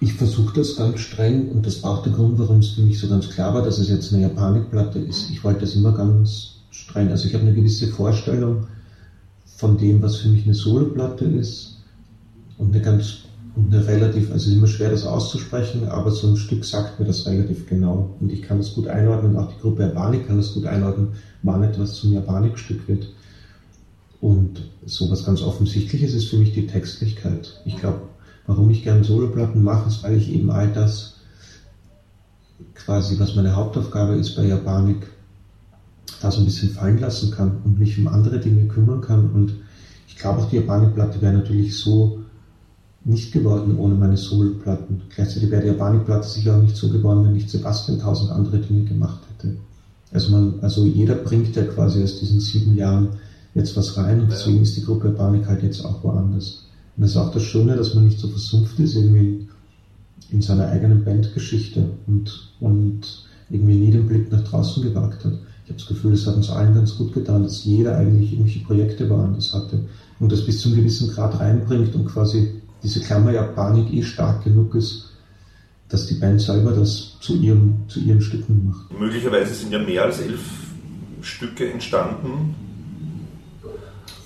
ich 0.00 0.14
versuche 0.14 0.54
das 0.54 0.76
ganz 0.76 1.00
streng 1.00 1.50
und 1.50 1.66
das 1.66 1.82
war 1.82 1.98
auch 1.98 2.02
der 2.02 2.12
Grund, 2.12 2.38
warum 2.38 2.60
es 2.60 2.70
für 2.70 2.80
mich 2.80 2.98
so 2.98 3.08
ganz 3.08 3.28
klar 3.28 3.52
war, 3.52 3.62
dass 3.62 3.78
es 3.78 3.90
jetzt 3.90 4.12
eine 4.12 4.22
Japanikplatte 4.22 4.98
ist. 4.98 5.30
Ich 5.30 5.44
wollte 5.44 5.60
das 5.60 5.74
immer 5.74 5.92
ganz 5.92 6.54
streng. 6.70 7.08
Also 7.08 7.28
ich 7.28 7.34
habe 7.34 7.44
eine 7.44 7.54
gewisse 7.54 7.88
Vorstellung 7.88 8.66
von 9.44 9.76
dem, 9.76 10.00
was 10.00 10.16
für 10.16 10.28
mich 10.28 10.44
eine 10.44 10.54
Soloplatte 10.54 11.26
ist 11.26 11.76
und 12.56 12.74
eine 12.74 12.82
ganz 12.82 13.18
und 13.56 13.74
eine 13.74 13.84
relativ, 13.86 14.30
also 14.30 14.44
es 14.44 14.46
ist 14.46 14.54
immer 14.54 14.68
schwer 14.68 14.90
das 14.90 15.04
auszusprechen, 15.04 15.88
aber 15.88 16.10
so 16.12 16.28
ein 16.28 16.36
Stück 16.36 16.64
sagt 16.64 17.00
mir 17.00 17.06
das 17.06 17.26
relativ 17.26 17.66
genau 17.66 18.14
und 18.20 18.32
ich 18.32 18.42
kann 18.42 18.58
das 18.58 18.74
gut 18.74 18.86
einordnen, 18.86 19.36
auch 19.36 19.52
die 19.52 19.60
Gruppe 19.60 19.82
Japanik 19.82 20.28
kann 20.28 20.36
das 20.36 20.54
gut 20.54 20.66
einordnen, 20.66 21.08
wann 21.42 21.62
etwas 21.64 21.94
zum 21.94 22.12
Japanikstück 22.12 22.86
wird. 22.88 23.08
Und 24.20 24.62
so 24.86 25.10
was 25.10 25.24
ganz 25.24 25.42
Offensichtliches 25.42 26.14
ist 26.14 26.28
für 26.28 26.36
mich 26.36 26.52
die 26.52 26.66
Textlichkeit. 26.66 27.60
Ich 27.64 27.76
glaube, 27.76 28.02
warum 28.50 28.68
ich 28.70 28.82
gerne 28.82 29.04
Soloplatten 29.04 29.62
mache, 29.62 29.88
ist, 29.88 30.02
weil 30.02 30.16
ich 30.16 30.30
eben 30.30 30.50
all 30.50 30.68
das 30.72 31.14
quasi, 32.74 33.18
was 33.18 33.34
meine 33.34 33.54
Hauptaufgabe 33.56 34.16
ist 34.16 34.36
bei 34.36 34.46
Japanik, 34.46 35.06
da 36.20 36.30
so 36.30 36.40
ein 36.40 36.44
bisschen 36.44 36.70
fallen 36.70 36.98
lassen 36.98 37.30
kann 37.30 37.58
und 37.64 37.78
mich 37.78 37.98
um 37.98 38.08
andere 38.08 38.38
Dinge 38.38 38.66
kümmern 38.66 39.00
kann. 39.00 39.30
Und 39.30 39.54
ich 40.08 40.16
glaube 40.16 40.40
auch, 40.40 40.50
die 40.50 40.56
Japanik-Platte 40.56 41.22
wäre 41.22 41.32
natürlich 41.32 41.78
so 41.78 42.20
nicht 43.04 43.32
geworden 43.32 43.78
ohne 43.78 43.94
meine 43.94 44.16
Soloplatten. 44.16 45.02
Gleichzeitig 45.14 45.50
wäre 45.50 45.62
die 45.62 45.68
Japanik-Platte 45.68 46.28
sicher 46.28 46.56
auch 46.56 46.62
nicht 46.62 46.76
so 46.76 46.90
geworden, 46.90 47.24
wenn 47.24 47.32
nicht 47.32 47.48
Sebastian 47.48 47.98
tausend 47.98 48.30
andere 48.30 48.58
Dinge 48.58 48.84
gemacht 48.84 49.20
hätte. 49.30 49.56
Also 50.12 50.32
man, 50.32 50.54
also 50.60 50.84
jeder 50.84 51.14
bringt 51.14 51.54
ja 51.56 51.64
quasi 51.64 52.02
aus 52.02 52.18
diesen 52.18 52.40
sieben 52.40 52.76
Jahren 52.76 53.10
jetzt 53.54 53.76
was 53.76 53.96
rein 53.96 54.20
und 54.20 54.30
deswegen 54.30 54.62
ist 54.62 54.76
die 54.76 54.84
Gruppe 54.84 55.08
Japanik 55.08 55.46
halt 55.46 55.62
jetzt 55.62 55.84
auch 55.84 56.02
woanders. 56.04 56.64
Und 56.96 57.02
das 57.02 57.10
ist 57.10 57.16
auch 57.16 57.32
das 57.32 57.42
Schöne, 57.42 57.76
dass 57.76 57.94
man 57.94 58.04
nicht 58.04 58.18
so 58.18 58.28
versumpft 58.28 58.78
ist 58.78 58.94
irgendwie 58.94 59.48
in 60.30 60.42
seiner 60.42 60.68
eigenen 60.68 61.04
Bandgeschichte 61.04 61.90
und, 62.06 62.52
und 62.60 63.26
irgendwie 63.50 63.76
nie 63.76 63.90
den 63.90 64.06
Blick 64.06 64.30
nach 64.30 64.44
draußen 64.44 64.82
gewagt 64.82 65.24
hat. 65.24 65.32
Ich 65.64 65.70
habe 65.70 65.78
das 65.78 65.86
Gefühl, 65.86 66.12
es 66.12 66.26
hat 66.26 66.36
uns 66.36 66.50
allen 66.50 66.74
ganz 66.74 66.96
gut 66.96 67.12
getan, 67.12 67.42
dass 67.42 67.64
jeder 67.64 67.96
eigentlich 67.96 68.32
irgendwelche 68.32 68.60
Projekte 68.60 69.08
woanders 69.08 69.52
hatte 69.52 69.80
und 70.18 70.30
das 70.30 70.44
bis 70.44 70.60
zu 70.60 70.68
einem 70.68 70.78
gewissen 70.78 71.10
Grad 71.10 71.38
reinbringt 71.38 71.94
und 71.94 72.06
quasi 72.06 72.60
diese 72.82 73.00
Klammer 73.00 73.32
Japanik 73.32 73.92
eh 73.92 74.02
stark 74.02 74.44
genug 74.44 74.74
ist, 74.74 75.10
dass 75.88 76.06
die 76.06 76.14
Band 76.14 76.40
selber 76.40 76.72
das 76.72 77.16
zu, 77.20 77.36
ihrem, 77.36 77.74
zu 77.88 78.00
ihren 78.00 78.20
Stücken 78.20 78.66
macht. 78.66 78.98
Möglicherweise 78.98 79.54
sind 79.54 79.72
ja 79.72 79.78
mehr 79.78 80.04
als 80.04 80.20
elf 80.20 80.40
Stücke 81.20 81.70
entstanden. 81.70 82.54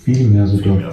Viel 0.03 0.29
mehr 0.29 0.47
sogar. 0.47 0.63
Viel 0.63 0.75
mehr. 0.75 0.93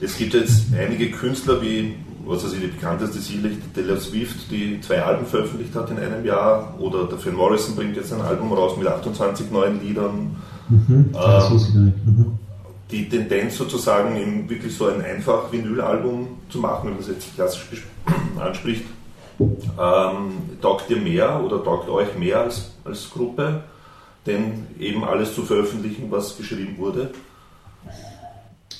Es 0.00 0.16
gibt 0.16 0.34
jetzt 0.34 0.66
einige 0.76 1.10
Künstler 1.10 1.60
wie, 1.60 1.96
was 2.24 2.44
weiß 2.44 2.52
ich, 2.52 2.60
die 2.60 2.66
bekannteste 2.68 3.18
sicherlich 3.18 3.58
Taylor 3.74 3.98
Swift, 3.98 4.50
die 4.50 4.80
zwei 4.80 5.02
Alben 5.02 5.26
veröffentlicht 5.26 5.74
hat 5.74 5.90
in 5.90 5.98
einem 5.98 6.24
Jahr, 6.24 6.74
oder 6.78 7.04
der 7.06 7.18
Phil 7.18 7.32
Morrison 7.32 7.74
bringt 7.74 7.96
jetzt 7.96 8.12
ein 8.12 8.20
Album 8.20 8.52
raus 8.52 8.76
mit 8.76 8.86
28 8.86 9.50
neuen 9.50 9.82
Liedern. 9.82 10.36
Mhm, 10.68 11.14
ähm, 11.14 11.94
mhm. 12.04 12.38
Die 12.90 13.08
Tendenz 13.08 13.56
sozusagen, 13.56 14.16
eben 14.16 14.48
wirklich 14.48 14.74
so 14.74 14.86
ein 14.86 15.02
einfach 15.02 15.50
Vinyl-Album 15.50 16.28
zu 16.48 16.58
machen, 16.58 16.86
wenn 16.88 16.92
man 16.92 17.00
es 17.00 17.08
jetzt 17.08 17.34
klassisch 17.34 17.66
anspricht, 18.38 18.84
ähm, 19.40 20.32
taugt 20.60 20.90
ihr 20.90 20.96
mehr 20.96 21.42
oder 21.44 21.62
taugt 21.62 21.88
euch 21.88 22.16
mehr 22.16 22.40
als, 22.40 22.72
als 22.84 23.10
Gruppe, 23.10 23.62
denn 24.26 24.66
eben 24.78 25.04
alles 25.04 25.34
zu 25.34 25.42
veröffentlichen, 25.42 26.10
was 26.10 26.36
geschrieben 26.36 26.76
wurde? 26.78 27.10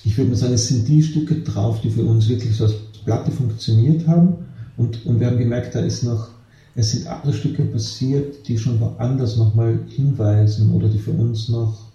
Ich 0.05 0.17
würde 0.17 0.31
mal 0.31 0.37
sagen, 0.37 0.55
es 0.55 0.69
sind 0.69 0.89
die 0.89 1.03
Stücke 1.03 1.37
drauf, 1.37 1.81
die 1.81 1.91
für 1.91 2.05
uns 2.05 2.29
wirklich 2.29 2.57
so 2.57 2.65
als 2.65 2.75
Platte 3.05 3.31
funktioniert 3.31 4.07
haben. 4.07 4.35
Und, 4.77 5.05
und 5.07 5.21
wir 5.21 5.27
haben 5.27 5.39
gemerkt, 5.39 5.75
da 5.75 5.81
ist 5.81 6.05
noch, 6.05 6.31
es 6.75 6.91
sind 6.91 7.07
andere 7.07 7.33
Stücke 7.33 7.65
passiert, 7.65 8.47
die 8.47 8.59
schon 8.59 8.81
woanders 8.81 9.37
nochmal 9.37 9.81
hinweisen 9.89 10.71
oder 10.73 10.89
die 10.89 10.99
für 10.99 11.11
uns 11.11 11.49
noch, 11.49 11.87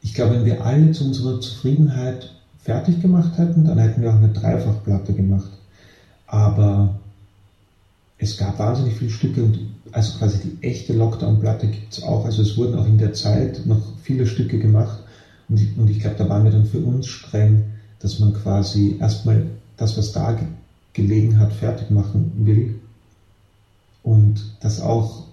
ich 0.00 0.14
glaube, 0.14 0.36
wenn 0.36 0.44
wir 0.44 0.64
alle 0.64 0.92
zu 0.92 1.04
unserer 1.04 1.40
Zufriedenheit 1.40 2.30
fertig 2.58 3.00
gemacht 3.00 3.36
hätten, 3.36 3.64
dann 3.64 3.78
hätten 3.78 4.00
wir 4.00 4.10
auch 4.10 4.16
eine 4.16 4.28
Dreifachplatte 4.28 5.12
gemacht. 5.12 5.50
Aber 6.26 6.94
es 8.16 8.36
gab 8.36 8.58
wahnsinnig 8.58 8.94
viele 8.94 9.10
Stücke 9.10 9.42
und 9.42 9.58
also 9.90 10.16
quasi 10.18 10.38
die 10.38 10.66
echte 10.66 10.92
Lockdown-Platte 10.92 11.66
gibt 11.66 11.92
es 11.92 12.02
auch. 12.02 12.24
Also 12.24 12.42
es 12.42 12.56
wurden 12.56 12.76
auch 12.76 12.86
in 12.86 12.98
der 12.98 13.12
Zeit 13.12 13.66
noch 13.66 13.80
viele 14.02 14.26
Stücke 14.26 14.58
gemacht 14.58 14.97
und 15.48 15.60
ich, 15.60 15.76
und 15.78 15.88
ich 15.88 16.00
glaube, 16.00 16.16
da 16.16 16.28
waren 16.28 16.44
wir 16.44 16.50
dann 16.50 16.66
für 16.66 16.80
uns 16.80 17.06
streng, 17.06 17.64
dass 18.00 18.18
man 18.18 18.32
quasi 18.34 18.96
erstmal 19.00 19.50
das, 19.76 19.96
was 19.96 20.12
da 20.12 20.32
ge 20.32 20.46
gelegen 20.94 21.38
hat, 21.38 21.52
fertig 21.52 21.90
machen 21.90 22.32
will. 22.44 22.74
Und 24.02 24.50
das 24.60 24.80
auch 24.80 25.26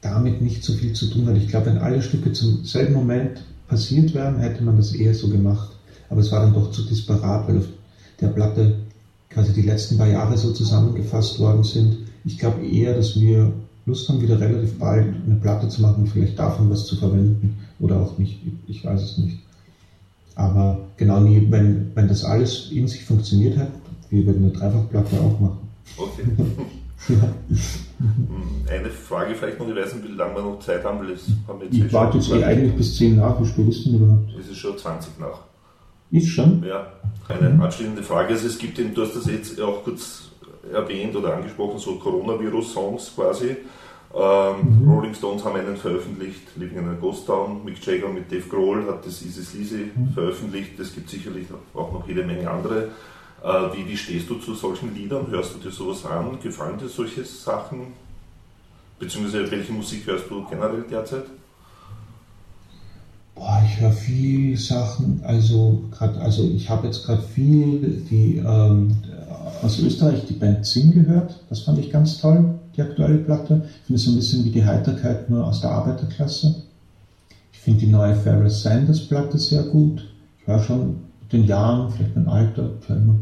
damit 0.00 0.40
nicht 0.40 0.64
so 0.64 0.72
viel 0.72 0.94
zu 0.94 1.06
tun 1.06 1.26
hat. 1.26 1.36
Ich 1.36 1.48
glaube, 1.48 1.66
wenn 1.66 1.78
alle 1.78 2.00
Stücke 2.00 2.32
zum 2.32 2.64
selben 2.64 2.94
Moment 2.94 3.44
passiert 3.68 4.14
wären, 4.14 4.38
hätte 4.38 4.62
man 4.62 4.76
das 4.76 4.92
eher 4.92 5.12
so 5.12 5.28
gemacht. 5.28 5.76
Aber 6.08 6.20
es 6.20 6.32
war 6.32 6.40
dann 6.40 6.54
doch 6.54 6.70
zu 6.70 6.82
disparat, 6.82 7.46
weil 7.48 7.58
auf 7.58 7.68
der 8.20 8.28
Platte 8.28 8.76
quasi 9.28 9.52
die 9.52 9.62
letzten 9.62 9.98
paar 9.98 10.06
Jahre 10.06 10.38
so 10.38 10.52
zusammengefasst 10.52 11.38
worden 11.38 11.64
sind. 11.64 11.98
Ich 12.24 12.38
glaube 12.38 12.64
eher, 12.64 12.94
dass 12.94 13.18
wir 13.18 13.52
Lust 13.86 14.08
haben, 14.08 14.22
wieder 14.22 14.40
relativ 14.40 14.78
bald 14.78 15.14
eine 15.26 15.36
Platte 15.36 15.68
zu 15.68 15.82
machen 15.82 16.02
und 16.02 16.08
vielleicht 16.08 16.38
davon 16.38 16.70
was 16.70 16.86
zu 16.86 16.96
verwenden. 16.96 17.58
Oder 17.78 18.00
auch 18.00 18.16
nicht, 18.16 18.38
ich 18.66 18.84
weiß 18.84 19.02
es 19.02 19.18
nicht. 19.18 19.43
Aber 20.34 20.78
genau 20.96 21.20
nie, 21.20 21.46
wenn, 21.50 21.92
wenn 21.94 22.08
das 22.08 22.24
alles 22.24 22.70
in 22.72 22.88
sich 22.88 23.04
funktioniert 23.04 23.56
hat, 23.56 23.68
wir 24.10 24.26
würden 24.26 24.44
eine 24.44 24.52
Dreifachplatte 24.52 25.16
auch 25.20 25.40
machen. 25.40 25.68
Okay. 25.96 26.22
Eine 28.70 28.90
Frage 28.90 29.34
vielleicht 29.34 29.58
noch, 29.58 29.68
ich 29.68 29.76
weiß 29.76 29.94
nicht, 29.94 30.08
wie 30.08 30.12
lange 30.12 30.36
wir 30.36 30.42
noch 30.42 30.58
Zeit 30.60 30.84
haben, 30.84 31.00
weil 31.00 31.10
es 31.10 31.26
haben 31.46 31.60
jetzt 31.60 31.74
Ich 31.74 31.92
warte 31.92 32.18
jetzt 32.18 32.30
eh 32.30 32.42
eigentlich 32.42 32.74
bis 32.74 32.96
10 32.96 33.16
nach, 33.16 33.40
wie 33.40 33.46
spät 33.46 33.68
ist 33.68 33.84
denn 33.84 33.96
überhaupt? 33.96 34.30
Es 34.38 34.48
ist 34.48 34.56
schon 34.56 34.76
20 34.76 35.20
nach. 35.20 35.40
Ist 36.10 36.28
schon? 36.28 36.64
Ja, 36.64 36.86
eine 37.28 37.50
mhm. 37.50 37.62
anschließende 37.62 38.02
Frage. 38.02 38.30
Also 38.30 38.46
es 38.46 38.58
gibt, 38.58 38.78
den, 38.78 38.94
du 38.94 39.02
hast 39.02 39.16
das 39.16 39.26
jetzt 39.26 39.60
auch 39.60 39.84
kurz 39.84 40.30
erwähnt 40.72 41.14
oder 41.16 41.34
angesprochen, 41.34 41.78
so 41.78 41.96
Coronavirus-Songs 41.96 43.12
quasi. 43.14 43.56
Ähm, 44.16 44.84
mhm. 44.84 44.88
Rolling 44.88 45.14
Stones 45.14 45.44
haben 45.44 45.56
einen 45.56 45.76
veröffentlicht, 45.76 46.42
Living 46.56 46.78
in 46.78 46.88
a 46.88 46.92
Ghost 46.92 47.26
Town. 47.26 47.64
Mick 47.64 47.84
Jagger 47.84 48.08
mit 48.08 48.30
Dave 48.30 48.48
Grohl 48.48 48.86
hat 48.86 49.04
das 49.04 49.22
Easy 49.22 49.42
Sleazy 49.42 49.90
mhm. 49.94 50.10
veröffentlicht. 50.10 50.78
Es 50.78 50.94
gibt 50.94 51.10
sicherlich 51.10 51.48
auch 51.74 51.92
noch 51.92 52.06
jede 52.06 52.24
Menge 52.24 52.48
andere. 52.48 52.90
Äh, 53.42 53.48
wie, 53.76 53.88
wie 53.88 53.96
stehst 53.96 54.30
du 54.30 54.36
zu 54.36 54.54
solchen 54.54 54.94
Liedern? 54.94 55.26
Hörst 55.28 55.54
du 55.54 55.58
dir 55.58 55.72
sowas 55.72 56.04
an? 56.06 56.38
Gefallen 56.40 56.78
dir 56.78 56.88
solche 56.88 57.24
Sachen? 57.24 57.88
Beziehungsweise 59.00 59.50
welche 59.50 59.72
Musik 59.72 60.06
hörst 60.06 60.30
du 60.30 60.44
generell 60.48 60.84
derzeit? 60.88 61.24
Boah, 63.34 63.60
ich 63.66 63.80
höre 63.80 63.90
viel 63.90 64.56
Sachen, 64.56 65.20
also 65.24 65.82
gerade, 65.90 66.20
also 66.20 66.44
ich 66.44 66.70
habe 66.70 66.86
jetzt 66.86 67.04
gerade 67.04 67.20
viel 67.20 68.06
die 68.08 68.36
ähm, 68.36 68.96
aus 69.60 69.80
Österreich 69.80 70.24
die 70.26 70.34
Band 70.34 70.64
Zing 70.64 70.92
gehört, 70.92 71.40
das 71.50 71.62
fand 71.62 71.80
ich 71.80 71.90
ganz 71.90 72.20
toll 72.20 72.60
die 72.76 72.82
aktuelle 72.82 73.18
Platte. 73.18 73.62
Ich 73.64 73.86
finde 73.86 73.98
es 73.98 74.04
so 74.04 74.10
ein 74.10 74.16
bisschen 74.16 74.44
wie 74.44 74.50
die 74.50 74.64
Heiterkeit 74.64 75.30
nur 75.30 75.46
aus 75.46 75.60
der 75.60 75.70
Arbeiterklasse. 75.70 76.62
Ich 77.52 77.58
finde 77.60 77.80
die 77.80 77.86
neue 77.86 78.14
Ferrell 78.14 78.50
Sanders 78.50 79.00
Platte 79.00 79.38
sehr 79.38 79.62
gut. 79.64 80.04
Ich 80.40 80.48
war 80.48 80.62
schon 80.62 80.96
mit 81.22 81.32
den 81.32 81.44
Jahren, 81.44 81.90
vielleicht 81.90 82.14
mein 82.16 82.28
Alter, 82.28 82.70
höre 82.86 82.96
immer 82.96 83.14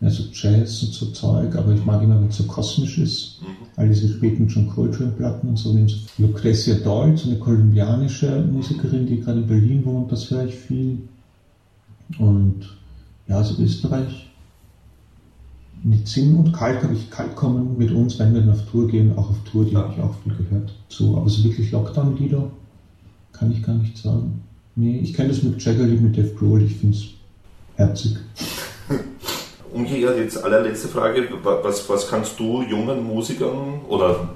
mehr 0.00 0.10
so 0.10 0.24
Jazz 0.32 0.82
und 0.82 0.92
so 0.92 1.06
Zeug, 1.06 1.56
aber 1.56 1.72
ich 1.72 1.84
mag 1.84 2.02
immer, 2.02 2.20
wenn 2.20 2.28
es 2.28 2.36
so 2.36 2.44
kosmisch 2.44 2.98
ist. 2.98 3.40
Mhm. 3.40 3.46
All 3.76 3.88
diese 3.88 4.08
späten 4.08 4.46
John 4.48 4.68
Coltrane 4.68 5.12
Platten 5.12 5.48
und 5.48 5.56
so. 5.56 5.76
Lucretia 6.18 6.74
Doll, 6.76 7.16
so 7.16 7.30
eine 7.30 7.38
kolumbianische 7.38 8.44
Musikerin, 8.52 9.06
die 9.06 9.20
gerade 9.20 9.40
in 9.40 9.46
Berlin 9.46 9.84
wohnt, 9.84 10.12
das 10.12 10.30
höre 10.30 10.46
ich 10.46 10.54
viel. 10.54 10.98
Und 12.18 12.76
ja, 13.28 13.38
also 13.38 13.60
Österreich 13.62 14.25
mit 15.82 16.08
Zinn 16.08 16.36
und 16.36 16.52
Kalk 16.52 16.82
habe 16.82 16.94
ich 16.94 17.10
Kalk 17.10 17.36
kommen 17.36 17.76
mit 17.78 17.90
uns, 17.92 18.18
wenn 18.18 18.34
wir 18.34 18.40
dann 18.40 18.50
auf 18.50 18.64
Tour 18.70 18.88
gehen, 18.88 19.16
auch 19.16 19.30
auf 19.30 19.38
Tour, 19.50 19.64
die 19.64 19.72
ja. 19.72 19.82
habe 19.82 19.92
ich 19.94 20.02
auch 20.02 20.14
viel 20.22 20.34
gehört. 20.34 20.72
So, 20.88 21.16
aber 21.16 21.28
so 21.28 21.44
wirklich 21.44 21.70
Lockdown-Lieder 21.70 22.50
kann 23.32 23.52
ich 23.52 23.62
gar 23.62 23.74
nicht 23.74 23.96
sagen. 23.96 24.42
Nee, 24.74 24.98
ich 24.98 25.14
kenne 25.14 25.30
das 25.30 25.42
mit 25.42 25.62
Jaggerly, 25.62 25.96
mit 25.96 26.16
Dave 26.16 26.34
Grohl, 26.34 26.62
ich 26.62 26.76
finde 26.76 26.96
es 26.96 27.04
herzig. 27.76 28.16
Umgekehrt, 29.72 30.18
jetzt 30.18 30.42
allerletzte 30.42 30.88
Frage, 30.88 31.28
was, 31.42 31.88
was 31.88 32.08
kannst 32.08 32.38
du 32.40 32.62
jungen 32.62 33.06
Musikern 33.06 33.80
oder 33.88 34.30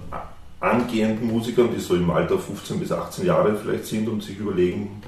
angehenden 0.61 1.29
Musikern, 1.29 1.70
die 1.74 1.81
so 1.81 1.94
im 1.94 2.11
Alter 2.11 2.38
15 2.38 2.79
bis 2.79 2.92
18 2.92 3.26
Jahre 3.26 3.57
vielleicht 3.57 3.87
sind 3.87 4.09
und 4.09 4.23
sich 4.23 4.38
überlegen, 4.38 5.02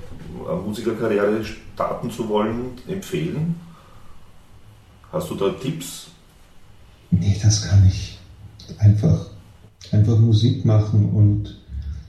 eine 0.49 0.61
Musikerkarriere 0.61 1.45
starten 1.45 2.11
zu 2.11 2.29
wollen, 2.29 2.73
empfehlen? 2.89 3.57
Hast 5.13 5.31
du 5.31 5.35
da 5.35 5.51
Tipps? 5.51 6.12
Nee, 7.13 7.37
das 7.43 7.63
kann 7.63 7.87
ich. 7.87 8.19
Einfach, 8.79 9.27
einfach 9.93 10.19
Musik 10.19 10.65
machen 10.65 11.11
und 11.11 11.57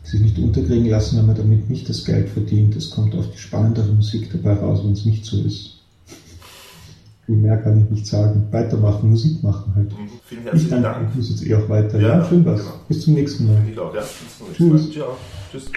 sich 0.04 0.20
nicht 0.20 0.38
unterkriegen 0.38 0.89
lassen, 0.89 1.18
wenn 1.18 1.28
man 1.28 1.36
damit 1.36 1.70
nicht 1.70 1.88
das 1.88 2.04
Geld 2.06 2.30
verdient. 2.30 2.76
Es 2.76 2.89
kommt 2.89 3.16
auf 3.16 3.30
die 3.32 3.38
spannendere 3.38 3.91
Musik 3.91 4.32
dabei 4.32 4.54
raus, 4.54 4.82
wenn 4.84 4.93
es 4.93 5.06
nicht 5.06 5.26
so 5.26 5.41
ist. 5.41 5.82
Viel 7.26 7.38
mehr 7.38 7.58
kann 7.58 7.82
ich 7.82 7.89
nicht 7.89 8.08
sagen. 8.08 8.47
Weitermachen, 8.51 9.10
Musik 9.10 9.41
machen 9.43 9.74
halt. 9.76 9.91
Mhm. 9.91 10.10
Vielen 10.26 10.43
herzlichen 10.43 10.66
ich 10.66 10.72
danke, 10.72 10.99
Dank. 10.99 11.10
Ich 11.10 11.16
muss 11.16 11.30
jetzt 11.30 11.45
eh 11.47 11.56
auch 11.56 11.70
weiter. 11.70 11.99
Ja, 11.99 12.20
ja 12.20 12.26
schön 12.26 12.45
was. 12.45 12.60
Genau. 12.60 12.74
Bis 12.88 13.01
zum 13.01 13.14
nächsten 13.14 13.47
Mal. 13.47 13.62
Ich 13.70 13.80
auch, 13.80 13.95
ja. 13.95 14.01
Bis 14.01 14.38
zum 14.58 14.70
nächsten 14.70 14.91
Tschüss. 14.91 14.97
Mal. 14.97 15.08
Tschüss. 15.51 15.72